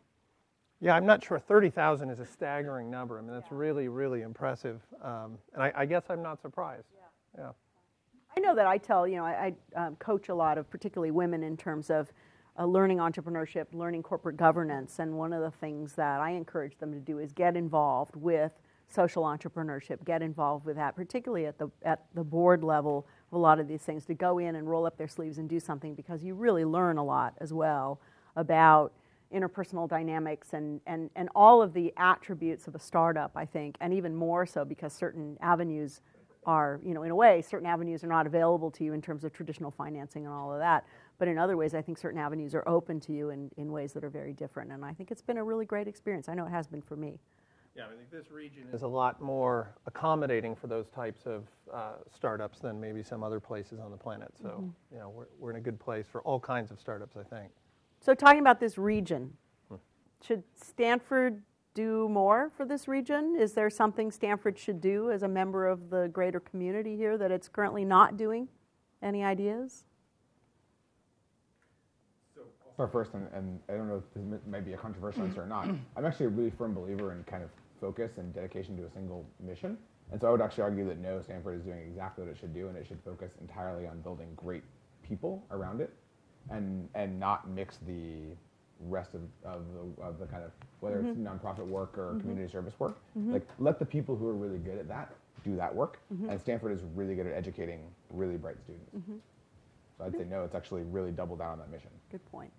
yeah, 0.80 0.96
I'm 0.96 1.06
not 1.06 1.22
sure. 1.22 1.38
30,000 1.38 2.10
is 2.10 2.18
a 2.18 2.26
staggering 2.26 2.90
number. 2.90 3.16
I 3.16 3.22
mean, 3.22 3.32
that's 3.32 3.46
yeah. 3.52 3.56
really, 3.56 3.88
really 3.88 4.22
impressive. 4.22 4.80
Um, 5.00 5.38
and 5.54 5.62
I, 5.62 5.72
I, 5.76 5.86
guess 5.86 6.02
I'm 6.10 6.22
not 6.22 6.42
surprised. 6.42 6.88
Yeah. 6.92 7.44
yeah. 7.44 7.50
I 8.36 8.40
know 8.40 8.54
that 8.54 8.66
I 8.66 8.78
tell, 8.78 9.06
you 9.06 9.16
know, 9.16 9.24
I, 9.24 9.52
I 9.76 9.86
um, 9.86 9.96
coach 9.96 10.28
a 10.28 10.34
lot 10.34 10.58
of 10.58 10.70
particularly 10.70 11.10
women 11.10 11.42
in 11.42 11.56
terms 11.56 11.90
of 11.90 12.12
uh, 12.58 12.64
learning 12.64 12.98
entrepreneurship, 12.98 13.66
learning 13.72 14.02
corporate 14.02 14.36
governance, 14.36 14.98
and 14.98 15.16
one 15.16 15.32
of 15.32 15.42
the 15.42 15.50
things 15.50 15.94
that 15.94 16.20
I 16.20 16.30
encourage 16.30 16.78
them 16.78 16.92
to 16.92 16.98
do 16.98 17.18
is 17.18 17.32
get 17.32 17.56
involved 17.56 18.16
with 18.16 18.52
social 18.88 19.24
entrepreneurship, 19.24 20.04
get 20.04 20.22
involved 20.22 20.66
with 20.66 20.76
that, 20.76 20.94
particularly 20.94 21.46
at 21.46 21.58
the 21.58 21.70
at 21.82 22.04
the 22.14 22.24
board 22.24 22.62
level 22.62 23.06
of 23.30 23.36
a 23.36 23.40
lot 23.40 23.58
of 23.58 23.68
these 23.68 23.82
things, 23.82 24.04
to 24.06 24.14
go 24.14 24.38
in 24.38 24.56
and 24.56 24.68
roll 24.68 24.86
up 24.86 24.98
their 24.98 25.08
sleeves 25.08 25.38
and 25.38 25.48
do 25.48 25.58
something 25.58 25.94
because 25.94 26.22
you 26.22 26.34
really 26.34 26.64
learn 26.64 26.98
a 26.98 27.04
lot 27.04 27.34
as 27.40 27.52
well 27.52 28.00
about 28.36 28.92
interpersonal 29.34 29.88
dynamics 29.88 30.48
and, 30.52 30.80
and, 30.86 31.10
and 31.16 31.28
all 31.34 31.62
of 31.62 31.72
the 31.72 31.92
attributes 31.96 32.66
of 32.66 32.74
a 32.74 32.78
startup, 32.78 33.32
I 33.34 33.46
think, 33.46 33.76
and 33.80 33.92
even 33.94 34.14
more 34.14 34.44
so 34.44 34.64
because 34.64 34.92
certain 34.92 35.38
avenues 35.40 36.02
are, 36.44 36.80
you 36.84 36.94
know, 36.94 37.02
in 37.02 37.10
a 37.10 37.14
way, 37.14 37.42
certain 37.42 37.66
avenues 37.66 38.02
are 38.02 38.08
not 38.08 38.26
available 38.26 38.70
to 38.72 38.84
you 38.84 38.92
in 38.92 39.02
terms 39.02 39.24
of 39.24 39.32
traditional 39.32 39.70
financing 39.70 40.24
and 40.24 40.34
all 40.34 40.52
of 40.52 40.58
that. 40.58 40.84
But 41.18 41.28
in 41.28 41.38
other 41.38 41.56
ways, 41.56 41.74
I 41.74 41.82
think 41.82 41.98
certain 41.98 42.18
avenues 42.18 42.54
are 42.54 42.66
open 42.68 42.98
to 43.00 43.12
you 43.12 43.30
in, 43.30 43.50
in 43.56 43.70
ways 43.70 43.92
that 43.92 44.02
are 44.02 44.10
very 44.10 44.32
different. 44.32 44.72
And 44.72 44.84
I 44.84 44.92
think 44.92 45.10
it's 45.10 45.22
been 45.22 45.38
a 45.38 45.44
really 45.44 45.64
great 45.64 45.86
experience. 45.86 46.28
I 46.28 46.34
know 46.34 46.46
it 46.46 46.50
has 46.50 46.66
been 46.66 46.82
for 46.82 46.96
me. 46.96 47.20
Yeah, 47.76 47.84
I 47.84 47.96
think 47.96 48.10
this 48.10 48.30
region 48.30 48.64
is 48.72 48.82
a 48.82 48.86
lot 48.86 49.22
more 49.22 49.74
accommodating 49.86 50.54
for 50.54 50.66
those 50.66 50.88
types 50.90 51.22
of 51.24 51.44
uh, 51.72 51.92
startups 52.14 52.58
than 52.58 52.78
maybe 52.78 53.02
some 53.02 53.22
other 53.22 53.40
places 53.40 53.80
on 53.80 53.90
the 53.90 53.96
planet. 53.96 54.30
So, 54.40 54.48
mm-hmm. 54.48 54.68
you 54.92 54.98
know, 54.98 55.08
we're, 55.08 55.26
we're 55.38 55.50
in 55.50 55.56
a 55.56 55.60
good 55.60 55.80
place 55.80 56.06
for 56.10 56.20
all 56.22 56.38
kinds 56.38 56.70
of 56.70 56.78
startups, 56.78 57.16
I 57.16 57.22
think. 57.22 57.50
So, 58.00 58.14
talking 58.14 58.40
about 58.40 58.60
this 58.60 58.76
region, 58.76 59.32
hmm. 59.68 59.76
should 60.22 60.42
Stanford 60.54 61.40
do 61.74 62.08
more 62.08 62.50
for 62.56 62.64
this 62.64 62.86
region? 62.86 63.36
Is 63.38 63.52
there 63.52 63.70
something 63.70 64.10
Stanford 64.10 64.58
should 64.58 64.80
do 64.80 65.10
as 65.10 65.22
a 65.22 65.28
member 65.28 65.66
of 65.66 65.90
the 65.90 66.08
greater 66.12 66.40
community 66.40 66.96
here 66.96 67.16
that 67.16 67.30
it's 67.30 67.48
currently 67.48 67.84
not 67.84 68.16
doing? 68.16 68.48
Any 69.02 69.24
ideas? 69.24 69.84
I'll 72.36 72.74
start 72.74 72.92
first, 72.92 73.14
and, 73.14 73.26
and, 73.34 73.60
I 73.68 73.72
don't 73.72 73.88
know 73.88 73.96
if 73.96 74.30
this 74.30 74.40
might 74.46 74.64
be 74.64 74.72
a 74.72 74.76
controversial 74.76 75.24
answer 75.24 75.42
or 75.42 75.46
not. 75.46 75.68
I'm 75.96 76.06
actually 76.06 76.26
a 76.26 76.30
really 76.30 76.50
firm 76.50 76.74
believer 76.74 77.12
in 77.12 77.22
kind 77.24 77.42
of 77.42 77.50
focus 77.80 78.18
and 78.18 78.32
dedication 78.32 78.76
to 78.76 78.84
a 78.84 78.90
single 78.90 79.26
mission. 79.40 79.76
And 80.10 80.20
so 80.20 80.28
I 80.28 80.30
would 80.30 80.40
actually 80.40 80.64
argue 80.64 80.86
that 80.88 80.98
no, 80.98 81.20
Stanford 81.22 81.58
is 81.58 81.64
doing 81.64 81.80
exactly 81.80 82.24
what 82.24 82.30
it 82.30 82.38
should 82.38 82.54
do, 82.54 82.68
and 82.68 82.76
it 82.76 82.86
should 82.86 83.00
focus 83.04 83.32
entirely 83.40 83.86
on 83.86 84.00
building 84.00 84.28
great 84.36 84.62
people 85.02 85.44
around 85.50 85.80
it 85.80 85.92
and, 86.50 86.88
and 86.94 87.18
not 87.18 87.48
mix 87.48 87.78
the 87.86 88.36
rest 88.88 89.14
of, 89.14 89.20
of, 89.44 89.64
the, 89.72 90.02
of 90.02 90.18
the 90.18 90.26
kind 90.26 90.44
of 90.44 90.50
whether 90.80 90.96
mm-hmm. 90.96 91.08
it's 91.08 91.18
nonprofit 91.18 91.66
work 91.66 91.96
or 91.96 92.10
mm-hmm. 92.10 92.20
community 92.20 92.50
service 92.50 92.74
work. 92.78 92.98
Mm-hmm. 93.18 93.32
Like 93.34 93.46
let 93.58 93.78
the 93.78 93.86
people 93.86 94.16
who 94.16 94.28
are 94.28 94.34
really 94.34 94.58
good 94.58 94.78
at 94.78 94.88
that 94.88 95.14
do 95.44 95.56
that 95.56 95.74
work. 95.74 95.98
Mm-hmm. 96.12 96.30
And 96.30 96.40
Stanford 96.40 96.72
is 96.72 96.82
really 96.94 97.14
good 97.14 97.26
at 97.26 97.34
educating 97.34 97.80
really 98.10 98.36
bright 98.36 98.56
students. 98.62 98.94
Mm-hmm. 98.96 99.16
So 99.98 100.04
I'd 100.04 100.16
say 100.16 100.24
no, 100.24 100.44
it's 100.44 100.54
actually 100.54 100.82
really 100.82 101.10
double 101.10 101.36
down 101.36 101.52
on 101.52 101.58
that 101.58 101.70
mission. 101.70 101.90
Good 102.10 102.24
point. 102.30 102.50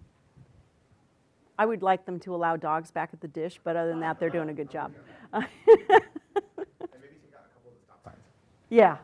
I 1.58 1.66
would 1.66 1.84
like 1.84 2.06
them 2.06 2.20
to 2.22 2.34
allow 2.34 2.56
dogs 2.58 2.90
back 2.92 3.12
at 3.14 3.22
the 3.22 3.28
dish, 3.28 3.60
but 3.64 3.76
other 3.76 3.90
than 3.90 4.00
that, 4.00 4.20
they're 4.20 4.30
doing 4.30 4.50
a 4.50 4.54
good 4.54 4.72
job. 4.72 4.92
yeah, 8.70 8.98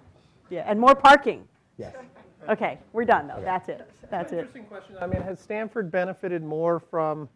yeah, 0.50 0.64
and 0.66 0.80
more 0.80 0.96
parking. 0.96 1.48
Yes. 1.78 1.94
Okay, 2.50 2.80
we're 2.94 3.06
done 3.06 3.28
though. 3.28 3.36
Okay. 3.36 3.46
That's 3.46 3.70
it. 3.70 3.90
That's 4.10 4.34
it. 4.34 4.40
Interesting 4.40 4.66
question. 4.66 4.96
I 5.00 5.06
mean, 5.06 5.22
has 5.22 5.40
Stanford 5.40 5.92
benefited 5.92 6.44
more 6.44 6.80
from 6.80 7.30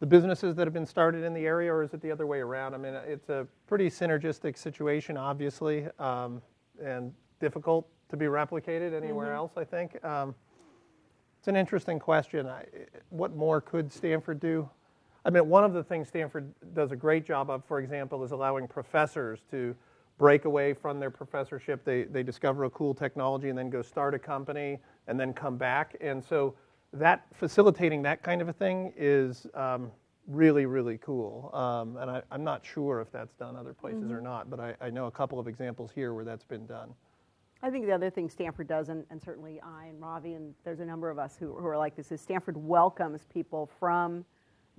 the 0.00 0.06
businesses 0.06 0.56
that 0.56 0.66
have 0.66 0.72
been 0.72 0.86
started 0.86 1.22
in 1.22 1.34
the 1.34 1.46
area, 1.46 1.72
or 1.72 1.82
is 1.82 1.92
it 1.92 2.00
the 2.00 2.10
other 2.10 2.26
way 2.26 2.40
around? 2.40 2.74
I 2.74 2.78
mean, 2.78 2.94
it's 2.94 3.28
a 3.28 3.46
pretty 3.66 3.90
synergistic 3.90 4.56
situation, 4.56 5.16
obviously, 5.16 5.86
um, 5.98 6.40
and 6.82 7.12
difficult 7.40 7.86
to 8.08 8.16
be 8.16 8.24
replicated 8.24 8.94
anywhere 8.96 9.28
mm-hmm. 9.28 9.36
else. 9.36 9.52
I 9.56 9.64
think. 9.64 10.02
Um, 10.04 10.34
it's 11.38 11.48
an 11.48 11.56
interesting 11.56 11.98
question. 11.98 12.46
I, 12.46 12.64
what 13.10 13.36
more 13.36 13.60
could 13.60 13.92
Stanford 13.92 14.40
do? 14.40 14.66
I 15.26 15.30
mean, 15.30 15.46
one 15.46 15.62
of 15.62 15.74
the 15.74 15.84
things 15.84 16.08
Stanford 16.08 16.50
does 16.74 16.90
a 16.90 16.96
great 16.96 17.26
job 17.26 17.50
of, 17.50 17.64
for 17.66 17.80
example, 17.80 18.24
is 18.24 18.30
allowing 18.30 18.66
professors 18.66 19.40
to 19.50 19.74
break 20.18 20.44
away 20.44 20.74
from 20.74 21.00
their 21.00 21.10
professorship. 21.10 21.84
They, 21.84 22.04
they 22.04 22.22
discover 22.22 22.64
a 22.64 22.70
cool 22.70 22.94
technology 22.94 23.48
and 23.48 23.58
then 23.58 23.70
go 23.70 23.82
start 23.82 24.14
a 24.14 24.18
company 24.18 24.78
and 25.08 25.18
then 25.18 25.32
come 25.32 25.56
back. 25.56 25.96
And 26.00 26.24
so 26.24 26.54
that 26.92 27.26
facilitating 27.32 28.02
that 28.02 28.22
kind 28.22 28.40
of 28.40 28.48
a 28.48 28.52
thing 28.52 28.92
is 28.96 29.46
um, 29.54 29.90
really, 30.28 30.66
really 30.66 30.98
cool. 30.98 31.50
Um, 31.52 31.96
and 31.96 32.10
I, 32.10 32.22
am 32.30 32.44
not 32.44 32.64
sure 32.64 33.00
if 33.00 33.10
that's 33.10 33.34
done 33.34 33.56
other 33.56 33.74
places 33.74 34.04
mm-hmm. 34.04 34.14
or 34.14 34.20
not, 34.20 34.50
but 34.50 34.60
I, 34.60 34.74
I 34.80 34.90
know 34.90 35.06
a 35.06 35.10
couple 35.10 35.38
of 35.38 35.48
examples 35.48 35.90
here 35.94 36.14
where 36.14 36.24
that's 36.24 36.44
been 36.44 36.66
done. 36.66 36.94
I 37.62 37.70
think 37.70 37.86
the 37.86 37.92
other 37.92 38.10
thing 38.10 38.28
Stanford 38.28 38.68
does, 38.68 38.90
and, 38.90 39.04
and, 39.10 39.22
certainly 39.22 39.58
I 39.62 39.86
and 39.86 40.00
Ravi, 40.00 40.34
and 40.34 40.54
there's 40.64 40.80
a 40.80 40.84
number 40.84 41.08
of 41.08 41.18
us 41.18 41.36
who, 41.38 41.54
who 41.54 41.66
are 41.66 41.78
like 41.78 41.96
this, 41.96 42.12
is 42.12 42.20
Stanford 42.20 42.58
welcomes 42.58 43.22
people 43.32 43.70
from 43.80 44.24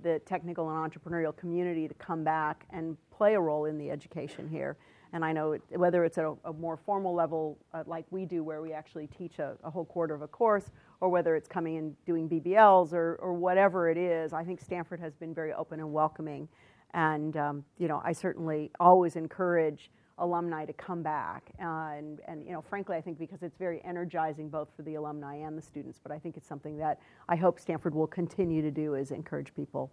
the 0.00 0.20
technical 0.20 0.70
and 0.70 0.92
entrepreneurial 0.92 1.36
community 1.36 1.88
to 1.88 1.94
come 1.94 2.22
back 2.22 2.64
and 2.70 2.96
play 3.10 3.34
a 3.34 3.40
role 3.40 3.64
in 3.64 3.76
the 3.76 3.90
education 3.90 4.48
here. 4.48 4.76
And 5.16 5.24
I 5.24 5.32
know 5.32 5.52
it, 5.52 5.62
whether 5.70 6.04
it's 6.04 6.18
at 6.18 6.26
a, 6.26 6.34
a, 6.44 6.52
more 6.52 6.76
formal 6.76 7.14
level 7.14 7.56
uh, 7.72 7.84
like 7.86 8.04
we 8.10 8.26
do, 8.26 8.44
where 8.44 8.60
we 8.60 8.74
actually 8.74 9.06
teach 9.06 9.38
a, 9.38 9.56
a, 9.64 9.70
whole 9.70 9.86
quarter 9.86 10.14
of 10.14 10.20
a 10.20 10.28
course, 10.28 10.70
or 11.00 11.08
whether 11.08 11.34
it's 11.34 11.48
coming 11.48 11.78
and 11.78 12.04
doing 12.04 12.28
BBLs 12.28 12.92
or, 12.92 13.14
or 13.14 13.32
whatever 13.32 13.88
it 13.88 13.96
is, 13.96 14.34
I 14.34 14.44
think 14.44 14.60
Stanford 14.60 15.00
has 15.00 15.14
been 15.14 15.32
very 15.32 15.54
open 15.54 15.80
and 15.80 15.90
welcoming. 15.90 16.46
And 16.92 17.34
um, 17.38 17.64
you 17.78 17.88
know, 17.88 18.02
I 18.04 18.12
certainly 18.12 18.70
always 18.78 19.16
encourage 19.16 19.90
alumni 20.18 20.66
to 20.66 20.74
come 20.74 21.02
back. 21.02 21.50
Uh, 21.62 21.92
and, 21.96 22.20
and, 22.28 22.44
you 22.44 22.52
know, 22.52 22.60
frankly, 22.60 22.94
I 22.94 23.00
think 23.00 23.18
because 23.18 23.42
it's 23.42 23.56
very 23.56 23.80
energizing 23.86 24.50
both 24.50 24.68
for 24.76 24.82
the 24.82 24.96
alumni 24.96 25.36
and 25.36 25.56
the 25.56 25.62
students, 25.62 25.98
but 25.98 26.12
I 26.12 26.18
think 26.18 26.36
it's 26.36 26.46
something 26.46 26.76
that 26.76 27.00
I 27.26 27.36
hope 27.36 27.58
Stanford 27.58 27.94
will 27.94 28.06
continue 28.06 28.60
to 28.60 28.70
do 28.70 28.96
is 28.96 29.12
encourage 29.12 29.54
people 29.54 29.90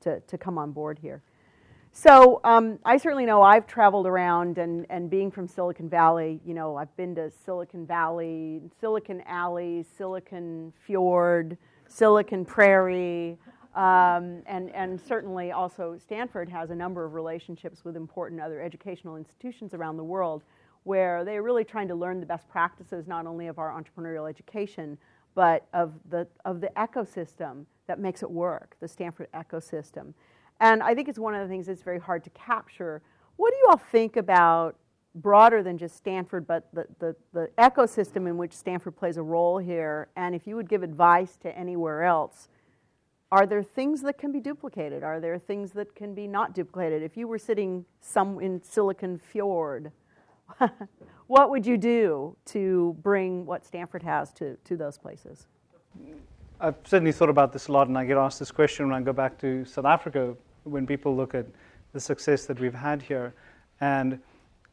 to, 0.00 0.20
to 0.20 0.38
come 0.38 0.56
on 0.56 0.72
board 0.72 0.98
here. 0.98 1.22
So 1.94 2.40
um, 2.42 2.78
I 2.86 2.96
certainly 2.96 3.26
know 3.26 3.42
I've 3.42 3.66
traveled 3.66 4.06
around 4.06 4.56
and, 4.56 4.86
and 4.88 5.10
being 5.10 5.30
from 5.30 5.46
Silicon 5.46 5.90
Valley, 5.90 6.40
you 6.44 6.54
know, 6.54 6.76
I've 6.76 6.94
been 6.96 7.14
to 7.16 7.30
Silicon 7.30 7.86
Valley, 7.86 8.62
Silicon 8.80 9.22
Alley, 9.26 9.84
Silicon 9.96 10.72
Fjord, 10.86 11.58
Silicon 11.86 12.46
Prairie, 12.46 13.36
um, 13.74 14.42
and, 14.46 14.70
and 14.74 14.98
certainly 14.98 15.52
also 15.52 15.98
Stanford 15.98 16.48
has 16.48 16.70
a 16.70 16.74
number 16.74 17.04
of 17.04 17.12
relationships 17.12 17.84
with 17.84 17.94
important 17.94 18.40
other 18.40 18.62
educational 18.62 19.16
institutions 19.16 19.74
around 19.74 19.98
the 19.98 20.04
world 20.04 20.44
where 20.84 21.24
they're 21.24 21.42
really 21.42 21.64
trying 21.64 21.88
to 21.88 21.94
learn 21.94 22.20
the 22.20 22.26
best 22.26 22.48
practices 22.48 23.06
not 23.06 23.26
only 23.26 23.48
of 23.48 23.58
our 23.58 23.70
entrepreneurial 23.70 24.28
education, 24.28 24.96
but 25.34 25.66
of 25.74 25.92
the, 26.08 26.26
of 26.46 26.62
the 26.62 26.70
ecosystem 26.76 27.66
that 27.86 27.98
makes 27.98 28.22
it 28.22 28.30
work, 28.30 28.76
the 28.80 28.88
Stanford 28.88 29.28
ecosystem. 29.34 30.14
And 30.62 30.80
I 30.80 30.94
think 30.94 31.08
it's 31.08 31.18
one 31.18 31.34
of 31.34 31.42
the 31.42 31.48
things 31.48 31.66
that's 31.66 31.82
very 31.82 31.98
hard 31.98 32.22
to 32.22 32.30
capture. 32.30 33.02
What 33.34 33.50
do 33.50 33.56
you 33.56 33.66
all 33.70 33.82
think 33.90 34.16
about 34.16 34.76
broader 35.16 35.60
than 35.60 35.76
just 35.76 35.96
Stanford, 35.96 36.46
but 36.46 36.68
the, 36.72 36.86
the, 37.00 37.16
the 37.32 37.50
ecosystem 37.58 38.28
in 38.28 38.38
which 38.38 38.52
Stanford 38.52 38.96
plays 38.96 39.16
a 39.16 39.22
role 39.22 39.58
here? 39.58 40.06
And 40.14 40.36
if 40.36 40.46
you 40.46 40.54
would 40.54 40.68
give 40.68 40.84
advice 40.84 41.36
to 41.38 41.58
anywhere 41.58 42.04
else, 42.04 42.48
are 43.32 43.44
there 43.44 43.64
things 43.64 44.02
that 44.02 44.18
can 44.18 44.30
be 44.30 44.38
duplicated? 44.38 45.02
Are 45.02 45.18
there 45.18 45.36
things 45.36 45.72
that 45.72 45.96
can 45.96 46.14
be 46.14 46.28
not 46.28 46.54
duplicated? 46.54 47.02
If 47.02 47.16
you 47.16 47.26
were 47.26 47.38
sitting 47.38 47.84
some 48.00 48.38
in 48.38 48.62
Silicon 48.62 49.18
Fjord, 49.18 49.90
what 51.26 51.50
would 51.50 51.66
you 51.66 51.76
do 51.76 52.36
to 52.46 52.96
bring 53.02 53.46
what 53.46 53.66
Stanford 53.66 54.04
has 54.04 54.32
to, 54.34 54.56
to 54.58 54.76
those 54.76 54.96
places? 54.96 55.48
I've 56.60 56.76
certainly 56.84 57.10
thought 57.10 57.30
about 57.30 57.52
this 57.52 57.66
a 57.66 57.72
lot, 57.72 57.88
and 57.88 57.98
I 57.98 58.04
get 58.04 58.16
asked 58.16 58.38
this 58.38 58.52
question 58.52 58.86
when 58.86 58.94
I 58.94 59.00
go 59.00 59.12
back 59.12 59.36
to 59.38 59.64
South 59.64 59.86
Africa 59.86 60.36
when 60.64 60.86
people 60.86 61.14
look 61.14 61.34
at 61.34 61.46
the 61.92 62.00
success 62.00 62.46
that 62.46 62.58
we've 62.60 62.74
had 62.74 63.02
here. 63.02 63.34
And 63.80 64.18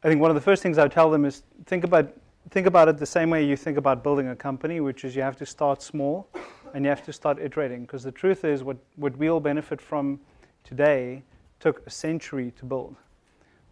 I 0.02 0.08
think 0.08 0.20
one 0.20 0.30
of 0.30 0.34
the 0.34 0.40
first 0.40 0.62
things 0.62 0.78
I 0.78 0.84
would 0.84 0.92
tell 0.92 1.10
them 1.10 1.24
is 1.24 1.42
think 1.66 1.84
about, 1.84 2.12
think 2.50 2.66
about 2.66 2.88
it 2.88 2.98
the 2.98 3.06
same 3.06 3.30
way 3.30 3.44
you 3.44 3.56
think 3.56 3.76
about 3.76 4.02
building 4.02 4.28
a 4.28 4.36
company, 4.36 4.80
which 4.80 5.04
is 5.04 5.14
you 5.14 5.22
have 5.22 5.36
to 5.36 5.46
start 5.46 5.82
small 5.82 6.28
and 6.74 6.84
you 6.84 6.88
have 6.88 7.04
to 7.04 7.12
start 7.12 7.38
iterating 7.38 7.82
because 7.82 8.02
the 8.02 8.12
truth 8.12 8.44
is 8.44 8.62
what, 8.62 8.76
what 8.96 9.16
we 9.16 9.28
all 9.28 9.40
benefit 9.40 9.80
from 9.80 10.20
today 10.64 11.22
took 11.58 11.86
a 11.86 11.90
century 11.90 12.52
to 12.56 12.64
build. 12.64 12.96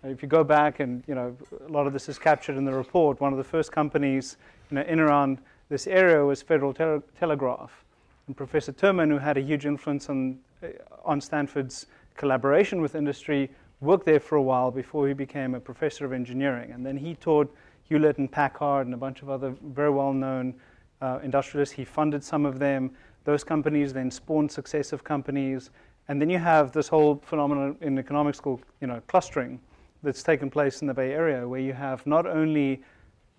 If 0.04 0.22
you 0.22 0.28
go 0.28 0.44
back 0.44 0.78
and 0.80 1.02
you 1.08 1.14
know 1.14 1.36
a 1.66 1.72
lot 1.72 1.86
of 1.88 1.92
this 1.92 2.08
is 2.08 2.18
captured 2.18 2.56
in 2.56 2.64
the 2.64 2.72
report, 2.72 3.20
one 3.20 3.32
of 3.32 3.38
the 3.38 3.44
first 3.44 3.72
companies 3.72 4.36
you 4.70 4.76
know, 4.76 4.82
in 4.82 5.00
around 5.00 5.38
this 5.70 5.88
area 5.88 6.24
was 6.24 6.40
Federal 6.40 6.72
Tele- 6.72 7.02
Telegraph, 7.18 7.84
and 8.26 8.36
Professor 8.36 8.72
Terman, 8.72 9.10
who 9.10 9.18
had 9.18 9.36
a 9.36 9.40
huge 9.40 9.66
influence 9.66 10.08
on 10.08 10.38
on 11.04 11.20
Stanford's 11.20 11.86
collaboration 12.18 12.82
with 12.82 12.94
industry, 12.94 13.50
worked 13.80 14.04
there 14.04 14.20
for 14.20 14.36
a 14.36 14.42
while 14.42 14.70
before 14.70 15.08
he 15.08 15.14
became 15.14 15.54
a 15.54 15.60
professor 15.60 16.04
of 16.04 16.12
engineering, 16.12 16.72
and 16.72 16.84
then 16.84 16.96
he 16.96 17.14
taught 17.14 17.54
Hewlett 17.84 18.18
and 18.18 18.30
Packard 18.30 18.86
and 18.86 18.92
a 18.92 18.98
bunch 18.98 19.22
of 19.22 19.30
other 19.30 19.54
very 19.64 19.90
well-known 19.90 20.54
uh, 21.00 21.20
industrialists. 21.22 21.74
He 21.74 21.84
funded 21.84 22.22
some 22.22 22.44
of 22.44 22.58
them. 22.58 22.90
Those 23.24 23.44
companies 23.44 23.92
then 23.92 24.10
spawned 24.10 24.50
successive 24.50 25.02
companies. 25.04 25.70
And 26.08 26.20
then 26.20 26.28
you 26.28 26.38
have 26.38 26.72
this 26.72 26.88
whole 26.88 27.22
phenomenon 27.24 27.76
in 27.80 27.98
economics 27.98 28.40
called 28.40 28.62
you 28.80 28.86
know, 28.86 29.00
clustering 29.06 29.60
that's 30.02 30.22
taken 30.22 30.50
place 30.50 30.82
in 30.82 30.86
the 30.86 30.94
Bay 30.94 31.12
Area, 31.12 31.46
where 31.48 31.60
you 31.60 31.72
have 31.72 32.06
not 32.06 32.26
only 32.26 32.82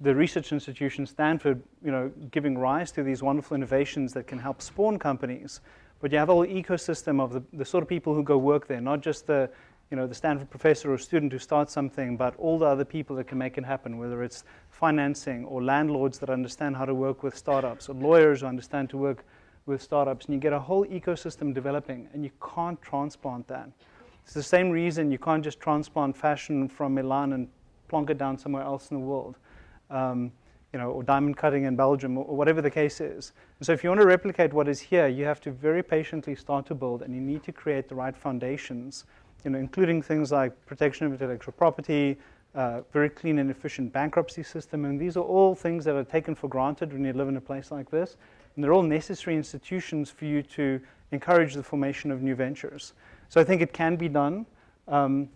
the 0.02 0.15
research 0.15 0.52
institution 0.52 1.06
Stanford, 1.06 1.62
you 1.84 1.92
know, 1.92 2.12
giving 2.32 2.58
rise 2.58 2.92
to 2.94 3.04
these 3.04 3.22
wonderful 3.22 3.56
innovations 3.56 4.13
that 4.13 4.28
can 4.28 4.39
help 4.39 4.62
spawn 4.62 4.98
companies, 4.98 5.62
but 6.01 6.12
you 6.12 6.17
have 6.17 6.29
a 6.29 6.33
whole 6.33 6.45
ecosystem 6.45 7.19
of 7.21 7.33
the, 7.33 7.43
the 7.53 7.65
sort 7.65 7.81
of 7.81 7.88
people 7.88 8.13
who 8.13 8.23
go 8.23 8.38
work 8.38 8.67
there, 8.67 8.81
not 8.81 9.01
just 9.01 9.27
the 9.27 9.49
you 9.89 9.97
know, 9.97 10.05
the 10.05 10.13
Stanford 10.13 10.49
professor 10.49 10.93
or 10.93 10.97
student 10.97 11.31
who 11.31 11.39
starts 11.39 11.73
something, 11.73 12.15
but 12.15 12.35
all 12.38 12.59
the 12.59 12.65
other 12.65 12.85
people 12.85 13.15
that 13.15 13.25
can 13.25 13.39
make 13.39 13.57
it 13.57 13.65
happen, 13.65 13.97
whether 13.97 14.21
it's 14.21 14.43
financing 14.69 15.45
or 15.45 15.63
landlords 15.63 16.19
that 16.19 16.29
understand 16.29 16.75
how 16.75 16.85
to 16.85 16.93
work 16.93 17.23
with 17.23 17.35
startups 17.35 17.89
or 17.89 17.95
lawyers 17.95 18.41
who 18.41 18.47
understand 18.47 18.89
to 18.91 18.97
work 18.97 19.25
with 19.65 19.81
startups. 19.81 20.27
And 20.27 20.35
you 20.35 20.39
get 20.39 20.53
a 20.53 20.59
whole 20.59 20.85
ecosystem 20.85 21.53
developing, 21.53 22.07
and 22.13 22.23
you 22.23 22.29
can't 22.53 22.79
transplant 22.81 23.47
that. 23.47 23.69
It's 24.23 24.33
the 24.33 24.43
same 24.43 24.69
reason 24.69 25.12
you 25.12 25.17
can't 25.17 25.43
just 25.43 25.59
transplant 25.59 26.15
fashion 26.15 26.67
from 26.67 26.93
Milan 26.93 27.33
and 27.33 27.47
plonk 27.88 28.12
it 28.12 28.19
down 28.19 28.38
somewhere 28.38 28.63
else 28.63 28.91
in 28.91 28.97
the 28.97 29.03
world. 29.03 29.38
Um, 29.89 30.31
you 30.73 30.79
know, 30.79 30.91
or 30.91 31.03
diamond 31.03 31.36
cutting 31.36 31.65
in 31.65 31.75
Belgium, 31.75 32.17
or 32.17 32.36
whatever 32.36 32.62
the 32.62 32.69
case 32.69 33.01
is. 33.01 33.34
And 33.60 33.65
so, 33.65 33.73
if 33.73 33.84
you 33.84 33.89
want 33.89 34.01
to 34.01 34.08
replicate 34.08 34.53
what 34.53 34.67
is 34.67 34.79
here, 34.79 35.08
you 35.08 35.25
have 35.25 35.41
to 35.41 35.51
very 35.51 35.82
patiently 35.84 36.36
start 36.36 36.65
to 36.67 36.75
build, 36.75 37.01
and 37.01 37.13
you 37.13 37.21
need 37.21 37.43
to 37.43 37.51
create 37.51 37.89
the 37.89 37.95
right 37.95 38.15
foundations 38.15 39.05
you 39.43 39.51
know, 39.51 39.60
including 39.60 40.01
things 40.01 40.32
like 40.32 40.53
protection 40.65 41.08
of 41.08 41.13
intellectual 41.13 41.54
property, 41.54 42.17
uh, 42.56 42.81
very 42.91 43.10
clean 43.10 43.39
and 43.39 43.50
efficient 43.50 43.94
bankruptcy 43.94 44.44
system. 44.44 44.85
And 44.85 45.00
these 45.00 45.15
are 45.17 45.23
all 45.23 45.56
things 45.56 45.85
that 45.85 45.96
are 45.96 46.04
taken 46.04 46.35
for 46.35 46.48
granted 46.48 46.91
when 46.91 47.06
you 47.06 47.13
live 47.13 47.27
in 47.27 47.37
a 47.37 47.41
place 47.41 47.71
like 47.71 47.89
this. 47.89 48.17
And 48.56 48.63
they're 48.63 48.73
all 48.73 48.83
necessary 48.83 49.35
institutions 49.35 50.10
for 50.10 50.25
you 50.25 50.41
to 50.44 50.81
encourage 51.12 51.54
the 51.54 51.63
formation 51.63 52.12
of 52.12 52.21
new 52.21 52.35
ventures. 52.35 52.94
So 53.29 53.39
I 53.39 53.44
think 53.44 53.62
it 53.62 53.71
can 53.71 53.96
be 53.96 54.10
done. 54.10 54.46
Um, 54.87 55.29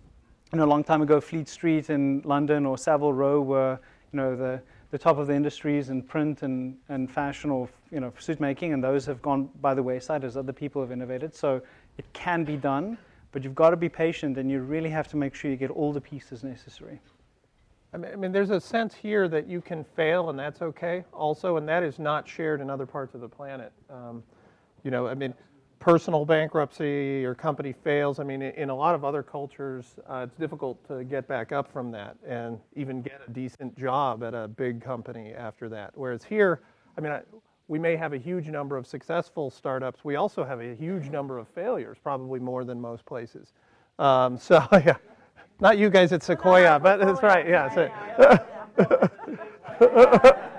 you 0.52 0.58
know, 0.58 0.66
a 0.66 0.68
long 0.68 0.84
time 0.84 1.02
ago, 1.02 1.22
Fleet 1.22 1.48
Street 1.48 1.90
in 1.90 2.22
London 2.26 2.66
or 2.66 2.78
Savile 2.78 3.14
Row 3.14 3.42
were, 3.42 3.80
you 4.12 4.18
know, 4.18 4.36
the, 4.36 4.62
the 4.94 5.00
top 5.00 5.18
of 5.18 5.26
the 5.26 5.34
industries 5.34 5.90
in 5.90 6.04
print 6.04 6.44
and, 6.44 6.78
and 6.88 7.12
fashion 7.12 7.50
or, 7.50 7.68
you 7.90 8.00
know, 8.00 8.14
suit 8.20 8.40
making, 8.40 8.74
and 8.74 8.84
those 8.84 9.08
have 9.08 9.20
gone 9.24 9.50
by 9.60 9.74
the 9.74 9.82
wayside 9.82 10.24
as 10.24 10.38
other 10.38 10.54
people 10.54 10.84
have 10.84 10.92
innovated. 10.92 11.34
So 11.34 11.64
it 11.98 12.06
can 12.14 12.44
be 12.44 12.58
done. 12.58 13.00
But 13.32 13.44
you've 13.44 13.56
got 13.56 13.72
to 13.72 13.76
be 13.76 13.90
patient 13.90 14.38
and 14.38 14.52
you 14.52 14.60
really 14.60 14.92
have 14.92 15.08
to 15.08 15.18
make 15.18 15.34
sure 15.34 15.50
you 15.50 15.58
get 15.58 15.72
all 15.72 15.92
the 15.92 16.00
pieces 16.00 16.44
necessary. 16.44 17.00
I 17.92 17.98
mean, 17.98 18.12
I 18.14 18.16
mean, 18.16 18.32
there's 18.32 18.52
a 18.52 18.62
sense 18.62 18.94
here 18.94 19.28
that 19.30 19.48
you 19.48 19.62
can 19.62 19.84
fail 19.84 20.30
and 20.30 20.38
that's 20.38 20.62
okay 20.62 21.04
also, 21.12 21.58
and 21.58 21.68
that 21.68 21.82
is 21.82 21.98
not 21.98 22.30
shared 22.30 22.62
in 22.62 22.70
other 22.70 22.86
parts 22.86 23.16
of 23.16 23.22
the 23.22 23.30
planet. 23.30 23.72
Um, 23.90 24.22
you 24.84 24.92
know, 24.92 25.08
I 25.08 25.16
mean, 25.16 25.34
personal 25.84 26.24
bankruptcy, 26.24 27.20
your 27.22 27.36
company 27.36 27.74
fails. 27.74 28.18
I 28.18 28.24
mean, 28.24 28.42
in 28.42 28.70
a 28.70 28.76
lot 28.76 28.96
of 28.96 29.04
other 29.04 29.22
cultures, 29.22 29.96
uh, 30.10 30.26
it's 30.26 30.38
difficult 30.38 30.82
to 30.88 31.04
get 31.04 31.28
back 31.28 31.52
up 31.52 31.70
from 31.74 31.92
that 31.92 32.16
and 32.26 32.58
even 32.74 33.02
get 33.02 33.20
a 33.28 33.30
decent 33.30 33.78
job 33.78 34.24
at 34.24 34.34
a 34.34 34.48
big 34.48 34.82
company 34.82 35.34
after 35.34 35.68
that. 35.68 35.92
Whereas 35.96 36.24
here, 36.24 36.62
I 36.98 37.02
mean, 37.02 37.12
I, 37.12 37.20
we 37.68 37.80
may 37.80 37.98
have 37.98 38.14
a 38.14 38.18
huge 38.18 38.48
number 38.48 38.78
of 38.78 38.88
successful 38.88 39.52
startups. 39.52 40.06
We 40.06 40.16
also 40.16 40.46
have 40.46 40.62
a 40.62 40.74
huge 40.74 41.10
number 41.10 41.38
of 41.38 41.50
failures, 41.50 41.98
probably 42.02 42.40
more 42.40 42.64
than 42.64 42.80
most 42.80 43.06
places. 43.06 43.52
Um, 44.00 44.38
so, 44.38 44.66
yeah, 44.72 44.96
not 45.60 45.78
you 45.78 45.90
guys 45.90 46.14
at 46.14 46.24
Sequoia, 46.24 46.80
but 46.80 47.02
that's 47.02 47.22
right. 47.22 47.46
Yeah. 47.46 47.68
So. 47.76 47.90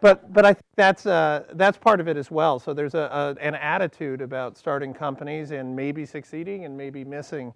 but 0.00 0.32
but 0.32 0.44
I 0.44 0.54
think 0.54 0.64
that's 0.76 1.06
uh, 1.06 1.44
that's 1.54 1.78
part 1.78 2.00
of 2.00 2.08
it 2.08 2.16
as 2.16 2.30
well. 2.30 2.58
So 2.58 2.72
there's 2.72 2.94
a, 2.94 3.36
a, 3.38 3.42
an 3.42 3.54
attitude 3.54 4.20
about 4.20 4.56
starting 4.56 4.94
companies 4.94 5.50
and 5.50 5.74
maybe 5.76 6.06
succeeding 6.06 6.64
and 6.64 6.76
maybe 6.76 7.04
missing. 7.04 7.52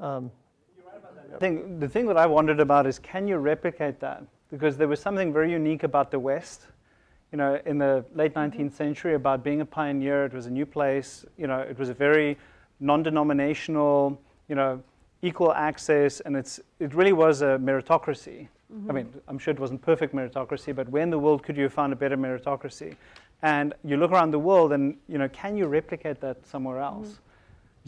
Um, 0.00 0.30
I 1.34 1.38
think 1.38 1.80
the 1.80 1.88
thing 1.88 2.06
that 2.06 2.16
I 2.16 2.26
wondered 2.26 2.60
about 2.60 2.86
is 2.86 2.98
can 2.98 3.28
you 3.28 3.36
replicate 3.36 4.00
that? 4.00 4.22
Because 4.50 4.76
there 4.76 4.88
was 4.88 5.00
something 5.00 5.32
very 5.32 5.50
unique 5.52 5.82
about 5.82 6.10
the 6.10 6.18
West, 6.18 6.62
you 7.32 7.38
know, 7.38 7.60
in 7.66 7.78
the 7.78 8.04
late 8.14 8.34
19th 8.34 8.72
century 8.72 9.14
about 9.14 9.44
being 9.44 9.60
a 9.60 9.66
pioneer. 9.66 10.24
It 10.24 10.32
was 10.32 10.46
a 10.46 10.50
new 10.50 10.64
place. 10.64 11.26
You 11.36 11.46
know, 11.46 11.58
it 11.58 11.78
was 11.78 11.90
a 11.90 11.94
very 11.94 12.38
non-denominational, 12.80 14.18
you 14.48 14.54
know, 14.54 14.82
equal 15.22 15.52
access, 15.52 16.20
and 16.20 16.36
it's 16.36 16.60
it 16.78 16.94
really 16.94 17.12
was 17.12 17.42
a 17.42 17.58
meritocracy. 17.58 18.48
Mm-hmm. 18.72 18.90
I 18.90 18.92
mean, 18.92 19.14
I'm 19.28 19.38
sure 19.38 19.52
it 19.52 19.60
wasn't 19.60 19.80
perfect 19.80 20.14
meritocracy, 20.14 20.74
but 20.74 20.88
where 20.90 21.02
in 21.02 21.10
the 21.10 21.18
world 21.18 21.42
could 21.42 21.56
you 21.56 21.64
have 21.64 21.72
found 21.72 21.92
a 21.92 21.96
better 21.96 22.16
meritocracy? 22.16 22.96
And 23.42 23.72
you 23.84 23.96
look 23.96 24.10
around 24.10 24.32
the 24.32 24.38
world, 24.38 24.72
and 24.72 24.96
you 25.08 25.16
know, 25.16 25.28
can 25.28 25.56
you 25.56 25.66
replicate 25.66 26.20
that 26.20 26.46
somewhere 26.46 26.80
else? 26.80 27.08
Mm-hmm. 27.08 27.22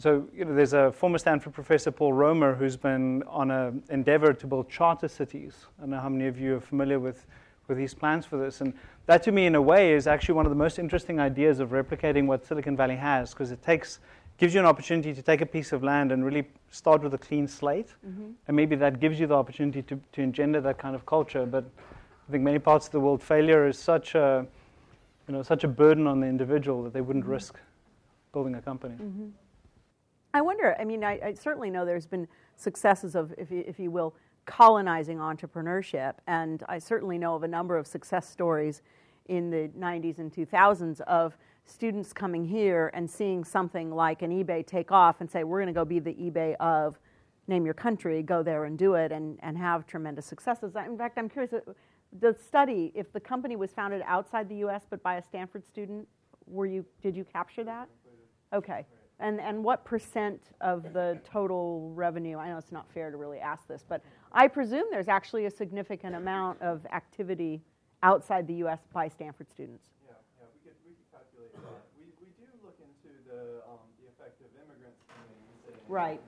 So 0.01 0.27
you 0.35 0.45
know, 0.45 0.55
there's 0.55 0.73
a 0.73 0.91
former 0.91 1.19
Stanford 1.19 1.53
professor, 1.53 1.91
Paul 1.91 2.13
Romer, 2.13 2.55
who's 2.55 2.77
been 2.77 3.21
on 3.23 3.51
an 3.51 3.83
endeavor 3.89 4.33
to 4.33 4.47
build 4.47 4.69
charter 4.69 5.07
cities. 5.07 5.65
I 5.77 5.81
don't 5.81 5.91
know 5.91 5.99
how 5.99 6.09
many 6.09 6.27
of 6.27 6.39
you 6.39 6.55
are 6.55 6.61
familiar 6.61 6.99
with, 6.99 7.27
with 7.67 7.77
his 7.77 7.93
plans 7.93 8.25
for 8.25 8.37
this. 8.37 8.61
And 8.61 8.73
that, 9.05 9.21
to 9.23 9.31
me, 9.31 9.45
in 9.45 9.53
a 9.53 9.61
way, 9.61 9.93
is 9.93 10.07
actually 10.07 10.35
one 10.35 10.45
of 10.47 10.49
the 10.49 10.55
most 10.55 10.79
interesting 10.79 11.19
ideas 11.19 11.59
of 11.59 11.69
replicating 11.69 12.25
what 12.25 12.45
Silicon 12.45 12.75
Valley 12.75 12.95
has, 12.95 13.31
because 13.31 13.51
it 13.51 13.61
takes 13.61 13.99
gives 14.41 14.55
you 14.55 14.59
an 14.59 14.65
opportunity 14.65 15.13
to 15.13 15.21
take 15.21 15.41
a 15.41 15.45
piece 15.45 15.71
of 15.71 15.83
land 15.83 16.11
and 16.11 16.25
really 16.25 16.45
start 16.71 17.03
with 17.03 17.13
a 17.13 17.17
clean 17.17 17.47
slate. 17.47 17.89
Mm-hmm. 18.03 18.31
And 18.47 18.57
maybe 18.57 18.75
that 18.75 18.99
gives 18.99 19.19
you 19.19 19.27
the 19.27 19.35
opportunity 19.35 19.83
to, 19.83 19.99
to 20.13 20.21
engender 20.21 20.59
that 20.61 20.79
kind 20.79 20.95
of 20.95 21.05
culture. 21.05 21.45
But 21.45 21.63
I 22.27 22.31
think 22.31 22.43
many 22.43 22.57
parts 22.57 22.87
of 22.87 22.91
the 22.91 22.99
world, 22.99 23.21
failure 23.21 23.67
is 23.67 23.77
such 23.77 24.15
a, 24.15 24.47
you 25.27 25.35
know, 25.35 25.43
such 25.43 25.63
a 25.63 25.67
burden 25.67 26.07
on 26.07 26.21
the 26.21 26.25
individual 26.25 26.81
that 26.85 26.91
they 26.91 27.01
wouldn't 27.01 27.25
mm-hmm. 27.25 27.33
risk 27.33 27.59
building 28.33 28.55
a 28.55 28.61
company. 28.63 28.95
Mm-hmm. 28.95 29.27
I 30.33 30.41
wonder, 30.41 30.75
I 30.79 30.85
mean, 30.85 31.03
I, 31.03 31.19
I, 31.23 31.33
certainly 31.35 31.69
know 31.69 31.85
there's 31.85 32.07
been 32.07 32.27
successes 32.55 33.13
of, 33.13 33.35
if 33.37 33.51
you, 33.51 33.63
if 33.67 33.79
you 33.79 33.91
will, 33.91 34.15
colonizing 34.47 35.19
entrepreneurship. 35.19 36.15
And 36.25 36.63
I 36.67 36.79
certainly 36.79 37.19
know 37.19 37.35
of 37.35 37.43
a 37.43 37.47
number 37.47 37.77
of 37.77 37.85
success 37.85 38.27
stories 38.27 38.81
in 39.27 39.51
the 39.51 39.69
90s 39.77 40.17
and 40.17 40.33
2000s 40.33 40.99
of 41.01 41.37
students 41.71 42.13
coming 42.13 42.45
here 42.45 42.91
and 42.93 43.09
seeing 43.09 43.43
something 43.43 43.91
like 43.91 44.21
an 44.21 44.31
eBay 44.31 44.65
take 44.65 44.91
off 44.91 45.21
and 45.21 45.31
say, 45.31 45.43
we're 45.43 45.59
going 45.59 45.73
to 45.73 45.79
go 45.79 45.85
be 45.85 45.99
the 45.99 46.13
eBay 46.13 46.55
of 46.59 46.99
name 47.47 47.65
your 47.65 47.73
country, 47.73 48.21
go 48.21 48.43
there 48.43 48.65
and 48.65 48.77
do 48.77 48.93
it 48.95 49.11
and, 49.11 49.39
and 49.41 49.57
have 49.57 49.87
tremendous 49.87 50.25
successes. 50.25 50.73
In 50.75 50.97
fact, 50.97 51.17
I'm 51.17 51.29
curious, 51.29 51.53
uh, 51.53 51.59
the 52.19 52.35
study, 52.45 52.91
if 52.93 53.11
the 53.13 53.19
company 53.19 53.55
was 53.55 53.71
founded 53.71 54.01
outside 54.05 54.49
the 54.49 54.57
US 54.57 54.83
but 54.89 55.01
by 55.01 55.15
a 55.15 55.23
Stanford 55.23 55.65
student, 55.65 56.07
were 56.45 56.65
you, 56.65 56.85
did 57.01 57.15
you 57.15 57.23
capture 57.23 57.63
that? 57.63 57.87
Okay. 58.53 58.85
And, 59.19 59.39
and 59.39 59.63
what 59.63 59.85
percent 59.85 60.41
of 60.61 60.93
the 60.93 61.19
total 61.23 61.91
revenue? 61.93 62.37
I 62.37 62.49
know 62.49 62.57
it's 62.57 62.71
not 62.71 62.91
fair 62.91 63.11
to 63.11 63.17
really 63.17 63.39
ask 63.39 63.67
this, 63.67 63.85
but 63.87 64.03
I 64.31 64.47
presume 64.47 64.85
there's 64.91 65.07
actually 65.07 65.45
a 65.45 65.51
significant 65.51 66.15
amount 66.15 66.61
of 66.61 66.85
activity 66.91 67.61
outside 68.03 68.47
the 68.47 68.55
US 68.65 68.79
by 68.93 69.07
Stanford 69.07 69.49
students. 69.49 69.89
Right. 75.91 76.21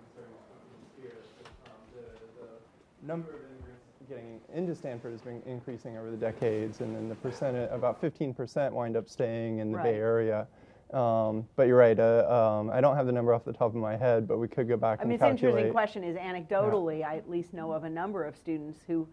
The 3.02 3.08
number 3.08 3.30
of 3.30 3.36
immigrants 3.36 3.86
getting 4.10 4.42
into 4.54 4.76
Stanford 4.76 5.14
has 5.14 5.22
been 5.22 5.42
increasing 5.46 5.96
over 5.98 6.12
the 6.12 6.18
decades, 6.18 6.82
and 6.82 6.94
then 6.94 7.08
the 7.08 7.16
percent, 7.16 7.56
about 7.72 8.02
15% 8.02 8.74
wind 8.74 8.98
up 8.98 9.08
staying 9.08 9.60
in 9.60 9.72
the 9.72 9.78
right. 9.78 9.84
Bay 9.84 9.96
Area. 9.96 10.48
Um, 10.92 11.48
but 11.56 11.68
you're 11.68 11.78
right. 11.78 11.98
Uh, 11.98 12.60
um, 12.60 12.72
I 12.72 12.82
don't 12.82 12.98
have 12.98 13.06
the 13.06 13.14
number 13.14 13.34
off 13.34 13.46
the 13.46 13.54
top 13.54 13.70
of 13.70 13.76
my 13.76 13.96
head, 13.96 14.28
but 14.28 14.38
we 14.38 14.50
could 14.50 14.68
go 14.68 14.76
back 14.76 15.00
I 15.00 15.04
and 15.04 15.10
mean, 15.10 15.18
calculate. 15.18 15.34
it's 15.34 15.44
an 15.44 15.48
interesting 15.48 15.72
question. 15.72 16.04
Is 16.04 16.18
anecdotally, 16.18 17.00
yeah. 17.00 17.12
I 17.12 17.16
at 17.16 17.30
least 17.30 17.54
know 17.54 17.72
of 17.72 17.86
a 17.86 17.90
number 17.90 18.26
of 18.26 18.36
students 18.36 18.80
who, 18.86 19.08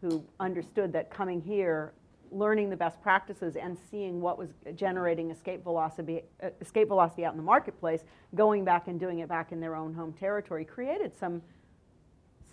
who 0.00 0.24
understood 0.38 0.92
that 0.92 1.10
coming 1.10 1.40
here 1.40 1.92
learning 2.30 2.70
the 2.70 2.76
best 2.76 3.00
practices 3.02 3.56
and 3.56 3.76
seeing 3.90 4.20
what 4.20 4.38
was 4.38 4.50
generating 4.74 5.30
escape 5.30 5.62
velocity, 5.62 6.22
uh, 6.42 6.48
escape 6.60 6.88
velocity 6.88 7.24
out 7.24 7.32
in 7.32 7.36
the 7.36 7.42
marketplace, 7.42 8.04
going 8.34 8.64
back 8.64 8.88
and 8.88 8.98
doing 9.00 9.20
it 9.20 9.28
back 9.28 9.52
in 9.52 9.60
their 9.60 9.74
own 9.74 9.94
home 9.94 10.12
territory, 10.12 10.64
created 10.64 11.16
some, 11.16 11.42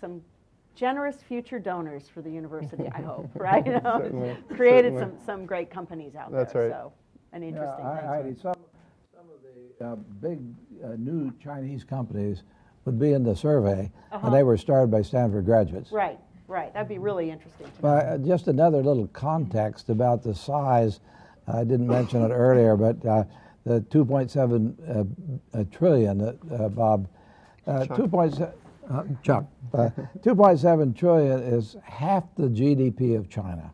some 0.00 0.22
generous 0.74 1.16
future 1.22 1.58
donors 1.58 2.08
for 2.08 2.22
the 2.22 2.30
university, 2.30 2.88
I 2.92 3.00
hope, 3.02 3.30
right? 3.34 3.64
You 3.66 3.72
know, 3.72 4.00
certainly, 4.02 4.36
created 4.54 4.92
certainly. 4.94 5.16
some, 5.18 5.26
some 5.26 5.46
great 5.46 5.70
companies 5.70 6.14
out 6.14 6.32
That's 6.32 6.52
there. 6.52 6.62
Right. 6.62 6.70
So, 6.70 6.92
an 7.32 7.42
interesting 7.42 7.84
yeah, 7.84 8.10
I, 8.10 8.18
I, 8.18 8.22
some, 8.40 8.54
some 9.14 9.26
of 9.30 9.78
the 9.78 9.84
uh, 9.84 9.96
big 10.20 10.40
uh, 10.84 10.96
new 10.96 11.32
Chinese 11.42 11.84
companies 11.84 12.42
would 12.84 12.98
be 12.98 13.12
in 13.12 13.24
the 13.24 13.34
survey, 13.34 13.90
uh-huh. 14.12 14.26
and 14.26 14.34
they 14.34 14.42
were 14.42 14.56
started 14.56 14.90
by 14.90 15.02
Stanford 15.02 15.44
graduates. 15.44 15.90
Right. 15.90 16.18
Right, 16.48 16.72
that'd 16.72 16.88
be 16.88 16.98
really 16.98 17.30
interesting. 17.30 17.70
But 17.80 18.06
uh, 18.06 18.18
just 18.18 18.46
another 18.48 18.82
little 18.82 19.08
context 19.08 19.88
about 19.88 20.22
the 20.22 20.34
size. 20.34 21.00
I 21.48 21.64
didn't 21.64 21.86
mention 21.86 22.22
it 22.22 22.30
earlier, 22.30 22.76
but 22.76 23.04
uh, 23.04 23.24
the 23.64 23.80
2.7 23.80 25.40
uh, 25.54 25.64
trillion, 25.76 26.20
uh, 26.20 26.68
Bob, 26.68 27.08
uh, 27.66 27.86
2.7 27.86 28.52
uh, 28.88 29.02
Chuck, 29.22 29.44
2.7 29.72 30.96
trillion 30.96 31.40
is 31.40 31.76
half 31.82 32.24
the 32.36 32.48
GDP 32.48 33.16
of 33.16 33.28
China. 33.28 33.72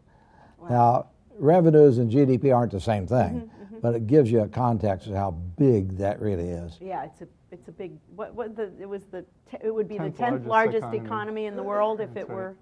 Wow. 0.58 0.68
Now, 0.68 1.06
revenues 1.38 1.98
and 1.98 2.10
GDP 2.10 2.54
aren't 2.54 2.72
the 2.72 2.80
same 2.80 3.06
thing, 3.06 3.18
mm-hmm, 3.18 3.64
mm-hmm. 3.64 3.80
but 3.80 3.94
it 3.94 4.06
gives 4.06 4.30
you 4.30 4.40
a 4.40 4.48
context 4.48 5.08
of 5.08 5.14
how 5.14 5.32
big 5.32 5.98
that 5.98 6.20
really 6.20 6.48
is. 6.48 6.78
Yeah, 6.80 7.04
it's 7.04 7.20
a 7.20 7.28
it's 7.52 7.68
a 7.68 7.72
big. 7.72 7.92
What 8.16 8.34
what 8.34 8.56
the 8.56 8.72
it 8.80 8.88
was 8.88 9.02
the 9.10 9.24
it 9.60 9.72
would 9.72 9.88
be 9.88 9.98
the 9.98 10.10
tenth 10.10 10.46
largest, 10.46 10.84
economy. 10.84 11.06
economy. 11.06 11.46
in 11.46 11.56
the 11.56 11.62
world 11.62 12.00
if 12.00 12.12
That's 12.14 12.26
it 12.26 12.28
right. 12.30 12.36
were. 12.36 12.56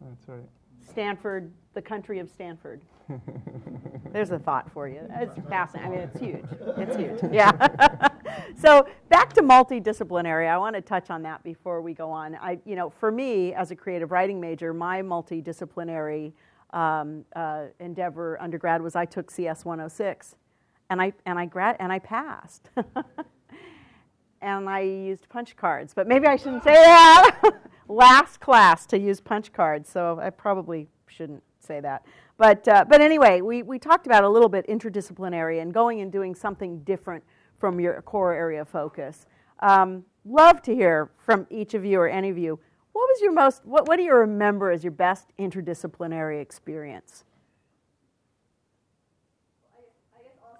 That's 0.00 0.28
right. 0.28 0.48
Stanford, 0.88 1.52
the 1.74 1.82
country 1.82 2.18
of 2.18 2.30
Stanford. 2.30 2.80
There's 4.12 4.30
a 4.30 4.38
thought 4.38 4.70
for 4.72 4.88
you. 4.88 5.00
It's 5.10 5.36
fascinating. 5.48 5.92
I 5.92 5.96
mean, 5.96 6.08
it's 6.08 6.20
huge. 6.20 6.44
It's 6.78 6.96
huge. 6.96 7.32
Yeah. 7.32 8.08
so 8.56 8.88
back 9.08 9.32
to 9.34 9.42
multidisciplinary. 9.42 10.48
I 10.48 10.58
want 10.58 10.74
to 10.74 10.82
touch 10.82 11.10
on 11.10 11.22
that 11.22 11.42
before 11.42 11.82
we 11.82 11.92
go 11.92 12.10
on. 12.10 12.34
I, 12.36 12.58
you 12.64 12.76
know, 12.76 12.90
for 12.90 13.12
me 13.12 13.52
as 13.54 13.70
a 13.70 13.76
creative 13.76 14.10
writing 14.10 14.40
major, 14.40 14.72
my 14.72 15.02
multidisciplinary 15.02 16.32
um, 16.70 17.24
uh, 17.34 17.64
endeavor 17.78 18.40
undergrad 18.40 18.82
was 18.82 18.96
I 18.96 19.04
took 19.04 19.30
CS 19.30 19.64
106, 19.64 20.34
and 20.90 21.00
I 21.00 21.12
and 21.24 21.38
I 21.38 21.46
grad 21.46 21.76
and 21.78 21.92
I 21.92 21.98
passed. 21.98 22.70
and 24.46 24.68
I 24.68 24.80
used 24.80 25.28
punch 25.28 25.56
cards. 25.56 25.92
But 25.92 26.06
maybe 26.06 26.26
I 26.26 26.36
shouldn't 26.36 26.62
say 26.62 26.72
that. 26.72 27.40
Last 27.88 28.40
class 28.40 28.86
to 28.86 28.98
use 28.98 29.20
punch 29.20 29.52
cards, 29.52 29.90
so 29.90 30.18
I 30.22 30.30
probably 30.30 30.88
shouldn't 31.08 31.42
say 31.58 31.80
that. 31.80 32.06
But, 32.38 32.66
uh, 32.68 32.84
but 32.88 33.00
anyway, 33.00 33.40
we, 33.40 33.62
we 33.62 33.78
talked 33.78 34.06
about 34.06 34.22
a 34.22 34.28
little 34.28 34.48
bit 34.48 34.66
interdisciplinary 34.68 35.60
and 35.60 35.74
going 35.74 36.00
and 36.00 36.12
doing 36.12 36.34
something 36.34 36.80
different 36.80 37.24
from 37.58 37.80
your 37.80 38.00
core 38.02 38.32
area 38.32 38.60
of 38.60 38.68
focus. 38.68 39.26
Um, 39.60 40.04
love 40.24 40.62
to 40.62 40.74
hear 40.74 41.10
from 41.18 41.46
each 41.50 41.74
of 41.74 41.84
you 41.84 41.98
or 41.98 42.08
any 42.08 42.28
of 42.28 42.38
you. 42.38 42.60
What 42.92 43.08
was 43.08 43.20
your 43.20 43.32
most, 43.32 43.64
what, 43.64 43.88
what 43.88 43.96
do 43.96 44.02
you 44.02 44.14
remember 44.14 44.70
as 44.70 44.84
your 44.84 44.92
best 44.92 45.32
interdisciplinary 45.38 46.40
experience? 46.40 47.24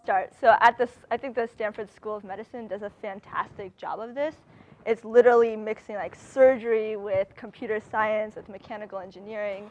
Start. 0.06 0.30
So 0.40 0.54
at 0.60 0.78
this, 0.78 0.90
I 1.10 1.16
think 1.16 1.34
the 1.34 1.48
Stanford 1.48 1.92
School 1.92 2.14
of 2.14 2.22
Medicine 2.22 2.68
does 2.68 2.82
a 2.82 2.90
fantastic 3.02 3.76
job 3.76 3.98
of 3.98 4.14
this. 4.14 4.36
It's 4.86 5.04
literally 5.04 5.56
mixing 5.56 5.96
like 5.96 6.14
surgery 6.14 6.96
with 6.96 7.34
computer 7.34 7.80
science, 7.80 8.36
with 8.36 8.48
mechanical 8.48 9.00
engineering. 9.00 9.64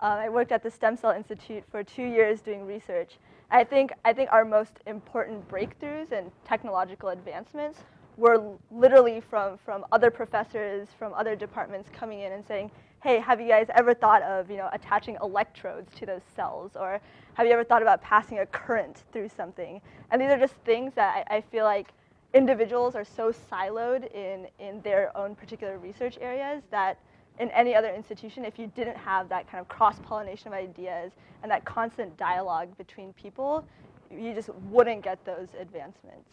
Um, 0.00 0.12
I 0.12 0.30
worked 0.30 0.50
at 0.50 0.62
the 0.62 0.70
Stem 0.70 0.96
Cell 0.96 1.10
Institute 1.10 1.62
for 1.70 1.84
two 1.84 2.04
years 2.04 2.40
doing 2.40 2.64
research. 2.64 3.18
I 3.50 3.64
think, 3.64 3.92
I 4.02 4.14
think 4.14 4.30
our 4.32 4.46
most 4.46 4.78
important 4.86 5.46
breakthroughs 5.46 6.10
and 6.10 6.30
technological 6.42 7.10
advancements 7.10 7.80
were 8.16 8.42
literally 8.70 9.20
from, 9.20 9.58
from 9.58 9.84
other 9.92 10.10
professors 10.10 10.88
from 10.98 11.12
other 11.12 11.36
departments 11.36 11.90
coming 11.92 12.20
in 12.20 12.32
and 12.32 12.46
saying, 12.46 12.70
hey, 13.02 13.18
have 13.18 13.40
you 13.40 13.48
guys 13.48 13.66
ever 13.74 13.94
thought 13.94 14.22
of 14.22 14.50
you 14.50 14.56
know 14.56 14.68
attaching 14.72 15.18
electrodes 15.22 15.92
to 15.96 16.06
those 16.06 16.22
cells, 16.34 16.72
or 16.76 17.00
have 17.34 17.46
you 17.46 17.52
ever 17.52 17.64
thought 17.64 17.82
about 17.82 18.00
passing 18.00 18.38
a 18.38 18.46
current 18.46 19.02
through 19.12 19.28
something? 19.28 19.80
And 20.10 20.22
these 20.22 20.30
are 20.30 20.38
just 20.38 20.54
things 20.64 20.92
that 20.94 21.26
I, 21.28 21.36
I 21.36 21.40
feel 21.40 21.64
like 21.64 21.88
individuals 22.32 22.94
are 22.94 23.04
so 23.04 23.32
siloed 23.32 24.12
in 24.14 24.46
in 24.58 24.80
their 24.82 25.16
own 25.16 25.34
particular 25.34 25.78
research 25.78 26.16
areas 26.20 26.62
that 26.70 26.98
in 27.38 27.50
any 27.50 27.74
other 27.74 27.92
institution, 27.92 28.44
if 28.44 28.58
you 28.58 28.70
didn't 28.76 28.96
have 28.96 29.28
that 29.30 29.50
kind 29.50 29.60
of 29.60 29.68
cross 29.68 29.98
pollination 30.00 30.48
of 30.48 30.54
ideas 30.54 31.12
and 31.42 31.50
that 31.50 31.64
constant 31.64 32.16
dialogue 32.16 32.76
between 32.76 33.12
people, 33.14 33.64
you 34.10 34.34
just 34.34 34.50
wouldn't 34.70 35.02
get 35.02 35.24
those 35.24 35.48
advancements. 35.58 36.28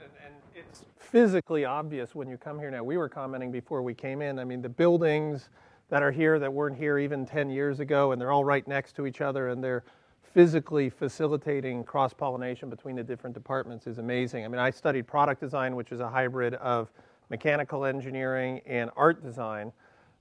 And, 0.00 0.10
and, 0.24 0.34
it's 0.54 0.84
physically 0.98 1.64
obvious 1.64 2.14
when 2.14 2.28
you 2.28 2.36
come 2.36 2.58
here 2.58 2.70
now. 2.70 2.82
We 2.82 2.96
were 2.96 3.08
commenting 3.08 3.52
before 3.52 3.82
we 3.82 3.94
came 3.94 4.20
in. 4.20 4.38
I 4.38 4.44
mean, 4.44 4.62
the 4.62 4.68
buildings 4.68 5.50
that 5.92 6.02
are 6.02 6.10
here 6.10 6.38
that 6.38 6.50
weren't 6.50 6.78
here 6.78 6.98
even 6.98 7.26
10 7.26 7.50
years 7.50 7.78
ago, 7.78 8.12
and 8.12 8.20
they're 8.20 8.32
all 8.32 8.46
right 8.46 8.66
next 8.66 8.96
to 8.96 9.06
each 9.06 9.20
other, 9.20 9.50
and 9.50 9.62
they're 9.62 9.84
physically 10.32 10.88
facilitating 10.88 11.84
cross 11.84 12.14
pollination 12.14 12.70
between 12.70 12.96
the 12.96 13.02
different 13.02 13.34
departments 13.34 13.86
is 13.86 13.98
amazing. 13.98 14.42
I 14.42 14.48
mean, 14.48 14.58
I 14.58 14.70
studied 14.70 15.06
product 15.06 15.42
design, 15.42 15.76
which 15.76 15.92
is 15.92 16.00
a 16.00 16.08
hybrid 16.08 16.54
of 16.54 16.90
mechanical 17.28 17.84
engineering 17.84 18.62
and 18.64 18.88
art 18.96 19.22
design. 19.22 19.70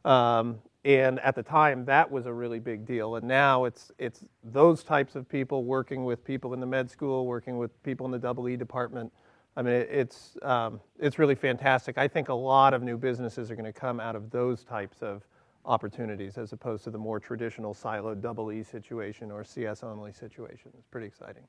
Um, 0.03 0.59
and 0.83 1.21
at 1.21 1.35
the 1.35 1.43
time, 1.43 1.85
that 1.85 2.11
was 2.11 2.25
a 2.25 2.33
really 2.33 2.59
big 2.59 2.85
deal. 2.85 3.15
And 3.15 3.25
now 3.25 3.63
it's, 3.63 3.93
it's 3.97 4.25
those 4.43 4.83
types 4.83 5.15
of 5.15 5.29
people 5.29 5.63
working 5.63 6.03
with 6.03 6.21
people 6.25 6.53
in 6.53 6.59
the 6.59 6.65
med 6.65 6.91
school, 6.91 7.25
working 7.25 7.57
with 7.57 7.81
people 7.83 8.05
in 8.05 8.11
the 8.11 8.19
double 8.19 8.49
E 8.49 8.57
department. 8.57 9.09
I 9.55 9.61
mean, 9.61 9.85
it's, 9.89 10.35
um, 10.41 10.81
it's 10.99 11.17
really 11.17 11.35
fantastic. 11.35 11.97
I 11.97 12.09
think 12.09 12.27
a 12.27 12.33
lot 12.33 12.73
of 12.73 12.83
new 12.83 12.97
businesses 12.97 13.49
are 13.49 13.55
going 13.55 13.71
to 13.71 13.79
come 13.79 14.01
out 14.01 14.17
of 14.17 14.31
those 14.31 14.65
types 14.65 15.01
of 15.01 15.23
opportunities 15.65 16.37
as 16.37 16.53
opposed 16.53 16.83
to 16.83 16.91
the 16.91 16.97
more 16.97 17.19
traditional 17.19 17.73
siloed 17.73 18.21
double 18.21 18.51
E 18.51 18.63
situation 18.63 19.31
or 19.31 19.43
CS 19.43 19.83
only 19.83 20.11
situation. 20.11 20.71
It's 20.77 20.87
pretty 20.87 21.07
exciting. 21.07 21.43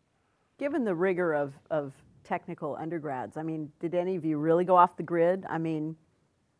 Given 0.58 0.84
the 0.84 0.94
rigor 0.94 1.34
of, 1.34 1.54
of 1.70 1.92
technical 2.24 2.76
undergrads, 2.76 3.36
I 3.36 3.42
mean, 3.42 3.70
did 3.80 3.94
any 3.94 4.16
of 4.16 4.24
you 4.24 4.38
really 4.38 4.64
go 4.64 4.76
off 4.76 4.96
the 4.96 5.02
grid? 5.02 5.44
I 5.48 5.58
mean, 5.58 5.96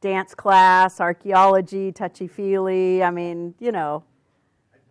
dance 0.01 0.35
class, 0.35 1.01
archaeology, 1.01 1.93
touchy 1.93 2.27
feely. 2.27 3.03
I 3.03 3.11
mean, 3.11 3.55
you 3.59 3.73
know. 3.73 4.05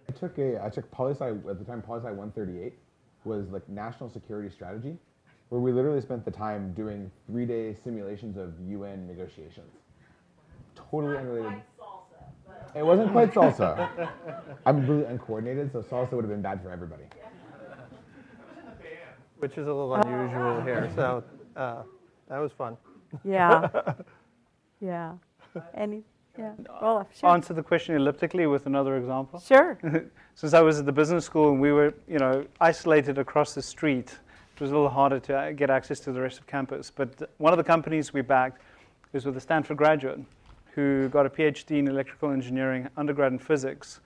I 0.09 0.11
took 0.13 0.37
a 0.37 0.63
I 0.63 0.69
took 0.69 0.89
poli 0.91 1.13
sci 1.13 1.27
at 1.27 1.59
the 1.59 1.65
time 1.65 1.81
poli 1.81 1.99
sci 1.99 2.09
138 2.09 2.73
was 3.23 3.49
like 3.49 3.67
national 3.69 4.09
security 4.09 4.49
strategy, 4.49 4.97
where 5.49 5.61
we 5.61 5.71
literally 5.71 6.01
spent 6.01 6.25
the 6.25 6.31
time 6.31 6.73
doing 6.73 7.11
three 7.27 7.45
day 7.45 7.75
simulations 7.83 8.37
of 8.37 8.53
UN 8.67 9.07
negotiations. 9.07 9.71
Totally 10.75 11.17
unrelated. 11.17 11.61
Salsa, 12.73 12.79
it 12.79 12.85
wasn't 12.85 13.11
quite 13.11 13.33
salsa. 13.33 14.09
I'm 14.65 14.85
really 14.87 15.05
uncoordinated, 15.05 15.71
so 15.71 15.81
salsa 15.81 16.11
would 16.11 16.23
have 16.23 16.29
been 16.31 16.41
bad 16.41 16.61
for 16.61 16.71
everybody. 16.71 17.03
Which 19.39 19.57
is 19.57 19.67
a 19.67 19.73
little 19.73 19.95
unusual 19.95 20.61
here, 20.61 20.89
so 20.95 21.23
uh, 21.55 21.83
that 22.29 22.37
was 22.37 22.51
fun. 22.51 22.77
Yeah. 23.23 23.69
Yeah. 24.83 25.13
Any? 25.75 26.01
Yeah. 26.39 26.53
Well, 26.81 27.07
sure. 27.15 27.29
Answer 27.29 27.53
the 27.53 27.61
question 27.61 27.95
elliptically 27.95 28.47
with 28.47 28.65
another 28.65 28.97
example. 28.97 29.39
Sure. 29.39 29.77
Since 30.33 30.55
I 30.55 30.61
was 30.61 30.79
at 30.79 30.87
the 30.87 30.91
business 30.91 31.23
school 31.23 31.51
and 31.51 31.61
we 31.61 31.71
were, 31.71 31.93
you 32.07 32.17
know, 32.17 32.43
isolated 32.59 33.19
across 33.19 33.53
the 33.53 33.61
street, 33.61 34.17
it 34.55 34.59
was 34.59 34.71
a 34.71 34.73
little 34.73 34.89
harder 34.89 35.19
to 35.19 35.37
uh, 35.37 35.51
get 35.51 35.69
access 35.69 35.99
to 35.99 36.11
the 36.11 36.19
rest 36.19 36.39
of 36.39 36.47
campus. 36.47 36.89
But 36.89 37.29
one 37.37 37.53
of 37.53 37.57
the 37.57 37.63
companies 37.63 38.11
we 38.11 38.21
backed 38.21 38.59
was 39.13 39.23
with 39.23 39.37
a 39.37 39.39
Stanford 39.39 39.77
graduate 39.77 40.19
who 40.75 41.09
got 41.09 41.25
a 41.25 41.29
PhD 41.29 41.79
in 41.79 41.87
electrical 41.87 42.31
engineering, 42.31 42.87
undergrad 42.97 43.31
in 43.31 43.39
physics, 43.39 43.99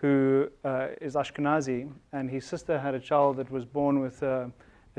who 0.00 0.48
uh, 0.64 0.88
is 1.00 1.14
Ashkenazi, 1.14 1.90
and 2.12 2.30
his 2.30 2.44
sister 2.44 2.78
had 2.78 2.94
a 2.94 3.00
child 3.00 3.36
that 3.36 3.50
was 3.50 3.64
born 3.64 4.00
with 4.00 4.22
a 4.22 4.50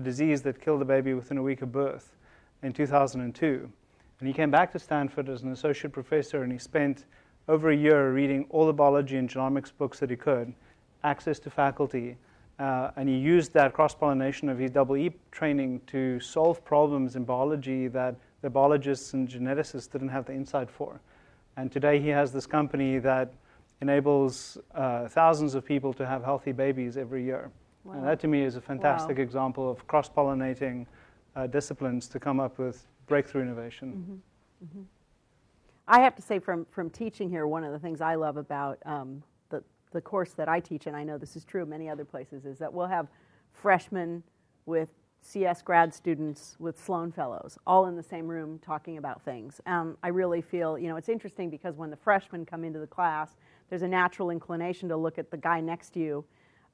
disease 0.02 0.42
that 0.42 0.62
killed 0.62 0.82
the 0.82 0.86
baby 0.86 1.14
within 1.14 1.38
a 1.38 1.44
week 1.44 1.62
of 1.62 1.72
birth 1.72 2.16
in 2.64 2.74
2002. 2.74 3.70
And 4.20 4.28
he 4.28 4.34
came 4.34 4.52
back 4.52 4.72
to 4.74 4.80
Stanford 4.80 5.30
as 5.30 5.44
an 5.44 5.52
associate 5.52 5.94
professor, 5.94 6.44
and 6.44 6.52
he 6.52 6.58
spent 6.58 7.06
over 7.48 7.72
a 7.72 7.76
year 7.76 8.12
reading 8.12 8.46
all 8.50 8.66
the 8.66 8.74
biology 8.74 9.18
and 9.18 9.30
genomics 9.30 9.72
books 9.78 10.00
that 10.00 10.10
he 10.10 10.16
could, 10.16 10.54
access 11.04 11.40
to 11.40 11.50
faculty, 11.50 12.18
uh, 12.60 12.92
and 12.98 13.08
he 13.08 13.16
used 13.16 13.54
that 13.54 13.74
cross 13.74 13.96
pollination 13.96 14.50
of 14.50 14.60
his 14.60 14.70
double 14.72 14.98
E 14.98 15.12
training 15.32 15.80
to 15.88 16.20
solve 16.20 16.64
problems 16.66 17.16
in 17.16 17.24
biology 17.24 17.88
that 17.88 18.16
the 18.42 18.50
biologists 18.50 19.14
and 19.14 19.30
geneticists 19.30 19.90
didn't 19.90 20.10
have 20.10 20.26
the 20.26 20.34
insight 20.34 20.70
for. 20.70 21.00
And 21.60 21.70
today 21.70 22.00
he 22.00 22.08
has 22.08 22.32
this 22.32 22.48
company 22.48 23.00
that 23.00 23.34
enables 23.82 24.58
uh, 24.74 25.10
thousands 25.10 25.56
of 25.56 25.66
people 25.66 25.92
to 25.92 26.06
have 26.06 26.24
healthy 26.24 26.54
babies 26.54 26.96
every 26.96 27.22
year. 27.22 27.52
Wow. 27.84 27.96
And 27.96 28.08
that 28.08 28.22
to 28.22 28.30
me 28.30 28.44
is 28.44 28.56
a 28.56 28.62
fantastic 28.62 29.18
wow. 29.18 29.24
example 29.24 29.70
of 29.70 29.86
cross 29.86 30.10
pollinating 30.10 30.86
uh, 31.36 31.48
disciplines 31.48 32.08
to 32.10 32.20
come 32.20 32.40
up 32.40 32.60
with 32.60 32.88
breakthrough 33.08 33.42
innovation. 33.42 33.92
Mm-hmm. 33.92 34.66
Mm-hmm. 34.66 34.84
I 35.86 36.00
have 36.00 36.16
to 36.16 36.22
say, 36.22 36.40
from, 36.40 36.66
from 36.72 36.90
teaching 36.90 37.30
here, 37.30 37.46
one 37.46 37.66
of 37.66 37.74
the 37.74 37.80
things 37.80 38.00
I 38.00 38.16
love 38.16 38.38
about 38.38 38.80
um, 38.86 39.22
the, 39.50 39.62
the 39.92 40.00
course 40.00 40.32
that 40.34 40.48
I 40.48 40.62
teach, 40.62 40.88
and 40.88 40.96
I 40.96 41.04
know 41.04 41.18
this 41.18 41.36
is 41.36 41.44
true 41.44 41.62
of 41.62 41.68
many 41.68 41.90
other 41.90 42.06
places, 42.06 42.46
is 42.46 42.58
that 42.60 42.72
we'll 42.72 42.88
have 42.88 43.10
freshmen 43.52 44.24
with 44.66 44.88
CS 45.22 45.62
grad 45.62 45.94
students 45.94 46.56
with 46.60 46.84
Sloan 46.84 47.12
Fellows 47.12 47.58
all 47.68 47.88
in 47.88 47.96
the 47.96 48.04
same 48.04 48.28
room 48.28 48.60
talking 48.60 48.98
about 48.98 49.22
things. 49.24 49.62
Um, 49.66 49.98
I 50.02 50.08
really 50.08 50.42
feel, 50.42 50.78
you 50.78 50.88
know, 50.88 50.96
it's 50.96 51.10
interesting 51.10 51.50
because 51.50 51.76
when 51.76 51.90
the 51.90 51.98
freshmen 51.98 52.46
come 52.46 52.64
into 52.64 52.80
the 52.80 52.88
class, 52.88 53.36
there's 53.70 53.82
a 53.82 53.88
natural 53.88 54.30
inclination 54.30 54.90
to 54.90 54.98
look 54.98 55.18
at 55.20 55.30
the 55.30 55.38
guy 55.38 55.60
next 55.60 55.92
to 55.92 56.00
you 56.00 56.26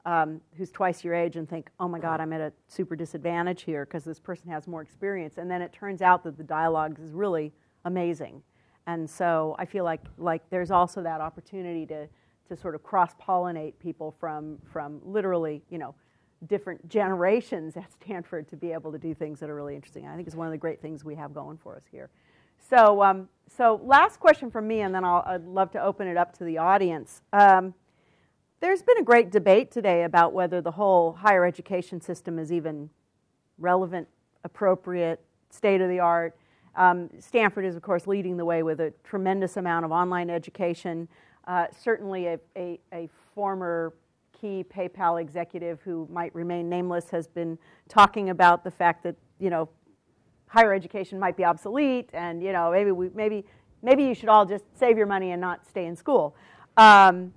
um, 0.05 0.39
who's 0.55 0.71
twice 0.71 1.03
your 1.03 1.13
age 1.13 1.35
and 1.35 1.49
think, 1.49 1.69
oh 1.79 1.87
my 1.87 1.99
God, 1.99 2.21
I'm 2.21 2.31
at 2.31 2.41
a 2.41 2.53
super 2.67 2.95
disadvantage 2.95 3.63
here 3.63 3.85
because 3.85 4.03
this 4.03 4.19
person 4.19 4.49
has 4.51 4.67
more 4.67 4.81
experience. 4.81 5.37
And 5.37 5.49
then 5.49 5.61
it 5.61 5.73
turns 5.73 6.01
out 6.01 6.23
that 6.23 6.37
the 6.37 6.43
dialogue 6.43 6.99
is 7.03 7.11
really 7.11 7.51
amazing. 7.85 8.41
And 8.87 9.09
so 9.09 9.55
I 9.57 9.65
feel 9.65 9.83
like, 9.83 10.01
like 10.17 10.47
there's 10.51 10.69
also 10.69 11.01
that 11.01 11.21
opportunity 11.21 11.87
to, 11.87 12.07
to 12.49 12.55
sort 12.55 12.75
of 12.75 12.83
cross 12.83 13.13
pollinate 13.19 13.73
people 13.79 14.15
from, 14.19 14.59
from 14.71 15.01
literally, 15.03 15.63
you 15.69 15.79
know, 15.79 15.95
different 16.47 16.87
generations 16.89 17.77
at 17.77 17.91
Stanford 17.91 18.47
to 18.49 18.55
be 18.55 18.71
able 18.71 18.91
to 18.91 18.97
do 18.97 19.13
things 19.13 19.39
that 19.39 19.49
are 19.49 19.55
really 19.55 19.75
interesting. 19.75 20.07
I 20.07 20.15
think 20.15 20.27
it's 20.27 20.35
one 20.35 20.47
of 20.47 20.51
the 20.51 20.57
great 20.57 20.81
things 20.81 21.03
we 21.03 21.15
have 21.15 21.33
going 21.33 21.57
for 21.57 21.75
us 21.75 21.83
here. 21.91 22.09
So, 22.69 23.01
um, 23.03 23.29
so 23.55 23.79
last 23.83 24.19
question 24.19 24.49
from 24.49 24.67
me, 24.67 24.81
and 24.81 24.93
then 24.93 25.05
i 25.05 25.33
would 25.33 25.47
love 25.47 25.71
to 25.71 25.81
open 25.81 26.07
it 26.07 26.17
up 26.17 26.37
to 26.37 26.43
the 26.43 26.57
audience. 26.57 27.21
Um, 27.31 27.73
there's 28.59 28.81
been 28.81 28.97
a 28.97 29.03
great 29.03 29.31
debate 29.31 29.71
today 29.71 30.03
about 30.03 30.33
whether 30.33 30.61
the 30.61 30.71
whole 30.71 31.13
higher 31.13 31.45
education 31.45 32.01
system 32.01 32.39
is 32.39 32.51
even 32.51 32.89
relevant, 33.57 34.07
appropriate, 34.43 35.23
state 35.51 35.81
of 35.81 35.89
the 35.89 35.99
art. 35.99 36.35
Um, 36.75 37.09
Stanford 37.19 37.65
is, 37.65 37.75
of 37.75 37.81
course, 37.81 38.07
leading 38.07 38.37
the 38.37 38.45
way 38.45 38.63
with 38.63 38.79
a 38.79 38.91
tremendous 39.03 39.57
amount 39.57 39.85
of 39.85 39.91
online 39.91 40.29
education. 40.29 41.07
Uh, 41.47 41.67
certainly, 41.79 42.27
a, 42.27 42.39
a, 42.55 42.79
a, 42.91 43.09
former 43.35 43.93
key 44.39 44.63
PayPal 44.63 45.21
executive 45.21 45.81
who 45.81 46.07
might 46.11 46.33
remain 46.35 46.69
nameless 46.69 47.09
has 47.09 47.27
been 47.27 47.57
talking 47.89 48.29
about 48.29 48.63
the 48.63 48.71
fact 48.71 49.03
that 49.03 49.15
you 49.39 49.49
know 49.49 49.69
higher 50.47 50.73
education 50.73 51.19
might 51.19 51.35
be 51.35 51.43
obsolete, 51.43 52.09
and 52.13 52.41
you 52.43 52.51
know 52.51 52.71
maybe 52.71 52.91
we, 52.91 53.09
maybe 53.13 53.45
maybe 53.81 54.03
you 54.03 54.13
should 54.13 54.29
all 54.29 54.45
just 54.45 54.65
save 54.77 54.97
your 54.97 55.07
money 55.07 55.31
and 55.31 55.41
not 55.41 55.65
stay 55.67 55.85
in 55.85 55.95
school. 55.95 56.35
Um, 56.77 57.33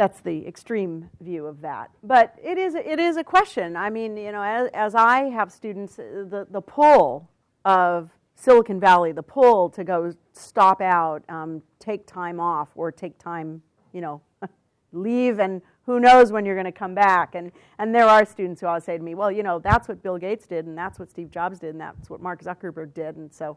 that's 0.00 0.20
the 0.20 0.46
extreme 0.46 1.10
view 1.20 1.46
of 1.46 1.60
that. 1.60 1.90
But 2.02 2.34
it 2.42 2.56
is, 2.56 2.74
it 2.74 2.98
is 2.98 3.18
a 3.18 3.24
question. 3.24 3.76
I 3.76 3.90
mean, 3.90 4.16
you 4.16 4.32
know, 4.32 4.42
as, 4.42 4.70
as 4.72 4.94
I 4.94 5.24
have 5.24 5.52
students, 5.52 5.98
uh, 5.98 6.24
the, 6.26 6.46
the 6.50 6.62
pull 6.62 7.28
of 7.66 8.08
Silicon 8.34 8.80
Valley, 8.80 9.12
the 9.12 9.22
pull 9.22 9.68
to 9.68 9.84
go 9.84 10.14
stop 10.32 10.80
out, 10.80 11.22
um, 11.28 11.62
take 11.78 12.06
time 12.06 12.40
off, 12.40 12.68
or 12.74 12.90
take 12.90 13.18
time, 13.18 13.60
you 13.92 14.00
know, 14.00 14.22
leave, 14.92 15.38
and 15.38 15.60
who 15.90 16.00
knows 16.00 16.30
when 16.32 16.44
you're 16.44 16.54
going 16.54 16.64
to 16.66 16.72
come 16.72 16.94
back. 16.94 17.34
And, 17.34 17.50
and 17.78 17.94
there 17.94 18.06
are 18.06 18.24
students 18.24 18.60
who 18.60 18.66
always 18.66 18.84
say 18.84 18.96
to 18.96 19.02
me, 19.02 19.14
well, 19.14 19.30
you 19.30 19.42
know, 19.42 19.58
that's 19.58 19.88
what 19.88 20.02
Bill 20.02 20.18
Gates 20.18 20.46
did, 20.46 20.66
and 20.66 20.76
that's 20.76 20.98
what 20.98 21.10
Steve 21.10 21.30
Jobs 21.30 21.58
did, 21.58 21.70
and 21.70 21.80
that's 21.80 22.08
what 22.08 22.20
Mark 22.20 22.42
Zuckerberg 22.42 22.94
did. 22.94 23.16
And 23.16 23.32
so, 23.32 23.56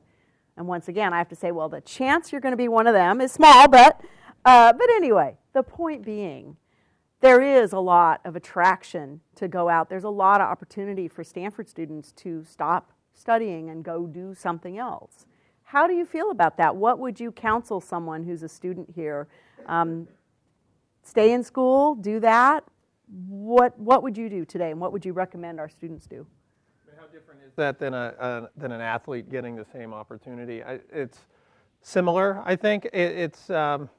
and 0.57 0.67
once 0.67 0.88
again, 0.88 1.13
I 1.13 1.17
have 1.17 1.29
to 1.29 1.36
say, 1.36 1.51
well, 1.51 1.69
the 1.69 1.81
chance 1.81 2.31
you're 2.31 2.41
going 2.41 2.53
to 2.53 2.57
be 2.57 2.67
one 2.67 2.88
of 2.88 2.93
them 2.93 3.21
is 3.21 3.31
small, 3.31 3.67
but 3.67 4.01
uh, 4.45 4.73
but 4.73 4.89
anyway, 4.89 5.38
the 5.53 5.63
point 5.63 6.03
being, 6.03 6.57
there 7.21 7.41
is 7.41 7.71
a 7.71 7.79
lot 7.79 8.19
of 8.25 8.36
attraction 8.36 9.21
to 9.36 9.47
go 9.47 9.69
out. 9.69 9.89
There's 9.89 10.03
a 10.03 10.09
lot 10.09 10.41
of 10.41 10.47
opportunity 10.47 11.07
for 11.07 11.23
Stanford 11.23 11.69
students 11.69 12.11
to 12.13 12.43
stop 12.43 12.91
studying 13.13 13.69
and 13.69 13.84
go 13.84 14.05
do 14.05 14.36
something 14.36 14.77
else. 14.77 15.25
How 15.63 15.88
do 15.88 15.93
you 15.93 16.05
feel 16.05 16.29
about 16.29 16.57
that? 16.57 16.75
What 16.75 16.99
would 16.99 17.19
you 17.19 17.31
counsel 17.31 17.79
someone 17.79 18.23
who's 18.23 18.43
a 18.43 18.49
student 18.49 18.89
here? 18.93 19.27
Um, 19.65 20.07
stay 21.03 21.33
in 21.33 21.43
school, 21.43 21.95
do 21.95 22.19
that. 22.19 22.63
What, 23.27 23.77
what 23.79 24.03
would 24.03 24.17
you 24.17 24.29
do 24.29 24.45
today, 24.45 24.71
and 24.71 24.79
what 24.79 24.91
would 24.91 25.05
you 25.05 25.13
recommend 25.13 25.59
our 25.59 25.69
students 25.69 26.07
do? 26.07 26.25
How 26.97 27.05
different 27.07 27.41
is 27.45 27.53
that 27.55 27.79
than, 27.79 27.93
a, 27.93 28.49
than 28.57 28.71
an 28.71 28.81
athlete 28.81 29.29
getting 29.29 29.55
the 29.55 29.65
same 29.71 29.93
opportunity? 29.93 30.63
I, 30.63 30.79
it's 30.91 31.19
similar, 31.81 32.41
I 32.45 32.55
think. 32.55 32.85
It, 32.85 32.91
it's. 32.93 33.49
Um, 33.49 33.89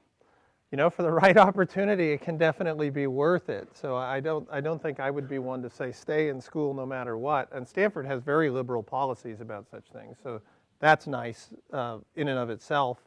you 0.75 0.77
know, 0.77 0.91
for 0.91 1.05
the 1.05 1.13
right 1.23 1.37
opportunity, 1.37 2.11
it 2.11 2.21
can 2.21 2.37
definitely 2.37 2.91
be 2.91 3.07
worth 3.07 3.49
it. 3.49 3.69
So 3.75 3.95
I 3.95 4.19
don't, 4.19 4.49
I 4.51 4.61
don't 4.61 4.83
think 4.83 4.99
I 4.99 5.09
would 5.09 5.29
be 5.29 5.39
one 5.39 5.63
to 5.63 5.71
say 5.71 5.93
stay 5.93 6.31
in 6.31 6.41
school 6.41 6.75
no 6.75 6.85
matter 6.85 7.17
what. 7.17 7.49
And 7.53 7.69
Stanford 7.69 8.05
has 8.07 8.21
very 8.21 8.51
liberal 8.51 8.83
policies 8.83 9.41
about 9.41 9.71
such 9.71 9.85
things, 9.93 10.17
so 10.21 10.41
that's 10.81 11.07
nice 11.07 11.51
uh, 11.73 11.99
in 12.17 12.27
and 12.27 12.41
of 12.41 12.51
itself. 12.51 12.99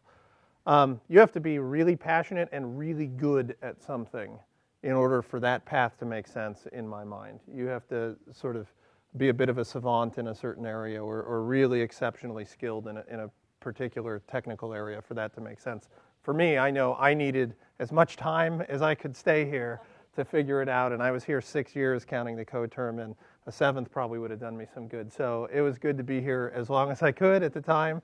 Um, 0.67 0.99
you 1.07 1.17
have 1.21 1.31
to 1.31 1.39
be 1.39 1.59
really 1.59 1.95
passionate 1.95 2.49
and 2.51 2.77
really 2.77 3.07
good 3.07 3.55
at 3.61 3.81
something 3.81 4.37
in 4.83 4.91
order 4.91 5.21
for 5.21 5.39
that 5.39 5.65
path 5.65 5.97
to 5.99 6.05
make 6.05 6.27
sense 6.27 6.67
in 6.73 6.85
my 6.85 7.05
mind. 7.05 7.39
You 7.51 7.67
have 7.67 7.87
to 7.87 8.17
sort 8.33 8.57
of 8.57 8.67
be 9.15 9.29
a 9.29 9.33
bit 9.33 9.47
of 9.47 9.59
a 9.59 9.65
savant 9.65 10.17
in 10.17 10.27
a 10.27 10.35
certain 10.35 10.65
area 10.65 11.01
or, 11.01 11.23
or 11.23 11.43
really 11.43 11.79
exceptionally 11.79 12.43
skilled 12.43 12.89
in 12.89 12.97
a, 12.97 13.03
in 13.09 13.21
a 13.21 13.29
particular 13.61 14.21
technical 14.27 14.73
area 14.73 15.01
for 15.01 15.13
that 15.13 15.33
to 15.35 15.41
make 15.41 15.61
sense. 15.61 15.87
For 16.21 16.33
me, 16.33 16.57
I 16.57 16.69
know 16.69 16.95
I 16.95 17.13
needed 17.13 17.55
as 17.79 17.93
much 17.93 18.17
time 18.17 18.59
as 18.67 18.81
I 18.81 18.93
could 18.93 19.15
stay 19.15 19.49
here 19.49 19.79
to 20.17 20.25
figure 20.25 20.61
it 20.61 20.67
out, 20.67 20.91
and 20.91 21.01
I 21.01 21.11
was 21.11 21.23
here 21.23 21.39
six 21.39 21.77
years 21.77 22.03
counting 22.03 22.35
the 22.35 22.43
co-term, 22.43 22.99
and 22.99 23.15
a 23.45 23.51
seventh 23.51 23.89
probably 23.89 24.19
would 24.19 24.31
have 24.31 24.39
done 24.41 24.57
me 24.57 24.65
some 24.73 24.89
good. 24.89 25.13
So 25.13 25.47
it 25.53 25.61
was 25.61 25.77
good 25.77 25.97
to 25.97 26.03
be 26.03 26.19
here 26.19 26.51
as 26.53 26.69
long 26.69 26.91
as 26.91 27.01
I 27.03 27.13
could 27.13 27.41
at 27.41 27.53
the 27.53 27.61
time, 27.61 28.01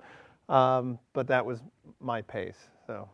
um, 0.49 0.99
but 1.13 1.27
that 1.27 1.45
was 1.45 1.59
my 1.99 2.21
pace. 2.21 2.69
So. 2.87 3.09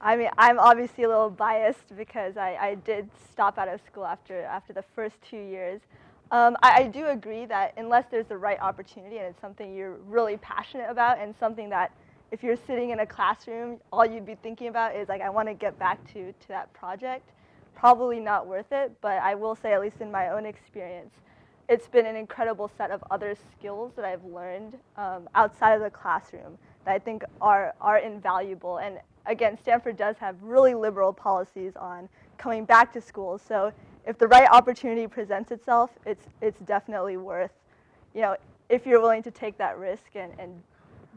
I 0.00 0.16
mean, 0.16 0.28
I'm 0.36 0.58
obviously 0.58 1.04
a 1.04 1.08
little 1.08 1.30
biased 1.30 1.96
because 1.96 2.36
I, 2.36 2.56
I 2.60 2.74
did 2.74 3.08
stop 3.32 3.58
out 3.58 3.68
of 3.68 3.80
school 3.86 4.04
after, 4.04 4.42
after 4.42 4.72
the 4.72 4.84
first 4.94 5.16
two 5.28 5.38
years. 5.38 5.80
Um, 6.30 6.56
I, 6.62 6.82
I, 6.82 6.86
do 6.88 7.06
agree 7.06 7.46
that 7.46 7.72
unless 7.76 8.06
there's 8.10 8.26
the 8.26 8.36
right 8.36 8.58
opportunity 8.60 9.18
and 9.18 9.26
it's 9.26 9.40
something 9.40 9.72
you're 9.72 9.94
really 10.08 10.36
passionate 10.38 10.90
about 10.90 11.20
and 11.20 11.32
something 11.38 11.70
that 11.70 11.92
if 12.32 12.42
you're 12.42 12.56
sitting 12.56 12.90
in 12.90 13.00
a 13.00 13.06
classroom, 13.06 13.78
all 13.92 14.04
you'd 14.04 14.26
be 14.26 14.34
thinking 14.34 14.66
about 14.66 14.96
is 14.96 15.08
like, 15.08 15.20
I 15.20 15.30
want 15.30 15.46
to 15.46 15.54
get 15.54 15.78
back 15.78 16.04
to, 16.14 16.32
to 16.32 16.48
that 16.48 16.72
project, 16.72 17.30
probably 17.76 18.18
not 18.18 18.46
worth 18.46 18.72
it. 18.72 18.92
But 19.00 19.22
I 19.22 19.36
will 19.36 19.54
say, 19.54 19.72
at 19.72 19.80
least 19.80 20.00
in 20.00 20.10
my 20.10 20.30
own 20.30 20.46
experience, 20.46 21.14
it's 21.68 21.88
been 21.88 22.06
an 22.06 22.16
incredible 22.16 22.70
set 22.76 22.90
of 22.90 23.02
other 23.10 23.36
skills 23.52 23.92
that 23.96 24.04
I've 24.04 24.24
learned 24.24 24.76
um, 24.96 25.28
outside 25.34 25.74
of 25.74 25.82
the 25.82 25.90
classroom 25.90 26.58
that 26.84 26.94
I 26.94 26.98
think 26.98 27.24
are, 27.40 27.74
are 27.80 27.98
invaluable. 27.98 28.78
And 28.78 28.98
again, 29.26 29.58
Stanford 29.60 29.96
does 29.96 30.16
have 30.18 30.40
really 30.42 30.74
liberal 30.74 31.12
policies 31.12 31.74
on 31.76 32.08
coming 32.38 32.64
back 32.64 32.92
to 32.92 33.00
school. 33.00 33.38
So 33.38 33.72
if 34.06 34.18
the 34.18 34.28
right 34.28 34.48
opportunity 34.50 35.08
presents 35.08 35.50
itself, 35.50 35.90
it's, 36.04 36.26
it's 36.40 36.60
definitely 36.60 37.16
worth, 37.16 37.52
you 38.14 38.22
know, 38.22 38.36
if 38.68 38.86
you're 38.86 39.00
willing 39.00 39.22
to 39.24 39.30
take 39.30 39.58
that 39.58 39.78
risk 39.78 40.14
and, 40.14 40.32
and 40.38 40.62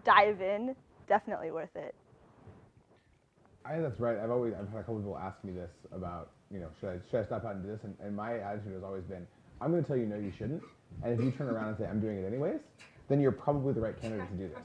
dive 0.03 0.41
in, 0.41 0.75
definitely 1.07 1.51
worth 1.51 1.75
it. 1.75 1.93
I 3.65 3.73
think 3.73 3.83
that's 3.83 3.99
right. 3.99 4.17
I've 4.17 4.31
always 4.31 4.53
I've 4.53 4.69
had 4.69 4.79
a 4.79 4.83
couple 4.83 4.97
people 4.97 5.17
ask 5.17 5.43
me 5.43 5.51
this 5.51 5.69
about 5.91 6.31
you 6.49 6.59
know 6.59 6.69
should 6.79 6.89
I 6.89 6.97
should 7.11 7.19
I 7.19 7.25
stop 7.25 7.45
out 7.45 7.55
and 7.55 7.63
do 7.63 7.69
this 7.69 7.83
and, 7.83 7.95
and 8.01 8.15
my 8.15 8.39
attitude 8.39 8.73
has 8.73 8.83
always 8.83 9.03
been 9.03 9.27
I'm 9.61 9.71
going 9.71 9.83
to 9.83 9.87
tell 9.87 9.97
you 9.97 10.05
no 10.05 10.17
you 10.17 10.31
shouldn't 10.31 10.63
and 11.03 11.13
if 11.13 11.23
you 11.23 11.31
turn 11.31 11.49
around 11.49 11.69
and 11.69 11.77
say 11.77 11.85
I'm 11.85 11.99
doing 11.99 12.17
it 12.17 12.25
anyways 12.25 12.59
then 13.07 13.19
you're 13.19 13.31
probably 13.31 13.73
the 13.73 13.81
right 13.81 13.99
candidate 13.99 14.29
to 14.29 14.35
do 14.35 14.47
this 14.49 14.63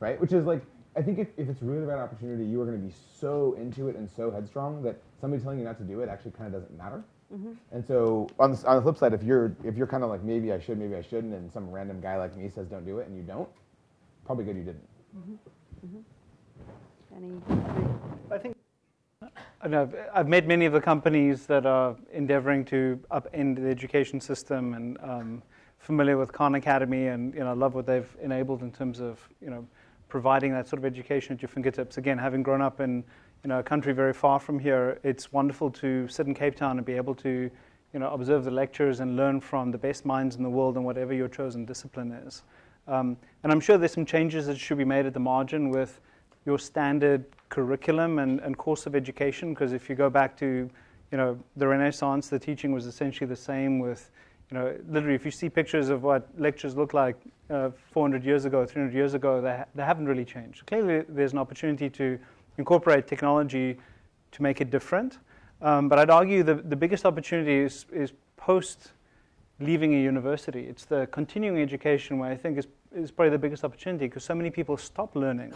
right 0.00 0.20
which 0.20 0.32
is 0.32 0.46
like 0.46 0.62
I 0.96 1.02
think 1.02 1.18
if, 1.18 1.28
if 1.36 1.48
it's 1.48 1.60
really 1.62 1.80
the 1.80 1.86
right 1.86 1.98
opportunity, 1.98 2.44
you 2.46 2.60
are 2.62 2.64
going 2.64 2.80
to 2.80 2.86
be 2.86 2.94
so 3.20 3.54
into 3.60 3.88
it 3.88 3.96
and 3.96 4.08
so 4.16 4.30
headstrong 4.30 4.82
that 4.82 4.98
somebody 5.20 5.42
telling 5.42 5.58
you 5.58 5.64
not 5.64 5.76
to 5.78 5.84
do 5.84 6.00
it 6.00 6.08
actually 6.08 6.30
kind 6.30 6.54
of 6.54 6.62
doesn't 6.62 6.76
matter. 6.76 7.04
Mm-hmm. 7.32 7.52
And 7.72 7.84
so 7.86 8.28
on 8.38 8.52
the, 8.52 8.66
on 8.66 8.76
the 8.76 8.82
flip 8.82 8.96
side, 8.96 9.12
if 9.12 9.22
you're 9.22 9.54
if 9.62 9.76
you're 9.76 9.86
kind 9.86 10.02
of 10.02 10.08
like 10.08 10.22
maybe 10.22 10.52
I 10.52 10.60
should, 10.60 10.78
maybe 10.78 10.94
I 10.94 11.02
shouldn't, 11.02 11.34
and 11.34 11.52
some 11.52 11.70
random 11.70 12.00
guy 12.00 12.16
like 12.16 12.34
me 12.36 12.48
says 12.48 12.68
don't 12.68 12.86
do 12.86 12.98
it, 12.98 13.08
and 13.08 13.16
you 13.16 13.22
don't, 13.22 13.48
probably 14.24 14.44
good 14.44 14.56
you 14.56 14.62
didn't. 14.62 14.88
Mm-hmm. 15.18 15.98
Mm-hmm. 15.98 16.04
Any? 17.16 18.34
I 18.34 18.38
think 18.38 18.56
I've, 19.62 19.94
I've 20.14 20.28
met 20.28 20.46
many 20.46 20.66
of 20.66 20.72
the 20.72 20.80
companies 20.80 21.46
that 21.46 21.66
are 21.66 21.96
endeavoring 22.12 22.64
to 22.66 23.00
upend 23.10 23.56
the 23.56 23.68
education 23.68 24.20
system 24.20 24.74
and 24.74 24.98
um, 25.02 25.42
familiar 25.78 26.16
with 26.16 26.32
Khan 26.32 26.54
Academy, 26.54 27.08
and 27.08 27.34
you 27.34 27.40
know 27.40 27.54
love 27.54 27.74
what 27.74 27.86
they've 27.86 28.08
enabled 28.22 28.62
in 28.62 28.70
terms 28.70 29.00
of 29.00 29.20
you 29.40 29.50
know 29.50 29.66
providing 30.08 30.52
that 30.52 30.68
sort 30.68 30.78
of 30.78 30.84
education 30.84 31.34
at 31.34 31.42
your 31.42 31.48
fingertips. 31.48 31.98
Again, 31.98 32.18
having 32.18 32.42
grown 32.42 32.62
up 32.62 32.80
in 32.80 33.02
you 33.42 33.48
know, 33.48 33.58
a 33.58 33.62
country 33.62 33.92
very 33.92 34.12
far 34.12 34.38
from 34.38 34.58
here, 34.58 35.00
it's 35.02 35.32
wonderful 35.32 35.70
to 35.70 36.06
sit 36.08 36.26
in 36.26 36.34
Cape 36.34 36.54
Town 36.54 36.76
and 36.78 36.86
be 36.86 36.94
able 36.94 37.14
to 37.16 37.50
you 37.92 38.00
know, 38.00 38.10
observe 38.10 38.44
the 38.44 38.50
lectures 38.50 39.00
and 39.00 39.16
learn 39.16 39.40
from 39.40 39.70
the 39.70 39.78
best 39.78 40.04
minds 40.04 40.36
in 40.36 40.42
the 40.42 40.50
world 40.50 40.76
in 40.76 40.84
whatever 40.84 41.12
your 41.12 41.28
chosen 41.28 41.64
discipline 41.64 42.12
is. 42.12 42.42
Um, 42.86 43.16
and 43.42 43.52
I'm 43.52 43.60
sure 43.60 43.78
there's 43.78 43.92
some 43.92 44.06
changes 44.06 44.46
that 44.46 44.58
should 44.58 44.78
be 44.78 44.84
made 44.84 45.06
at 45.06 45.14
the 45.14 45.20
margin 45.20 45.70
with 45.70 46.00
your 46.46 46.58
standard 46.58 47.24
curriculum 47.48 48.18
and, 48.18 48.40
and 48.40 48.56
course 48.56 48.86
of 48.86 48.94
education, 48.94 49.52
because 49.52 49.72
if 49.72 49.90
you 49.90 49.94
go 49.94 50.08
back 50.08 50.36
to 50.38 50.70
you 51.12 51.18
know, 51.18 51.38
the 51.56 51.66
Renaissance, 51.66 52.28
the 52.28 52.38
teaching 52.38 52.72
was 52.72 52.86
essentially 52.86 53.26
the 53.26 53.36
same 53.36 53.78
with 53.78 54.10
you 54.50 54.56
know, 54.56 54.76
literally, 54.88 55.16
if 55.16 55.24
you 55.24 55.32
see 55.32 55.48
pictures 55.48 55.88
of 55.88 56.04
what 56.04 56.28
lectures 56.38 56.76
look 56.76 56.94
like 56.94 57.16
uh, 57.50 57.70
400 57.90 58.24
years 58.24 58.44
ago, 58.44 58.64
300 58.64 58.94
years 58.94 59.14
ago, 59.14 59.40
they, 59.40 59.56
ha- 59.56 59.64
they 59.74 59.82
haven't 59.82 60.06
really 60.06 60.24
changed. 60.24 60.64
Clearly, 60.66 61.04
there's 61.08 61.32
an 61.32 61.38
opportunity 61.38 61.90
to 61.90 62.16
incorporate 62.56 63.08
technology 63.08 63.76
to 64.30 64.42
make 64.42 64.60
it 64.60 64.70
different. 64.70 65.18
Um, 65.62 65.88
but 65.88 65.98
I'd 65.98 66.10
argue 66.10 66.44
the, 66.44 66.54
the 66.54 66.76
biggest 66.76 67.04
opportunity 67.04 67.56
is, 67.56 67.86
is 67.92 68.12
post 68.36 68.92
leaving 69.58 69.94
a 69.94 69.98
university. 70.00 70.66
It's 70.68 70.84
the 70.84 71.08
continuing 71.10 71.60
education 71.60 72.18
where 72.18 72.30
I 72.30 72.36
think 72.36 72.58
is, 72.58 72.68
is 72.94 73.10
probably 73.10 73.30
the 73.30 73.38
biggest 73.38 73.64
opportunity 73.64 74.06
because 74.06 74.22
so 74.22 74.34
many 74.34 74.50
people 74.50 74.76
stop 74.76 75.16
learning 75.16 75.52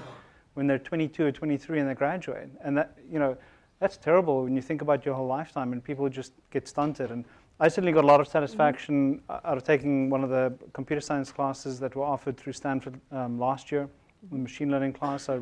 when 0.55 0.67
they're 0.67 0.79
22 0.79 1.27
or 1.27 1.33
23 1.33 1.81
and 1.81 1.89
they 1.89 1.95
graduate. 1.95 2.49
And 2.63 2.77
that, 2.77 2.97
you 3.11 3.19
know, 3.19 3.37
that's 3.79 3.97
terrible 3.97 4.45
when 4.45 4.55
you 4.55 4.63
think 4.63 4.83
about 4.83 5.05
your 5.07 5.15
whole 5.15 5.27
lifetime 5.27 5.73
and 5.73 5.83
people 5.83 6.09
just 6.09 6.33
get 6.51 6.69
stunted. 6.69 7.11
And 7.11 7.25
I 7.59 7.69
certainly 7.69 7.93
got 7.93 8.05
a 8.05 8.07
lot 8.07 8.21
of 8.21 8.29
satisfaction 8.29 9.19
mm-hmm. 9.19 9.47
out 9.47 9.57
of 9.57 9.65
taking 9.65 10.11
one 10.11 10.23
of 10.23 10.31
the 10.31 10.53
computer 10.73 11.01
science 11.01 11.33
classes 11.33 11.79
that 11.81 11.95
were 11.95 12.05
offered 12.05 12.37
through 12.37 12.53
Stanford 12.53 13.01
um, 13.13 13.39
last 13.39 13.73
year, 13.73 13.89
the 14.31 14.39
machine 14.39 14.71
learning 14.71 14.93
class. 14.93 15.29
I 15.29 15.41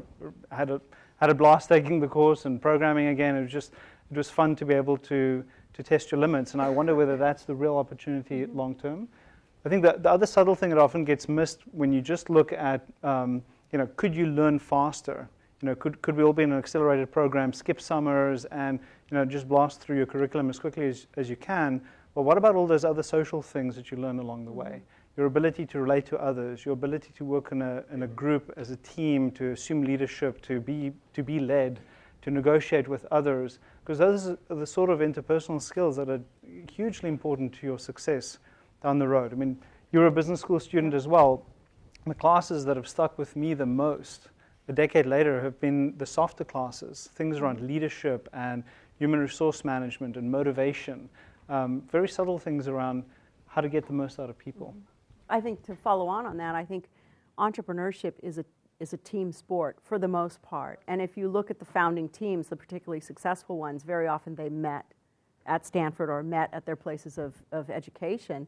had 0.51 0.71
a 0.71 0.81
had 1.21 1.31
a 1.31 1.35
blast 1.35 1.69
taking 1.69 1.99
the 1.99 2.07
course 2.07 2.45
and 2.45 2.63
programming 2.63 3.09
again. 3.09 3.37
It 3.37 3.43
was 3.43 3.53
just 3.53 3.73
it 4.11 4.17
was 4.17 4.31
fun 4.31 4.57
to 4.57 4.65
be 4.65 4.75
able 4.75 4.97
to 4.99 5.45
to 5.75 5.83
test 5.83 6.11
your 6.11 6.21
limits, 6.21 6.53
and 6.53 6.63
I 6.63 6.69
wonder 6.69 6.95
whether 6.95 7.17
that's 7.17 7.45
the 7.45 7.55
real 7.55 7.77
opportunity 7.77 8.43
mm-hmm. 8.43 8.57
long 8.57 8.75
term. 8.75 9.09
I 9.65 9.69
think 9.69 9.83
that 9.83 10.03
the 10.03 10.11
other 10.11 10.27
subtle 10.27 10.55
thing 10.55 10.71
that 10.71 10.79
often 10.79 11.05
gets 11.05 11.29
missed 11.29 11.61
when 11.73 11.93
you 11.93 12.01
just 12.01 12.31
look 12.31 12.53
at 12.53 12.87
um, 13.03 13.43
you 13.73 13.79
know 13.79 13.87
could 13.97 14.15
you 14.15 14.27
learn 14.27 14.59
faster? 14.59 15.29
You 15.63 15.67
know, 15.67 15.75
could 15.75 16.01
could 16.03 16.17
we 16.17 16.23
all 16.23 16.33
be 16.33 16.45
in 16.45 16.53
an 16.53 16.59
accelerated 16.59 17.11
program, 17.11 17.53
skip 17.53 17.81
summers, 17.81 18.45
and 18.47 18.79
you 19.11 19.17
know 19.17 19.25
just 19.25 19.49
blast 19.49 19.81
through 19.81 19.97
your 19.97 20.07
curriculum 20.07 20.51
as 20.51 20.59
quickly 20.59 20.87
as, 20.87 21.07
as 21.17 21.29
you 21.29 21.37
can? 21.37 21.83
But 22.15 22.23
what 22.23 22.39
about 22.39 22.57
all 22.57 22.67
those 22.67 22.85
other 22.85 23.03
social 23.03 23.43
things 23.43 23.77
that 23.77 23.91
you 23.91 23.97
learn 23.97 24.19
along 24.19 24.45
the 24.45 24.53
way? 24.53 24.67
Mm-hmm. 24.67 24.83
Your 25.17 25.27
ability 25.27 25.67
to 25.67 25.81
relate 25.81 26.07
to 26.07 26.19
others, 26.19 26.65
your 26.65 26.73
ability 26.73 27.11
to 27.17 27.25
work 27.25 27.53
in 27.53 27.63
a, 27.63 27.85
in 27.93 28.03
a 28.03 28.07
mm-hmm. 28.07 28.15
group 28.15 28.53
as 28.57 28.71
a 28.71 28.77
team, 28.77 29.31
to 29.33 29.51
assume 29.51 29.83
leadership, 29.83 30.41
to 30.43 30.61
be, 30.61 30.93
to 31.13 31.23
be 31.23 31.41
led, 31.41 31.81
to 32.23 32.31
negotiate 32.31 32.89
with 32.89 33.05
others, 33.11 33.59
because 33.85 33.99
those 33.99 34.29
are 34.29 34.55
the 34.55 34.67
sort 34.67 34.91
of 34.91 35.01
interpersonal 35.01 35.61
skills 35.61 35.97
that 35.97 36.09
are 36.09 36.21
hugely 36.71 37.09
important 37.09 37.53
to 37.53 37.67
your 37.67 37.79
success 37.79 38.39
down 38.83 38.99
the 38.99 39.09
road. 39.09 39.33
I 39.33 39.37
mean, 39.37 39.57
you're 39.93 40.07
a 40.07 40.11
business 40.11 40.41
school 40.41 40.61
student 40.61 40.95
as 40.95 41.09
well. 41.09 41.45
The 42.09 42.15
classes 42.15 42.65
that 42.65 42.77
have 42.77 42.89
stuck 42.89 43.19
with 43.19 43.37
me 43.37 43.55
the 43.55 43.67
most 43.67 44.29
a 44.69 44.73
decade 44.73 45.07
later 45.07 45.41
have 45.41 45.59
been 45.61 45.97
the 45.97 46.05
softer 46.05 46.45
classes, 46.45 47.09
things 47.15 47.39
around 47.39 47.61
leadership 47.61 48.29
and 48.35 48.63
human 48.99 49.21
resource 49.21 49.65
management 49.65 50.17
and 50.17 50.31
motivation 50.31 51.09
um, 51.49 51.83
very 51.91 52.09
subtle 52.09 52.39
things 52.39 52.69
around 52.69 53.05
how 53.47 53.61
to 53.61 53.69
get 53.69 53.87
the 53.87 53.93
most 53.93 54.21
out 54.21 54.29
of 54.29 54.39
people. 54.39 54.69
Mm-hmm. 54.69 54.81
I 55.31 55.41
think 55.41 55.63
to 55.65 55.75
follow 55.75 56.07
on 56.07 56.27
on 56.27 56.37
that, 56.39 56.55
I 56.55 56.65
think 56.65 56.89
entrepreneurship 57.39 58.15
is 58.23 58.39
a 58.39 58.45
is 58.81 58.93
a 58.93 58.97
team 58.99 59.33
sport 59.33 59.77
for 59.83 59.99
the 59.99 60.07
most 60.07 60.41
part. 60.41 60.81
And 60.87 61.03
if 61.03 61.17
you 61.17 61.29
look 61.29 61.51
at 61.51 61.59
the 61.59 61.65
founding 61.65 62.09
teams, 62.09 62.47
the 62.47 62.55
particularly 62.55 63.01
successful 63.01 63.59
ones, 63.59 63.83
very 63.83 64.07
often 64.07 64.37
they 64.37 64.49
met 64.49 64.85
at 65.47 65.67
Stanford 65.67 66.09
or 66.09 66.23
met 66.23 66.49
at 66.53 66.65
their 66.65 66.77
places 66.77 67.19
of, 67.19 67.35
of 67.51 67.71
education 67.71 68.47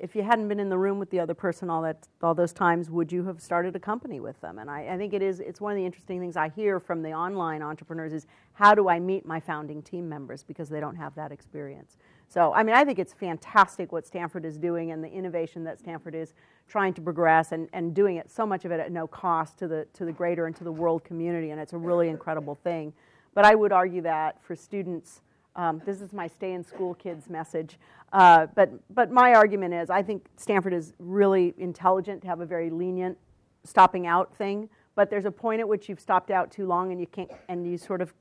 if 0.00 0.16
you 0.16 0.22
hadn't 0.22 0.48
been 0.48 0.58
in 0.58 0.68
the 0.68 0.78
room 0.78 0.98
with 0.98 1.10
the 1.10 1.20
other 1.20 1.34
person 1.34 1.70
all 1.70 1.82
that 1.82 2.08
all 2.22 2.34
those 2.34 2.52
times, 2.52 2.90
would 2.90 3.12
you 3.12 3.24
have 3.24 3.40
started 3.40 3.76
a 3.76 3.78
company 3.78 4.18
with 4.18 4.40
them? 4.40 4.58
And 4.58 4.68
I, 4.68 4.88
I, 4.88 4.96
think 4.96 5.14
it 5.14 5.22
is 5.22 5.38
it's 5.40 5.60
one 5.60 5.72
of 5.72 5.76
the 5.76 5.86
interesting 5.86 6.18
things 6.20 6.36
I 6.36 6.48
hear 6.48 6.80
from 6.80 7.02
the 7.02 7.12
online 7.12 7.62
entrepreneurs 7.62 8.12
is 8.12 8.26
how 8.54 8.74
do 8.74 8.88
I 8.88 8.98
meet 8.98 9.24
my 9.24 9.38
founding 9.38 9.82
team 9.82 10.08
members 10.08 10.42
because 10.42 10.68
they 10.68 10.80
don't 10.80 10.96
have 10.96 11.14
that 11.14 11.30
experience. 11.30 11.96
So 12.28 12.52
I 12.52 12.64
mean 12.64 12.74
I 12.74 12.84
think 12.84 12.98
it's 12.98 13.12
fantastic 13.12 13.92
what 13.92 14.06
Stanford 14.06 14.44
is 14.44 14.58
doing 14.58 14.90
and 14.90 15.02
the 15.02 15.10
innovation 15.10 15.62
that 15.64 15.78
Stanford 15.78 16.16
is 16.16 16.34
trying 16.66 16.92
to 16.94 17.00
progress 17.00 17.52
and, 17.52 17.68
and 17.72 17.94
doing 17.94 18.16
it 18.16 18.30
so 18.30 18.44
much 18.44 18.64
of 18.64 18.72
it 18.72 18.80
at 18.80 18.90
no 18.90 19.06
cost 19.06 19.58
to 19.58 19.68
the 19.68 19.86
to 19.94 20.04
the 20.04 20.12
greater 20.12 20.46
and 20.46 20.56
to 20.56 20.64
the 20.64 20.72
world 20.72 21.04
community 21.04 21.50
and 21.50 21.60
it's 21.60 21.72
a 21.72 21.78
really 21.78 22.08
incredible 22.08 22.56
thing. 22.56 22.92
But 23.32 23.44
I 23.44 23.54
would 23.54 23.72
argue 23.72 24.02
that 24.02 24.42
for 24.42 24.56
students 24.56 25.22
um, 25.56 25.80
this 25.84 26.00
is 26.00 26.12
my 26.12 26.26
stay 26.26 26.52
in 26.52 26.64
school 26.64 26.94
kids 26.94 27.28
message. 27.30 27.78
Uh, 28.12 28.46
but, 28.54 28.70
but 28.94 29.10
my 29.10 29.34
argument 29.34 29.74
is 29.74 29.90
I 29.90 30.02
think 30.02 30.26
Stanford 30.36 30.72
is 30.72 30.92
really 30.98 31.54
intelligent 31.58 32.22
to 32.22 32.28
have 32.28 32.40
a 32.40 32.46
very 32.46 32.70
lenient 32.70 33.18
stopping 33.64 34.06
out 34.06 34.34
thing, 34.36 34.68
but 34.94 35.10
there's 35.10 35.24
a 35.24 35.30
point 35.30 35.60
at 35.60 35.68
which 35.68 35.88
you've 35.88 36.00
stopped 36.00 36.30
out 36.30 36.50
too 36.50 36.66
long 36.66 36.92
and 36.92 37.00
you 37.00 37.06
can't, 37.06 37.30
and 37.48 37.66
you 37.66 37.78
sort 37.78 38.00
of, 38.00 38.12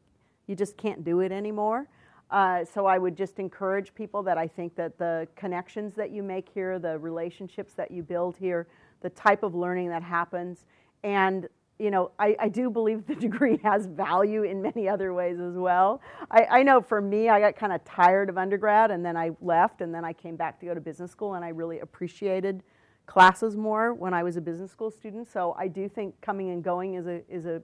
you 0.47 0.55
just 0.55 0.77
can't 0.77 1.03
do 1.03 1.19
it 1.19 1.31
anymore. 1.31 1.87
Uh, 2.31 2.65
so 2.65 2.87
I 2.87 2.97
would 2.97 3.15
just 3.15 3.37
encourage 3.37 3.93
people 3.93 4.23
that 4.23 4.37
I 4.37 4.47
think 4.47 4.75
that 4.75 4.97
the 4.97 5.27
connections 5.35 5.93
that 5.93 6.09
you 6.09 6.23
make 6.23 6.49
here, 6.49 6.79
the 6.79 6.97
relationships 6.97 7.73
that 7.73 7.91
you 7.91 8.01
build 8.01 8.37
here, 8.37 8.67
the 9.01 9.09
type 9.11 9.43
of 9.43 9.53
learning 9.53 9.89
that 9.89 10.01
happens, 10.01 10.65
and 11.03 11.47
you 11.83 11.91
know, 11.91 12.11
I, 12.17 12.35
I 12.39 12.47
do 12.47 12.69
believe 12.69 13.05
the 13.05 13.15
degree 13.27 13.59
has 13.61 13.87
value 13.87 14.43
in 14.43 14.61
many 14.61 14.87
other 14.87 15.13
ways 15.13 15.39
as 15.41 15.55
well. 15.55 16.01
I, 16.31 16.45
I 16.49 16.63
know 16.63 16.79
for 16.79 17.01
me, 17.01 17.27
I 17.27 17.41
got 17.41 17.57
kind 17.57 17.73
of 17.73 17.83
tired 17.83 18.29
of 18.29 18.37
undergrad 18.37 18.89
and 18.89 19.05
then 19.05 19.17
I 19.17 19.31
left 19.41 19.81
and 19.81 19.93
then 19.93 20.05
I 20.05 20.13
came 20.13 20.37
back 20.37 20.61
to 20.61 20.65
go 20.65 20.73
to 20.73 20.79
business 20.79 21.11
school 21.11 21.33
and 21.33 21.43
I 21.43 21.49
really 21.49 21.81
appreciated 21.81 22.63
classes 23.05 23.57
more 23.57 23.93
when 23.93 24.13
I 24.13 24.23
was 24.23 24.37
a 24.37 24.41
business 24.41 24.71
school 24.71 24.89
student. 24.89 25.27
So 25.27 25.55
I 25.59 25.67
do 25.67 25.89
think 25.89 26.19
coming 26.21 26.51
and 26.51 26.63
going 26.63 26.93
is 26.93 27.05
a, 27.05 27.21
is 27.29 27.45
a, 27.45 27.61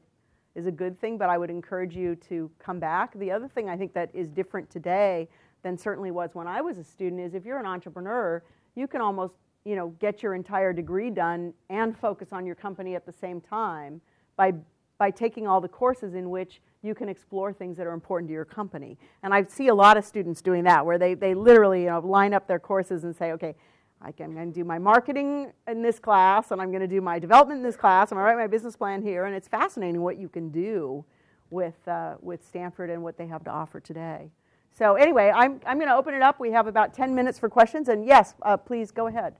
is 0.54 0.66
a 0.66 0.72
good 0.72 1.00
thing, 1.00 1.18
but 1.18 1.30
I 1.30 1.38
would 1.38 1.50
encourage 1.50 1.96
you 1.96 2.18
to 2.28 2.52
come 2.60 2.78
back. 2.78 3.18
The 3.18 3.32
other 3.32 3.48
thing 3.48 3.70
I 3.70 3.78
think 3.78 3.94
that 3.94 4.14
is 4.14 4.28
different 4.28 4.70
today 4.70 5.30
than 5.64 5.78
certainly 5.78 6.12
was 6.12 6.32
when 6.34 6.46
I 6.46 6.60
was 6.60 6.78
a 6.78 6.84
student 6.84 7.22
is 7.22 7.36
if 7.36 7.46
you're 7.46 7.60
an 7.60 7.66
entrepreneur, 7.66 8.44
you 8.76 8.86
can 8.86 9.00
almost 9.00 9.36
you 9.64 9.76
know, 9.76 9.90
get 10.00 10.24
your 10.24 10.36
entire 10.36 10.74
degree 10.74 11.10
done 11.10 11.54
and 11.70 11.98
focus 11.98 12.30
on 12.32 12.46
your 12.46 12.56
company 12.56 12.96
at 12.96 13.06
the 13.06 13.12
same 13.12 13.40
time 13.40 14.02
by, 14.40 14.54
by 14.98 15.12
taking 15.12 15.48
all 15.48 15.60
the 15.60 15.68
courses 15.68 16.16
in 16.16 16.30
which 16.30 16.62
you 16.82 16.96
can 16.96 17.10
explore 17.10 17.52
things 17.52 17.76
that 17.76 17.86
are 17.86 17.92
important 17.92 18.30
to 18.30 18.34
your 18.34 18.46
company. 18.46 18.98
And 19.22 19.34
I 19.34 19.44
see 19.44 19.68
a 19.68 19.76
lot 19.76 19.98
of 19.98 20.06
students 20.06 20.42
doing 20.42 20.64
that, 20.64 20.86
where 20.86 20.98
they, 20.98 21.14
they 21.14 21.34
literally 21.34 21.84
you 21.84 21.90
know, 21.90 22.00
line 22.00 22.34
up 22.34 22.48
their 22.48 22.58
courses 22.58 23.04
and 23.04 23.14
say, 23.14 23.34
okay, 23.34 23.54
I'm 24.02 24.14
going 24.14 24.50
to 24.50 24.58
do 24.58 24.64
my 24.64 24.80
marketing 24.80 25.52
in 25.68 25.82
this 25.82 26.00
class, 26.00 26.52
and 26.52 26.62
I'm 26.62 26.70
going 26.70 26.80
to 26.80 26.88
do 26.88 27.02
my 27.02 27.20
development 27.20 27.58
in 27.58 27.66
this 27.66 27.76
class, 27.76 28.14
I'm 28.14 28.16
going 28.16 28.24
to 28.24 28.34
write 28.34 28.42
my 28.42 28.48
business 28.48 28.78
plan 28.78 29.02
here. 29.02 29.26
And 29.26 29.36
it's 29.36 29.50
fascinating 29.50 30.02
what 30.02 30.18
you 30.18 30.30
can 30.30 30.52
do 30.52 31.04
with, 31.50 31.86
uh, 31.86 32.16
with 32.22 32.48
Stanford 32.48 32.90
and 32.90 33.04
what 33.04 33.18
they 33.18 33.28
have 33.28 33.44
to 33.44 33.52
offer 33.52 33.82
today. 33.82 34.32
So, 34.72 34.96
anyway, 34.96 35.34
I'm, 35.36 35.60
I'm 35.66 35.78
going 35.80 35.90
to 35.90 35.96
open 35.96 36.14
it 36.14 36.22
up. 36.22 36.40
We 36.40 36.52
have 36.52 36.66
about 36.66 36.94
10 36.94 37.14
minutes 37.14 37.38
for 37.38 37.50
questions. 37.50 37.90
And 37.90 38.06
yes, 38.06 38.36
uh, 38.44 38.56
please 38.56 38.90
go 38.90 39.08
ahead 39.08 39.36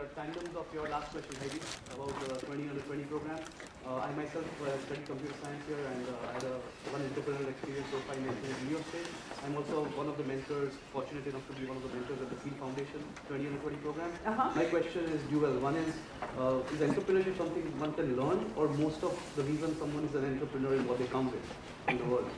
uh, 0.00 0.08
tandems 0.16 0.56
of 0.56 0.66
your 0.72 0.88
last 0.88 1.12
question, 1.12 1.36
Heidi, 1.40 1.60
about 1.92 2.12
the 2.24 2.32
20 2.46 2.68
under 2.72 2.80
20 2.88 3.04
program. 3.12 3.40
Uh, 3.84 4.06
I 4.06 4.08
myself 4.16 4.48
uh, 4.64 4.72
studied 4.86 5.04
computer 5.04 5.36
science 5.44 5.60
here 5.68 5.80
and 5.92 6.04
uh, 6.08 6.28
I 6.28 6.32
had 6.40 6.44
a, 6.48 6.56
one 6.92 7.02
entrepreneurial 7.04 7.48
experience 7.52 7.88
so 7.92 7.98
far 8.08 8.16
in 8.16 8.24
New 8.24 8.72
York 8.76 8.86
State. 8.88 9.08
I'm 9.44 9.56
also 9.56 9.84
one 10.00 10.08
of 10.08 10.16
the 10.16 10.24
mentors, 10.24 10.72
fortunate 10.92 11.26
enough 11.28 11.44
to 11.48 11.54
be 11.60 11.68
one 11.68 11.76
of 11.76 11.84
the 11.84 11.92
mentors 11.92 12.20
at 12.24 12.28
the 12.32 12.38
Thiel 12.40 12.56
Foundation 12.60 13.00
20 13.28 13.46
under 13.48 13.60
20 13.60 13.76
program. 13.84 14.10
-huh. 14.24 14.48
My 14.60 14.66
question 14.74 15.02
is 15.16 15.20
dual. 15.32 15.54
One 15.68 15.76
is, 15.84 15.92
uh, 16.40 16.72
is 16.74 16.80
entrepreneurship 16.88 17.36
something 17.42 17.64
one 17.84 17.92
can 17.98 18.08
learn 18.20 18.38
or 18.56 18.66
most 18.84 19.00
of 19.08 19.14
the 19.36 19.44
reason 19.50 19.68
someone 19.82 20.04
is 20.08 20.14
an 20.20 20.24
entrepreneur 20.32 20.72
is 20.80 20.84
what 20.88 20.96
they 21.00 21.10
come 21.16 21.26
with 21.34 21.46
in 21.92 21.96
the 22.02 22.08
world? 22.12 22.30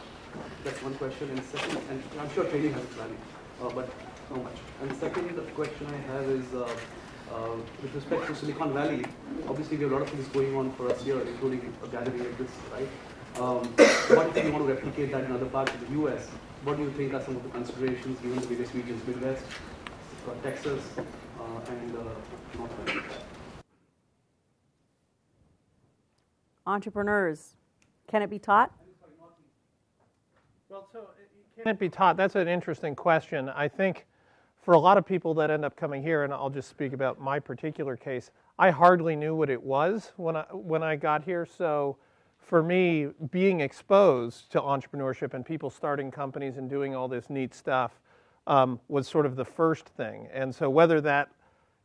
That's 0.65 0.81
one 0.89 0.97
question. 1.03 1.27
And 1.35 1.41
second, 1.55 1.79
and 1.91 1.99
I'm 2.21 2.31
sure 2.35 2.45
training 2.53 2.73
has 2.79 2.85
its 2.89 2.97
value, 3.03 3.21
uh, 3.63 3.71
but 3.79 3.87
how 4.31 4.39
much? 4.47 4.59
And 4.81 4.89
second, 5.05 5.27
the 5.41 5.47
question 5.61 5.85
I 5.99 6.01
have 6.11 6.27
is, 6.41 6.49
uh, 7.35 7.57
with 7.83 7.95
respect 7.95 8.27
to 8.27 8.35
Silicon 8.35 8.73
Valley, 8.73 9.05
obviously 9.49 9.77
we 9.77 9.85
have 9.85 9.93
a 9.93 9.95
lot 9.97 10.03
of 10.03 10.11
things 10.11 10.27
going 10.29 10.55
on 10.55 10.73
for 10.73 10.91
us 10.91 11.03
here, 11.03 11.21
including 11.21 11.73
a 11.83 11.89
gathering 11.89 12.19
like 12.19 12.39
this, 12.39 12.51
right? 12.73 12.89
Um, 13.41 13.65
what 14.17 14.37
if 14.37 14.45
you 14.45 14.53
want 14.53 14.67
to 14.67 14.73
replicate 14.73 15.11
that 15.13 15.25
in 15.25 15.33
other 15.33 15.47
parts 15.47 15.73
of 15.73 15.81
the 15.81 15.93
U.S.? 15.93 16.29
What 16.65 16.77
do 16.77 16.83
you 16.83 16.91
think 16.93 17.15
are 17.15 17.23
some 17.23 17.37
of 17.37 17.43
the 17.43 17.49
considerations 17.49 18.21
given 18.21 18.39
the 18.39 18.47
various 18.47 18.75
regions, 18.75 19.07
Midwest, 19.07 19.45
uh, 20.29 20.35
Texas, 20.43 20.83
uh, 20.97 21.71
and 21.71 21.97
uh, 21.97 22.03
North 22.59 22.73
America? 22.83 23.15
Entrepreneurs, 26.67 27.57
can 28.07 28.23
it 28.23 28.31
be 28.31 28.39
taught? 28.39 28.71
Well, 30.69 30.89
so 30.93 31.09
can 31.57 31.69
it 31.69 31.79
be 31.79 31.89
taught? 31.89 32.17
That's 32.17 32.35
an 32.35 32.49
interesting 32.49 32.95
question. 32.95 33.49
I 33.49 33.69
think 33.69 34.07
for 34.63 34.75
a 34.75 34.79
lot 34.79 34.97
of 34.97 35.05
people 35.05 35.35
that 35.35 35.51
end 35.51 35.65
up 35.65 35.77
coming 35.77 36.03
here, 36.03 36.23
and 36.23 36.33
I'll 36.33 36.51
just 36.51 36.71
speak 36.71 36.93
about 36.93 37.21
my 37.21 37.41
particular 37.41 37.97
case, 37.97 38.31
I 38.59 38.71
hardly 38.71 39.17
knew 39.17 39.35
what 39.35 39.51
it 39.51 39.61
was 39.61 40.13
when 40.17 40.37
I, 40.37 40.43
when 40.53 40.85
I 40.85 40.95
got 40.95 41.25
here. 41.25 41.45
So 41.45 41.97
for 42.39 42.63
me, 42.63 43.09
being 43.31 43.61
exposed 43.61 44.53
to 44.53 44.61
entrepreneurship 44.61 45.35
and 45.35 45.45
people 45.45 45.69
starting 45.69 46.11
companies 46.11 46.59
and 46.59 46.71
doing 46.71 46.95
all 46.95 47.09
this 47.09 47.29
neat 47.29 47.55
stuff 47.55 48.01
um, 48.47 48.79
was 48.89 49.09
sort 49.09 49.27
of 49.27 49.35
the 49.35 49.45
first 49.45 49.89
thing. 49.89 50.29
And 50.33 50.55
so 50.55 50.71
whether 50.71 51.01
that 51.01 51.31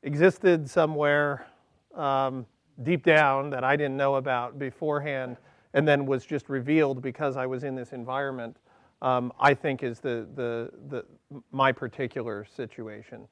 existed 0.03 0.69
somewhere 0.69 1.47
um, 1.95 2.45
deep 2.83 3.03
down 3.03 3.49
that 3.49 3.63
I 3.63 3.75
didn't 3.75 3.97
know 3.97 4.15
about 4.15 4.59
beforehand 4.59 5.37
and 5.73 5.87
then 5.87 6.05
was 6.05 6.25
just 6.25 6.47
revealed 6.47 7.01
because 7.01 7.37
I 7.37 7.45
was 7.47 7.63
in 7.63 7.75
this 7.75 7.91
environment 7.91 8.57
um, 9.01 9.31
I 9.39 9.53
think 9.53 9.83
is 9.83 9.99
the, 9.99 10.27
the, 10.35 10.71
the, 10.89 11.05
my 11.51 11.71
particular 11.71 12.45
situation. 12.55 13.27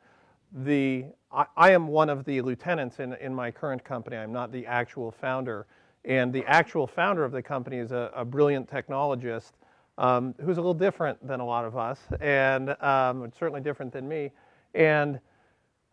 The, 0.53 1.05
I, 1.31 1.45
I, 1.57 1.71
am 1.71 1.87
one 1.87 2.09
of 2.09 2.23
the 2.23 2.41
lieutenants 2.41 2.99
in, 2.99 3.13
in 3.15 3.33
my 3.33 3.51
current 3.51 3.83
company. 3.83 4.15
I'm 4.17 4.31
not 4.31 4.51
the 4.51 4.65
actual 4.65 5.11
founder. 5.11 5.65
And 6.05 6.31
the 6.31 6.45
actual 6.45 6.85
founder 6.85 7.23
of 7.23 7.31
the 7.31 7.41
company 7.41 7.77
is 7.77 7.91
a, 7.91 8.11
a 8.15 8.23
brilliant 8.23 8.69
technologist 8.69 9.53
um, 9.97 10.35
who's 10.41 10.57
a 10.57 10.61
little 10.61 10.73
different 10.73 11.25
than 11.25 11.39
a 11.39 11.45
lot 11.45 11.65
of 11.65 11.77
us, 11.77 11.99
and 12.19 12.69
um, 12.83 13.31
certainly 13.37 13.61
different 13.61 13.93
than 13.93 14.07
me. 14.07 14.31
And 14.73 15.19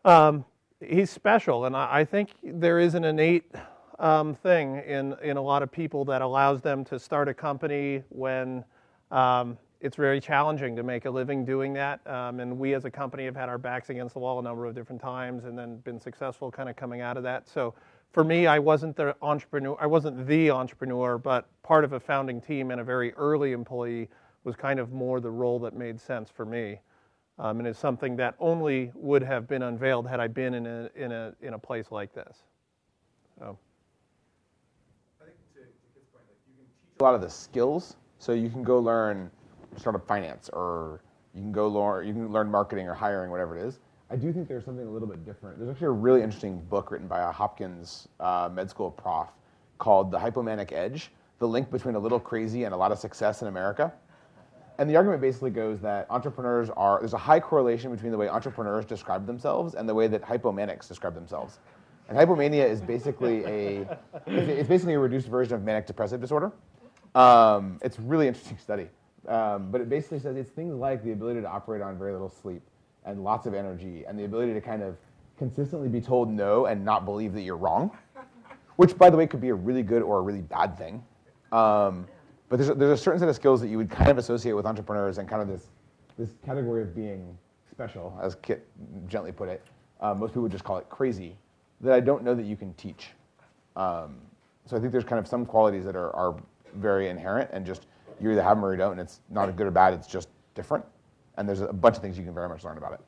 um, 0.05 0.45
he's 0.81 1.11
special, 1.11 1.67
and 1.67 1.77
I, 1.77 2.01
I, 2.01 2.05
think 2.05 2.31
there 2.43 2.81
is 2.81 2.95
an 2.95 3.05
innate 3.05 3.55
um, 4.01 4.35
thing 4.35 4.83
in, 4.87 5.15
in 5.23 5.37
a 5.37 5.41
lot 5.41 5.63
of 5.63 5.71
people 5.71 6.05
that 6.07 6.21
allows 6.21 6.61
them 6.61 6.85
to 6.87 6.99
start 6.99 7.29
a 7.29 7.35
company 7.35 8.03
when 8.09 8.65
um, 9.13 9.59
it's 9.83 9.97
very 9.97 10.21
challenging 10.21 10.77
to 10.77 10.83
make 10.83 11.05
a 11.05 11.11
living 11.11 11.45
doing 11.45 11.73
that. 11.75 12.05
Um, 12.07 12.41
and 12.41 12.59
we 12.59 12.75
as 12.75 12.85
a 12.85 12.91
company 12.91 13.25
have 13.25 13.37
had 13.37 13.49
our 13.49 13.59
backs 13.59 13.91
against 13.91 14.15
the 14.15 14.21
wall 14.21 14.39
a 14.39 14.43
number 14.43 14.65
of 14.65 14.75
different 14.75 15.03
times 15.03 15.45
and 15.45 15.59
then 15.59 15.77
been 15.79 16.01
successful 16.01 16.51
kind 16.51 16.69
of 16.69 16.77
coming 16.77 17.01
out 17.01 17.17
of 17.17 17.23
that. 17.25 17.49
So 17.49 17.75
for 18.13 18.25
me, 18.25 18.47
I 18.47 18.59
wasn't 18.59 18.97
the 18.97 19.15
entrepreneur, 19.21 19.77
I 19.81 19.87
wasn't 19.87 20.27
the 20.27 20.51
entrepreneur, 20.51 21.19
but 21.19 21.49
part 21.63 21.85
of 21.85 21.93
a 21.93 22.01
founding 22.01 22.41
team 22.41 22.71
and 22.71 22.81
a 22.81 22.85
very 22.85 23.13
early 23.15 23.53
employee 23.53 24.09
was 24.45 24.57
kind 24.57 24.79
of 24.79 24.93
more 24.93 25.21
the 25.21 25.31
role 25.31 25.59
that 25.61 25.75
made 25.75 26.01
sense 26.01 26.31
for 26.31 26.47
me. 26.47 26.79
Um, 27.39 27.59
and 27.59 27.67
it's 27.67 27.79
something 27.79 28.17
that 28.17 28.35
only 28.39 28.93
would 28.95 29.23
have 29.23 29.49
been 29.49 29.63
unveiled 29.63 30.07
had 30.07 30.21
I 30.21 30.29
been 30.29 30.55
in 30.55 30.67
a, 30.67 30.91
in 30.95 31.11
a, 31.11 31.35
in 31.41 31.55
a 31.55 31.59
place 31.59 31.91
like 31.91 32.15
this. 32.15 32.39
So. 33.39 33.59
I 35.21 35.25
think 35.25 35.37
to, 35.55 35.61
to 35.61 36.01
point, 36.13 36.25
like 36.29 36.37
you 36.47 36.55
can 36.55 36.67
teach 36.67 37.01
a 37.01 37.03
lot 37.03 37.15
of 37.15 37.21
the 37.21 37.31
skills 37.31 37.97
so 38.23 38.33
you 38.33 38.49
can 38.49 38.63
go 38.63 38.79
learn 38.79 39.29
startup 39.77 40.07
finance 40.07 40.49
or 40.53 41.01
you 41.35 41.41
can 41.41 41.51
go 41.51 41.67
learn 41.67 42.07
you 42.07 42.13
can 42.13 42.31
learn 42.31 42.49
marketing 42.49 42.87
or 42.87 42.95
hiring, 42.95 43.33
whatever 43.33 43.59
it 43.59 43.67
is. 43.67 43.81
I 44.11 44.17
do 44.17 44.33
think 44.33 44.47
there's 44.47 44.65
something 44.65 44.87
a 44.87 44.91
little 44.91 45.09
bit 45.09 45.25
different. 45.25 45.59
There's 45.59 45.71
actually 45.71 45.89
a 45.89 45.91
really 45.91 46.23
interesting 46.23 46.61
book 46.71 46.93
written 46.93 47.09
by 47.09 47.23
a 47.23 47.33
Hopkins 47.33 48.07
uh, 48.21 48.49
med 48.53 48.71
school 48.71 48.93
prof 48.93 49.27
called 49.79 50.13
The 50.13 50.19
Hypomanic 50.19 50.71
Edge: 50.71 51.11
The 51.41 51.49
Link 51.49 51.69
Between 51.73 51.97
a 51.97 51.99
Little 51.99 52.21
Crazy 52.21 52.63
and 52.63 52.73
a 52.73 52.77
Lot 52.77 52.93
of 52.93 52.99
Success 53.01 53.43
in 53.43 53.49
America. 53.49 53.93
And 54.79 54.89
the 54.89 54.95
argument 54.95 55.21
basically 55.21 55.51
goes 55.51 55.81
that 55.81 56.07
entrepreneurs 56.09 56.71
are 56.71 57.01
there's 57.01 57.15
a 57.15 57.19
high 57.19 57.41
correlation 57.41 57.91
between 57.91 58.13
the 58.13 58.19
way 58.19 58.29
entrepreneurs 58.29 58.85
describe 58.85 59.27
themselves 59.27 59.75
and 59.75 59.89
the 59.89 59.95
way 59.95 60.07
that 60.07 60.23
hypomanics 60.23 60.87
describe 60.87 61.17
themselves. 61.17 61.59
And 62.09 62.17
hypomania 62.17 62.71
is 62.71 62.81
basically 62.81 63.45
a 63.47 63.99
it's 64.29 64.69
basically 64.69 64.95
a 64.95 65.01
reduced 65.01 65.27
version 65.27 65.55
of 65.55 65.65
manic 65.65 65.87
depressive 65.87 66.21
disorder. 66.21 66.53
Um, 67.15 67.79
it's 67.83 67.99
a 67.99 68.03
really 68.03 68.29
interesting 68.29 68.59
study. 68.59 68.89
Um, 69.29 69.71
but 69.71 69.81
it 69.81 69.89
basically 69.89 70.19
says 70.19 70.37
it's 70.37 70.51
things 70.51 70.75
like 70.75 71.05
the 71.05 71.13
ability 71.13 71.41
to 71.41 71.49
operate 71.49 71.83
on 71.83 71.97
very 71.97 72.13
little 72.13 72.29
sleep 72.29 72.63
and 73.05 73.23
lots 73.23 73.47
of 73.47 73.55
energy 73.55 74.05
and 74.07 74.19
the 74.19 74.25
ability 74.25 74.53
to 74.55 74.61
kind 74.61 74.83
of 74.83 74.97
consistently 75.39 75.89
be 75.89 76.01
told 76.01 76.29
no 76.29 76.67
and 76.67 76.85
not 76.85 77.05
believe 77.05 77.33
that 77.35 77.43
you're 77.43 77.57
wrong, 77.57 77.97
which, 78.77 78.97
by 78.99 79.11
the 79.11 79.17
way, 79.17 79.27
could 79.27 79.41
be 79.41 79.51
a 79.51 79.55
really 79.55 79.83
good 79.83 80.03
or 80.03 80.19
a 80.19 80.23
really 80.23 80.41
bad 80.41 80.77
thing. 80.77 81.05
Um, 81.53 82.07
but 82.49 82.57
there's 82.57 82.71
a, 82.71 82.75
there's 82.75 83.01
a 83.01 83.03
certain 83.03 83.21
set 83.21 83.29
of 83.29 83.37
skills 83.37 83.61
that 83.61 83.69
you 83.69 83.79
would 83.79 83.91
kind 83.91 84.11
of 84.11 84.19
associate 84.19 84.53
with 84.53 84.67
entrepreneurs 84.67 85.19
and 85.19 85.29
kind 85.29 85.43
of 85.43 85.49
this, 85.49 85.69
this 86.19 86.31
category 86.45 86.83
of 86.83 86.95
being 86.95 87.37
special, 87.71 88.19
as 88.23 88.35
Kit 88.37 88.67
gently 89.09 89.33
put 89.33 89.49
it. 89.49 89.63
Um, 90.01 90.19
most 90.19 90.31
people 90.31 90.43
would 90.43 90.53
just 90.53 90.65
call 90.65 90.79
it 90.79 90.89
crazy, 90.89 91.37
that 91.81 91.93
I 91.93 92.01
don't 92.01 92.25
know 92.25 92.35
that 92.35 92.45
you 92.45 92.57
can 92.57 92.75
teach. 92.75 93.11
Um, 93.77 94.17
so 94.67 94.77
I 94.77 94.81
think 94.81 94.93
there's 94.93 95.05
kind 95.05 95.19
of 95.19 95.27
some 95.27 95.47
qualities 95.47 95.85
that 95.85 95.97
are, 95.97 96.15
are 96.15 96.37
very 96.75 97.09
inherent 97.09 97.51
and 97.53 97.65
just 97.65 97.87
you 98.21 98.31
either 98.31 98.43
have 98.43 98.57
them 98.57 98.65
or 98.65 98.73
you 98.73 98.79
don't, 98.79 98.93
and 98.93 99.01
it's 99.01 99.21
not 99.31 99.49
a 99.49 99.53
good 99.53 99.67
or 99.67 99.71
bad, 99.71 99.95
it's 99.95 100.07
just 100.07 100.29
different. 100.55 100.85
And 101.37 101.49
there's 101.49 101.61
a 101.61 101.73
bunch 101.73 101.97
of 101.97 102.03
things 102.03 102.19
you 102.19 102.25
can 102.25 102.35
very 102.35 102.49
much 102.49 102.65
learn 102.65 102.79
about 102.79 102.93
it. 102.93 103.01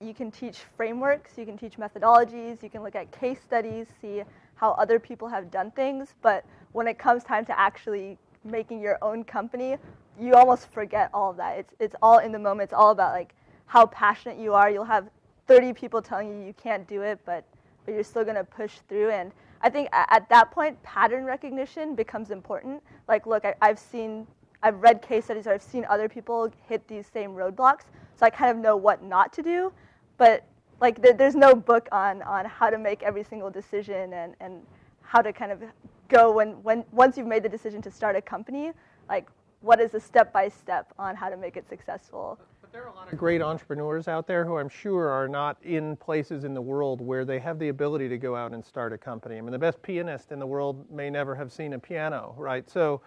You 0.00 0.12
can 0.12 0.30
teach 0.30 0.58
frameworks, 0.76 1.38
you 1.38 1.46
can 1.46 1.56
teach 1.56 1.76
methodologies, 1.76 2.62
you 2.62 2.68
can 2.68 2.82
look 2.82 2.94
at 2.94 3.10
case 3.10 3.40
studies, 3.42 3.86
see 4.02 4.22
how 4.56 4.72
other 4.72 4.98
people 4.98 5.28
have 5.28 5.50
done 5.50 5.70
things, 5.70 6.14
but 6.20 6.44
when 6.72 6.86
it 6.86 6.98
comes 6.98 7.24
time 7.24 7.44
to 7.46 7.58
actually 7.58 8.18
making 8.44 8.80
your 8.80 8.98
own 9.02 9.24
company, 9.24 9.76
you 10.20 10.34
almost 10.34 10.70
forget 10.70 11.10
all 11.14 11.30
of 11.30 11.36
that. 11.36 11.58
It's, 11.58 11.74
it's 11.80 11.96
all 12.02 12.18
in 12.18 12.32
the 12.32 12.38
moment. 12.38 12.68
It's 12.68 12.72
all 12.72 12.90
about 12.90 13.12
like 13.12 13.34
how 13.66 13.86
passionate 13.86 14.38
you 14.38 14.52
are. 14.54 14.70
You'll 14.70 14.84
have 14.84 15.08
30 15.46 15.72
people 15.72 16.02
telling 16.02 16.28
you 16.28 16.46
you 16.46 16.54
can't 16.54 16.86
do 16.86 17.02
it, 17.02 17.20
but 17.24 17.44
but 17.84 17.94
you're 17.94 18.04
still 18.04 18.24
going 18.24 18.36
to 18.36 18.44
push 18.44 18.72
through. 18.88 19.10
And 19.10 19.32
I 19.60 19.70
think 19.70 19.88
at, 19.92 20.28
that 20.28 20.50
point, 20.50 20.82
pattern 20.82 21.24
recognition 21.24 21.94
becomes 21.94 22.30
important. 22.30 22.82
Like, 23.08 23.26
look, 23.26 23.44
I, 23.44 23.54
I've 23.62 23.78
seen, 23.78 24.26
I've 24.62 24.82
read 24.82 25.02
case 25.02 25.24
studies, 25.24 25.46
or 25.46 25.52
I've 25.52 25.62
seen 25.62 25.84
other 25.88 26.08
people 26.08 26.50
hit 26.68 26.86
these 26.88 27.06
same 27.06 27.30
roadblocks, 27.30 27.84
so 28.16 28.26
I 28.26 28.30
kind 28.30 28.50
of 28.50 28.58
know 28.58 28.76
what 28.76 29.02
not 29.02 29.32
to 29.34 29.42
do. 29.42 29.72
But 30.16 30.44
like, 30.80 31.00
there's 31.00 31.34
no 31.34 31.54
book 31.54 31.88
on 31.92 32.22
on 32.22 32.44
how 32.44 32.68
to 32.68 32.78
make 32.78 33.02
every 33.02 33.24
single 33.24 33.50
decision 33.50 34.12
and 34.12 34.34
and 34.40 34.60
how 35.02 35.22
to 35.22 35.32
kind 35.32 35.52
of 35.52 35.62
go 36.08 36.32
when 36.32 36.62
when 36.62 36.84
once 36.92 37.16
you've 37.16 37.26
made 37.26 37.42
the 37.42 37.48
decision 37.48 37.80
to 37.82 37.90
start 37.90 38.16
a 38.16 38.22
company, 38.22 38.72
like 39.08 39.28
what 39.60 39.80
is 39.80 39.92
the 39.92 40.00
step 40.00 40.32
by 40.32 40.48
step 40.48 40.92
on 40.98 41.16
how 41.16 41.30
to 41.30 41.36
make 41.36 41.56
it 41.56 41.66
successful 41.68 42.38
there 42.74 42.82
are 42.82 42.88
a 42.88 42.92
lot 42.92 43.12
of 43.12 43.16
great 43.16 43.40
entrepreneurs 43.40 44.08
out 44.08 44.26
there 44.26 44.44
who 44.44 44.58
I'm 44.58 44.68
sure 44.68 45.08
are 45.08 45.28
not 45.28 45.56
in 45.62 45.94
places 45.94 46.42
in 46.42 46.54
the 46.54 46.60
world 46.60 47.00
where 47.00 47.24
they 47.24 47.38
have 47.38 47.60
the 47.60 47.68
ability 47.68 48.08
to 48.08 48.18
go 48.18 48.34
out 48.34 48.52
and 48.52 48.64
start 48.64 48.92
a 48.92 48.98
company. 48.98 49.38
I 49.38 49.42
mean, 49.42 49.52
the 49.52 49.58
best 49.60 49.80
pianist 49.80 50.32
in 50.32 50.40
the 50.40 50.46
world 50.46 50.90
may 50.90 51.08
never 51.08 51.36
have 51.36 51.52
seen 51.52 51.74
a 51.74 51.78
piano, 51.78 52.34
right? 52.36 52.68
So, 52.68 53.00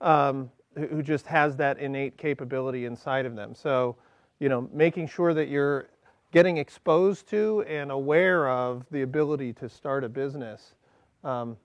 um, 0.00 0.50
who 0.74 1.02
just 1.02 1.26
has 1.26 1.54
that 1.56 1.78
innate 1.78 2.16
capability 2.16 2.86
inside 2.86 3.26
of 3.26 3.36
them. 3.36 3.54
So, 3.54 3.96
you 4.38 4.48
know, 4.48 4.70
making 4.72 5.08
sure 5.08 5.34
that 5.34 5.48
you're 5.48 5.90
getting 6.32 6.56
exposed 6.56 7.28
to 7.28 7.62
and 7.68 7.90
aware 7.90 8.48
of 8.48 8.86
the 8.90 9.02
ability 9.02 9.52
to 9.54 9.68
start 9.68 10.02
a 10.02 10.08
business, 10.08 10.76
um, 11.24 11.58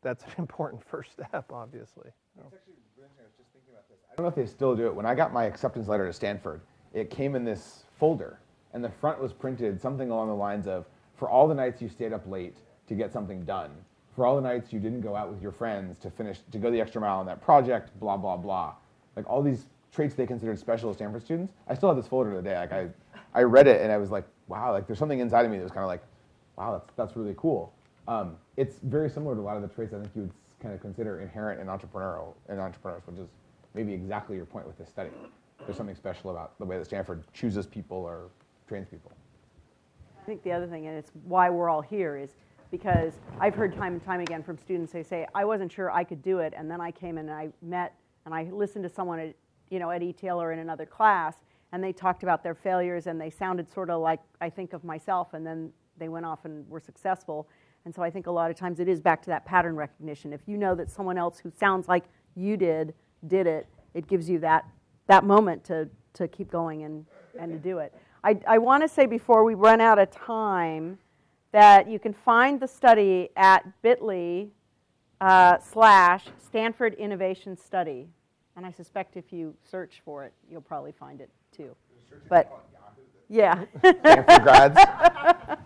that's 0.00 0.24
an 0.24 0.32
important 0.38 0.82
first 0.82 1.12
step, 1.12 1.52
obviously. 1.52 2.10
I 4.10 4.16
don't 4.16 4.24
know 4.24 4.28
if 4.28 4.36
they 4.36 4.46
still 4.46 4.74
do 4.74 4.86
it. 4.86 4.94
When 4.94 5.04
I 5.04 5.14
got 5.14 5.34
my 5.34 5.44
acceptance 5.44 5.86
letter 5.86 6.06
to 6.06 6.12
Stanford, 6.12 6.62
it 6.94 7.10
came 7.10 7.34
in 7.34 7.44
this 7.44 7.84
folder, 7.98 8.38
and 8.72 8.82
the 8.82 8.88
front 8.88 9.20
was 9.20 9.32
printed 9.32 9.80
something 9.80 10.10
along 10.10 10.28
the 10.28 10.34
lines 10.34 10.66
of, 10.66 10.86
for 11.16 11.28
all 11.28 11.46
the 11.46 11.54
nights 11.54 11.82
you 11.82 11.88
stayed 11.88 12.12
up 12.12 12.26
late 12.26 12.56
to 12.86 12.94
get 12.94 13.12
something 13.12 13.44
done, 13.44 13.70
for 14.14 14.24
all 14.24 14.36
the 14.36 14.42
nights 14.42 14.72
you 14.72 14.78
didn't 14.78 15.00
go 15.00 15.16
out 15.16 15.30
with 15.30 15.42
your 15.42 15.52
friends 15.52 15.98
to 15.98 16.10
finish, 16.10 16.38
to 16.52 16.58
go 16.58 16.70
the 16.70 16.80
extra 16.80 17.00
mile 17.00 17.18
on 17.18 17.26
that 17.26 17.42
project, 17.42 17.90
blah, 17.98 18.16
blah, 18.16 18.36
blah. 18.36 18.74
Like 19.16 19.28
all 19.28 19.42
these 19.42 19.66
traits 19.92 20.14
they 20.14 20.26
considered 20.26 20.58
special 20.58 20.90
as 20.90 20.96
Stanford 20.96 21.22
students. 21.22 21.52
I 21.68 21.74
still 21.74 21.88
have 21.88 21.96
this 21.96 22.06
folder 22.06 22.32
today. 22.32 22.56
Like 22.56 22.72
I, 22.72 22.88
I 23.34 23.42
read 23.42 23.66
it 23.66 23.80
and 23.80 23.92
I 23.92 23.96
was 23.96 24.10
like, 24.10 24.24
wow, 24.48 24.72
like 24.72 24.86
there's 24.86 24.98
something 24.98 25.20
inside 25.20 25.44
of 25.44 25.50
me 25.50 25.56
that 25.56 25.64
was 25.64 25.72
kind 25.72 25.84
of 25.84 25.88
like, 25.88 26.02
wow, 26.56 26.72
that's, 26.72 26.92
that's 26.96 27.16
really 27.16 27.34
cool. 27.36 27.72
Um, 28.06 28.36
it's 28.56 28.76
very 28.82 29.08
similar 29.08 29.34
to 29.34 29.40
a 29.40 29.42
lot 29.42 29.56
of 29.56 29.62
the 29.62 29.68
traits 29.68 29.92
I 29.94 29.98
think 30.00 30.10
you 30.14 30.22
would 30.22 30.32
kind 30.60 30.74
of 30.74 30.80
consider 30.80 31.20
inherent 31.20 31.60
in 31.60 31.66
entrepreneurial 31.66 32.34
in 32.48 32.58
entrepreneurs, 32.58 33.02
which 33.06 33.18
is 33.18 33.28
maybe 33.72 33.92
exactly 33.92 34.36
your 34.36 34.46
point 34.46 34.66
with 34.66 34.78
this 34.78 34.88
study 34.88 35.10
there's 35.66 35.76
something 35.76 35.96
special 35.96 36.30
about 36.30 36.58
the 36.58 36.64
way 36.64 36.78
that 36.78 36.84
Stanford 36.84 37.24
chooses 37.32 37.66
people 37.66 37.98
or 37.98 38.28
trains 38.68 38.88
people. 38.88 39.12
I 40.20 40.26
think 40.26 40.42
the 40.42 40.52
other 40.52 40.66
thing, 40.66 40.86
and 40.86 40.96
it's 40.96 41.10
why 41.24 41.50
we're 41.50 41.68
all 41.68 41.82
here, 41.82 42.16
is 42.16 42.30
because 42.70 43.14
I've 43.38 43.54
heard 43.54 43.74
time 43.76 43.92
and 43.92 44.02
time 44.02 44.20
again 44.20 44.42
from 44.42 44.58
students 44.58 44.92
they 44.92 45.02
say, 45.02 45.26
I 45.34 45.44
wasn't 45.44 45.70
sure 45.70 45.90
I 45.90 46.02
could 46.02 46.22
do 46.22 46.38
it, 46.38 46.54
and 46.56 46.70
then 46.70 46.80
I 46.80 46.90
came 46.90 47.18
in 47.18 47.28
and 47.28 47.38
I 47.38 47.48
met 47.62 47.94
and 48.24 48.34
I 48.34 48.44
listened 48.44 48.84
to 48.84 48.88
someone 48.88 49.18
at, 49.18 49.34
you 49.68 49.78
know, 49.78 49.90
at 49.90 50.02
ETL 50.02 50.40
or 50.40 50.52
in 50.52 50.58
another 50.58 50.86
class, 50.86 51.34
and 51.72 51.84
they 51.84 51.92
talked 51.92 52.22
about 52.22 52.42
their 52.42 52.54
failures 52.54 53.06
and 53.06 53.20
they 53.20 53.28
sounded 53.28 53.70
sort 53.70 53.90
of 53.90 54.00
like 54.00 54.20
I 54.40 54.48
think 54.48 54.72
of 54.72 54.82
myself, 54.82 55.34
and 55.34 55.46
then 55.46 55.70
they 55.98 56.08
went 56.08 56.24
off 56.26 56.44
and 56.44 56.68
were 56.68 56.80
successful. 56.80 57.48
And 57.84 57.94
so 57.94 58.02
I 58.02 58.10
think 58.10 58.26
a 58.26 58.30
lot 58.30 58.50
of 58.50 58.56
times 58.56 58.80
it 58.80 58.88
is 58.88 59.00
back 59.00 59.20
to 59.22 59.28
that 59.28 59.44
pattern 59.44 59.76
recognition. 59.76 60.32
If 60.32 60.40
you 60.46 60.56
know 60.56 60.74
that 60.74 60.90
someone 60.90 61.18
else 61.18 61.38
who 61.38 61.50
sounds 61.50 61.86
like 61.86 62.04
you 62.34 62.56
did 62.56 62.94
did 63.26 63.46
it, 63.46 63.66
it 63.92 64.06
gives 64.06 64.28
you 64.28 64.38
that 64.40 64.64
that 65.06 65.24
moment 65.24 65.64
to, 65.64 65.88
to 66.14 66.28
keep 66.28 66.50
going 66.50 66.82
and, 66.82 67.06
and 67.38 67.52
to 67.52 67.58
do 67.58 67.78
it. 67.78 67.94
I, 68.22 68.38
I 68.46 68.58
want 68.58 68.82
to 68.82 68.88
say 68.88 69.06
before 69.06 69.44
we 69.44 69.54
run 69.54 69.80
out 69.80 69.98
of 69.98 70.10
time 70.10 70.98
that 71.52 71.88
you 71.88 71.98
can 71.98 72.12
find 72.12 72.58
the 72.58 72.66
study 72.66 73.28
at 73.36 73.64
bit.ly 73.82 74.48
uh, 75.20 75.58
slash 75.58 76.24
Stanford 76.38 76.94
Innovation 76.94 77.56
Study. 77.56 78.08
And 78.56 78.64
I 78.64 78.70
suspect 78.70 79.16
if 79.16 79.32
you 79.32 79.54
search 79.62 80.02
for 80.04 80.24
it, 80.24 80.32
you'll 80.50 80.60
probably 80.60 80.92
find 80.92 81.20
it 81.20 81.30
too. 81.54 81.74
But 82.28 82.50
yeah. 83.28 83.64
Stanford 83.80 84.42
grads. 84.42 84.78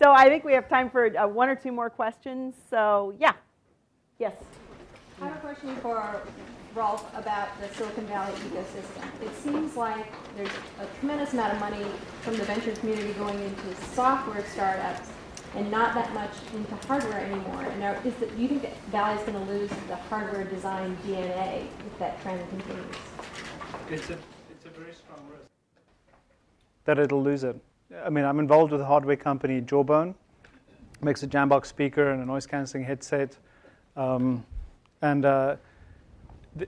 so 0.00 0.12
I 0.12 0.28
think 0.28 0.44
we 0.44 0.52
have 0.52 0.68
time 0.68 0.90
for 0.90 1.16
uh, 1.16 1.26
one 1.26 1.48
or 1.48 1.54
two 1.54 1.72
more 1.72 1.90
questions. 1.90 2.54
So 2.70 3.14
yeah. 3.18 3.32
Yes. 4.18 4.34
I 5.20 5.26
have 5.26 5.36
a 5.36 5.40
question 5.40 5.76
for 5.76 6.20
Roelof 6.76 7.02
about 7.18 7.48
the 7.58 7.74
Silicon 7.74 8.06
Valley 8.06 8.32
ecosystem. 8.32 9.22
It 9.22 9.34
seems 9.36 9.76
like 9.76 10.12
there's 10.36 10.50
a 10.78 10.86
tremendous 10.98 11.32
amount 11.32 11.54
of 11.54 11.60
money 11.60 11.84
from 12.20 12.36
the 12.36 12.44
venture 12.44 12.72
community 12.72 13.14
going 13.14 13.40
into 13.40 13.74
software 13.94 14.44
startups 14.52 15.08
and 15.54 15.70
not 15.70 15.94
that 15.94 16.12
much 16.12 16.32
into 16.54 16.74
hardware 16.86 17.20
anymore. 17.20 17.62
And 17.62 17.80
now, 17.80 17.92
is 18.04 18.14
the, 18.16 18.26
do 18.26 18.42
you 18.42 18.48
think 18.48 18.62
that 18.62 18.76
Valley 18.88 19.18
is 19.18 19.26
going 19.26 19.46
to 19.46 19.52
lose 19.52 19.70
the 19.88 19.96
hardware 19.96 20.44
design 20.44 20.98
DNA 21.06 21.64
if 21.64 21.98
that 21.98 22.20
trend 22.20 22.46
continues? 22.50 22.96
It's 23.88 24.10
a, 24.10 24.18
it's 24.50 24.66
a 24.66 24.68
very 24.78 24.92
strong 24.92 25.20
risk 25.30 25.46
that 26.84 26.98
it'll 26.98 27.22
lose 27.22 27.42
it. 27.42 27.56
I 28.04 28.10
mean, 28.10 28.24
I'm 28.24 28.38
involved 28.38 28.72
with 28.72 28.82
a 28.82 28.84
hardware 28.84 29.16
company, 29.16 29.62
Jawbone, 29.62 30.14
makes 31.00 31.22
a 31.22 31.26
Jambox 31.26 31.66
speaker 31.66 32.10
and 32.10 32.22
a 32.22 32.26
noise 32.26 32.46
cancelling 32.46 32.84
headset. 32.84 33.36
Um, 33.96 34.44
and 35.02 35.24
uh, 35.24 35.56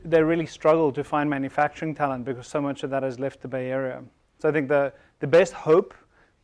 they 0.04 0.22
really 0.22 0.46
struggle 0.46 0.92
to 0.92 1.02
find 1.02 1.28
manufacturing 1.30 1.94
talent 1.94 2.24
because 2.24 2.46
so 2.46 2.60
much 2.60 2.82
of 2.82 2.90
that 2.90 3.02
has 3.02 3.18
left 3.18 3.40
the 3.40 3.48
Bay 3.48 3.70
Area. 3.70 4.02
So 4.38 4.48
I 4.48 4.52
think 4.52 4.68
the, 4.68 4.92
the 5.20 5.26
best 5.26 5.52
hope 5.52 5.94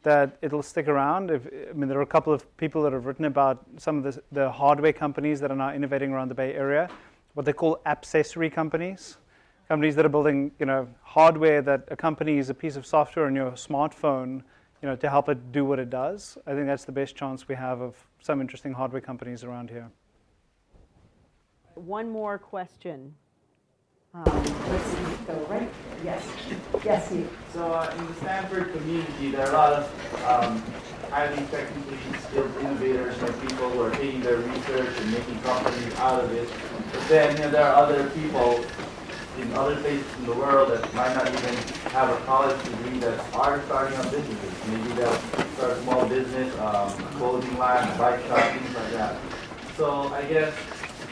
that 0.03 0.37
it'll 0.43 0.63
stick 0.63 0.89
around. 0.89 1.31
If, 1.31 1.47
I 1.47 1.73
mean, 1.73 1.89
there 1.89 1.99
are 1.99 2.03
a 2.03 2.07
couple 2.07 2.33
of 2.33 2.57
people 2.57 2.83
that 2.83 2.93
have 2.93 3.07
written 3.07 3.25
about 3.25 3.65
some 3.79 3.99
of 3.99 4.05
the, 4.05 4.23
the 4.33 4.51
hardware 4.51 4.93
companies 4.93 5.41
that 5.41 5.51
are 5.51 5.57
now 5.57 5.73
innovating 5.73 6.13
around 6.13 6.29
the 6.29 6.35
Bay 6.35 6.55
Area, 6.55 6.89
what 7.35 7.47
they 7.47 7.53
call 7.53 7.81
accessory 7.87 8.51
companies, 8.51 9.17
companies 9.69 9.97
that 9.97 10.05
are 10.05 10.11
building, 10.11 10.53
you 10.59 10.67
know, 10.67 10.89
hardware 11.03 11.63
that 11.63 11.85
accompanies 11.89 12.51
a 12.51 12.55
piece 12.55 12.77
of 12.77 12.87
software 12.87 13.27
on 13.27 13.35
your 13.35 13.53
smartphone, 13.53 14.43
you 14.83 14.89
know, 14.89 14.97
to 14.97 15.09
help 15.09 15.29
it 15.29 15.53
do 15.53 15.65
what 15.65 15.79
it 15.79 15.91
does. 15.91 16.37
I 16.47 16.53
think 16.53 16.67
that's 16.67 16.85
the 16.85 16.93
best 16.93 17.17
chance 17.17 17.49
we 17.49 17.55
have 17.55 17.81
of 17.81 17.97
some 18.21 18.41
interesting 18.41 18.73
hardware 18.73 19.01
companies 19.01 19.43
around 19.43 19.71
here. 19.71 19.91
One 21.75 22.11
more 22.11 22.39
question. 22.39 23.15
Um, 24.15 24.25
let's 24.71 24.85
see, 24.85 25.25
go 25.27 25.35
right. 25.51 25.69
Yes, 26.05 26.25
yes, 26.85 27.07
Steve. 27.07 27.29
So 27.53 27.73
uh, 27.73 27.93
in 27.99 28.07
the 28.07 28.15
Stanford 28.15 28.73
community, 28.73 29.33
there 29.33 29.47
are 29.47 29.51
a 29.51 29.53
lot 29.53 29.73
of 29.73 30.25
um, 30.25 30.63
highly 31.11 31.45
technically 31.47 31.99
skilled 32.29 32.57
innovators, 32.59 33.21
and 33.21 33.41
people 33.41 33.71
who 33.71 33.81
are 33.83 33.91
taking 33.91 34.21
their 34.21 34.37
research 34.37 34.95
and 35.01 35.11
making 35.11 35.41
companies 35.41 35.93
out 35.97 36.23
of 36.23 36.31
it. 36.31 36.49
But 36.93 37.09
then 37.09 37.37
you 37.37 37.43
know, 37.43 37.51
there 37.51 37.67
are 37.67 37.75
other 37.75 38.09
people 38.11 38.65
in 39.41 39.53
other 39.55 39.75
places 39.81 40.07
in 40.19 40.27
the 40.27 40.35
world 40.35 40.71
that 40.71 40.95
might 40.95 41.13
not 41.17 41.27
even 41.27 41.55
have 41.91 42.09
a 42.09 42.17
college 42.25 42.63
degree 42.63 43.01
that 43.01 43.19
are 43.35 43.61
starting 43.63 43.99
up 43.99 44.13
businesses. 44.13 44.69
Maybe 44.69 44.93
they'll 44.93 45.19
start 45.57 45.73
a 45.73 45.83
small 45.83 46.07
business, 46.07 46.57
um, 46.61 46.89
clothing 47.19 47.59
line, 47.59 47.99
bike 47.99 48.25
shop, 48.27 48.39
things 48.53 48.77
like 48.77 48.93
that. 48.93 49.17
So 49.77 50.15
I 50.15 50.23
guess 50.27 50.55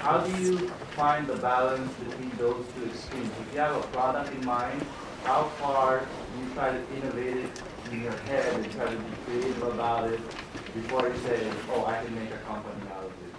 how 0.03 0.19
do 0.19 0.43
you 0.43 0.69
find 0.97 1.29
the 1.29 1.37
balance 1.37 1.93
between 1.95 2.33
those 2.37 2.67
two 2.75 2.87
extremes? 2.87 3.31
If 3.47 3.55
you 3.55 3.61
have 3.61 3.77
a 3.77 3.87
product 3.89 4.35
in 4.35 4.45
mind, 4.45 4.85
how 5.23 5.45
far 5.61 6.01
do 6.01 6.45
you 6.45 6.53
try 6.55 6.73
to 6.73 6.97
innovate 6.97 7.37
it 7.37 7.63
in 7.93 8.03
your 8.03 8.17
head 8.23 8.53
and 8.53 8.73
try 8.73 8.87
to 8.87 8.97
be 8.97 9.13
creative 9.25 9.63
about 9.63 10.11
it 10.11 10.19
before 10.75 11.07
you 11.07 11.17
say, 11.19 11.49
oh, 11.71 11.87
I 11.87 12.05
can 12.05 12.17
make 12.17 12.31
a 12.33 12.39
company 12.39 12.83
out 12.91 13.05
of 13.05 13.13
it? 13.13 13.35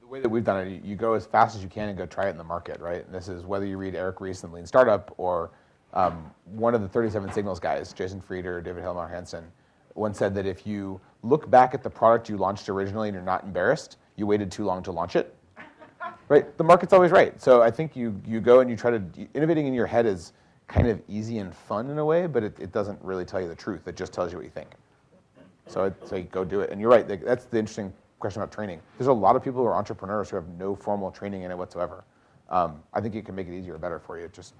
The 0.00 0.06
way 0.08 0.20
that 0.20 0.28
we've 0.28 0.42
done 0.42 0.66
it, 0.66 0.82
you 0.82 0.96
go 0.96 1.12
as 1.12 1.26
fast 1.26 1.54
as 1.54 1.62
you 1.62 1.68
can 1.68 1.90
and 1.90 1.96
go 1.96 2.06
try 2.06 2.26
it 2.26 2.30
in 2.30 2.38
the 2.38 2.42
market, 2.42 2.80
right? 2.80 3.06
And 3.06 3.14
this 3.14 3.28
is 3.28 3.44
whether 3.46 3.66
you 3.66 3.76
read 3.76 3.94
Eric 3.94 4.16
and 4.20 4.52
Lean 4.52 4.66
Startup 4.66 5.14
or 5.16 5.52
um, 5.94 6.32
one 6.46 6.74
of 6.74 6.82
the 6.82 6.88
37 6.88 7.30
Signals 7.30 7.60
guys, 7.60 7.92
Jason 7.92 8.20
Frieder, 8.20 8.64
David 8.64 8.82
Heinemeier 8.82 9.08
Hansson 9.08 9.44
once 9.94 10.18
said 10.18 10.34
that 10.34 10.46
if 10.46 10.66
you 10.66 11.00
look 11.22 11.50
back 11.50 11.74
at 11.74 11.82
the 11.82 11.90
product 11.90 12.28
you 12.28 12.36
launched 12.36 12.68
originally 12.68 13.08
and 13.08 13.14
you're 13.14 13.24
not 13.24 13.44
embarrassed, 13.44 13.96
you 14.16 14.26
waited 14.26 14.50
too 14.50 14.64
long 14.64 14.82
to 14.82 14.92
launch 14.92 15.16
it. 15.16 15.34
Right? 16.28 16.58
The 16.58 16.64
market's 16.64 16.92
always 16.92 17.10
right. 17.10 17.40
So 17.40 17.62
I 17.62 17.70
think 17.70 17.96
you, 17.96 18.20
you 18.26 18.40
go 18.40 18.60
and 18.60 18.68
you 18.68 18.76
try 18.76 18.90
to, 18.90 19.02
innovating 19.32 19.66
in 19.66 19.72
your 19.72 19.86
head 19.86 20.04
is 20.04 20.34
kind 20.66 20.86
of 20.86 21.00
easy 21.08 21.38
and 21.38 21.54
fun 21.54 21.88
in 21.88 21.98
a 21.98 22.04
way, 22.04 22.26
but 22.26 22.44
it, 22.44 22.54
it 22.60 22.70
doesn't 22.70 23.02
really 23.02 23.24
tell 23.24 23.40
you 23.40 23.48
the 23.48 23.54
truth. 23.54 23.88
It 23.88 23.96
just 23.96 24.12
tells 24.12 24.30
you 24.30 24.36
what 24.36 24.44
you 24.44 24.50
think. 24.50 24.68
So 25.66 25.84
I'd 25.84 26.06
say 26.06 26.22
go 26.24 26.44
do 26.44 26.60
it. 26.60 26.70
And 26.70 26.80
you're 26.80 26.90
right, 26.90 27.08
that's 27.08 27.46
the 27.46 27.58
interesting 27.58 27.92
question 28.18 28.42
about 28.42 28.52
training. 28.52 28.80
There's 28.98 29.08
a 29.08 29.12
lot 29.12 29.36
of 29.36 29.42
people 29.42 29.62
who 29.62 29.68
are 29.68 29.74
entrepreneurs 29.74 30.28
who 30.28 30.36
have 30.36 30.48
no 30.58 30.74
formal 30.74 31.10
training 31.10 31.42
in 31.42 31.50
it 31.50 31.56
whatsoever. 31.56 32.04
Um, 32.50 32.82
I 32.92 33.00
think 33.00 33.14
it 33.14 33.24
can 33.24 33.34
make 33.34 33.48
it 33.48 33.56
easier 33.56 33.74
or 33.74 33.78
better 33.78 33.98
for 33.98 34.18
you. 34.18 34.28
Just 34.28 34.54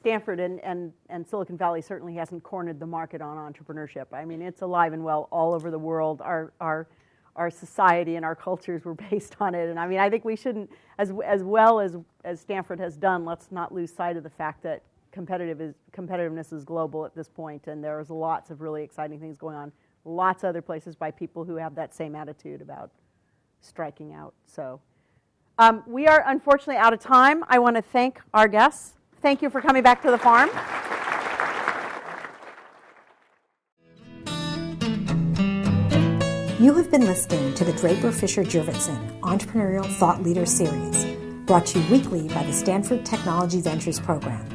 Stanford 0.00 0.40
and, 0.40 0.60
and, 0.60 0.92
and 1.10 1.26
Silicon 1.26 1.58
Valley 1.58 1.82
certainly 1.82 2.14
hasn't 2.14 2.42
cornered 2.42 2.80
the 2.80 2.86
market 2.86 3.20
on 3.20 3.36
entrepreneurship. 3.36 4.06
I 4.12 4.24
mean, 4.24 4.40
it's 4.40 4.62
alive 4.62 4.94
and 4.94 5.04
well 5.04 5.28
all 5.30 5.52
over 5.52 5.70
the 5.70 5.78
world. 5.78 6.22
Our, 6.22 6.52
our, 6.60 6.88
our 7.36 7.50
society 7.50 8.16
and 8.16 8.24
our 8.24 8.34
cultures 8.34 8.84
were 8.84 8.94
based 9.10 9.36
on 9.40 9.54
it. 9.54 9.68
And 9.68 9.78
I 9.78 9.86
mean, 9.86 9.98
I 9.98 10.08
think 10.08 10.24
we 10.24 10.36
shouldn't, 10.36 10.70
as, 10.98 11.12
as 11.24 11.44
well 11.44 11.80
as, 11.80 11.96
as 12.24 12.40
Stanford 12.40 12.80
has 12.80 12.96
done, 12.96 13.26
let's 13.26 13.52
not 13.52 13.74
lose 13.74 13.92
sight 13.92 14.16
of 14.16 14.22
the 14.22 14.30
fact 14.30 14.62
that 14.62 14.82
competitive 15.12 15.60
is, 15.60 15.74
competitiveness 15.92 16.52
is 16.52 16.64
global 16.64 17.04
at 17.04 17.14
this 17.14 17.28
point, 17.28 17.66
and 17.66 17.84
there's 17.84 18.08
lots 18.08 18.50
of 18.50 18.62
really 18.62 18.82
exciting 18.82 19.20
things 19.20 19.36
going 19.36 19.56
on. 19.56 19.70
Lots 20.06 20.44
of 20.44 20.48
other 20.48 20.62
places 20.62 20.96
by 20.96 21.10
people 21.10 21.44
who 21.44 21.56
have 21.56 21.74
that 21.74 21.94
same 21.94 22.14
attitude 22.14 22.62
about 22.62 22.90
striking 23.60 24.14
out. 24.14 24.32
So 24.46 24.80
um, 25.58 25.82
we 25.86 26.06
are 26.06 26.24
unfortunately 26.26 26.76
out 26.76 26.94
of 26.94 27.00
time. 27.00 27.44
I 27.48 27.58
want 27.58 27.76
to 27.76 27.82
thank 27.82 28.18
our 28.32 28.48
guests. 28.48 28.94
Thank 29.22 29.42
you 29.42 29.50
for 29.50 29.60
coming 29.60 29.82
back 29.82 30.02
to 30.02 30.10
the 30.10 30.18
farm. 30.18 30.50
You 36.60 36.74
have 36.74 36.90
been 36.90 37.06
listening 37.06 37.54
to 37.54 37.64
the 37.64 37.72
Draper 37.72 38.12
Fisher 38.12 38.44
Jurvetson 38.44 39.18
Entrepreneurial 39.20 39.86
Thought 39.96 40.22
Leader 40.22 40.44
Series, 40.44 41.06
brought 41.46 41.64
to 41.66 41.78
you 41.78 41.90
weekly 41.90 42.28
by 42.28 42.44
the 42.44 42.52
Stanford 42.52 43.06
Technology 43.06 43.60
Ventures 43.60 43.98
Program. 43.98 44.46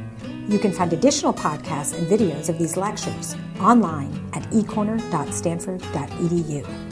You 0.48 0.60
can 0.60 0.70
find 0.70 0.92
additional 0.92 1.34
podcasts 1.34 1.98
and 1.98 2.06
videos 2.06 2.48
of 2.48 2.58
these 2.58 2.76
lectures 2.76 3.34
online 3.60 4.30
at 4.34 4.44
ecorner.stanford.edu. 4.50 6.85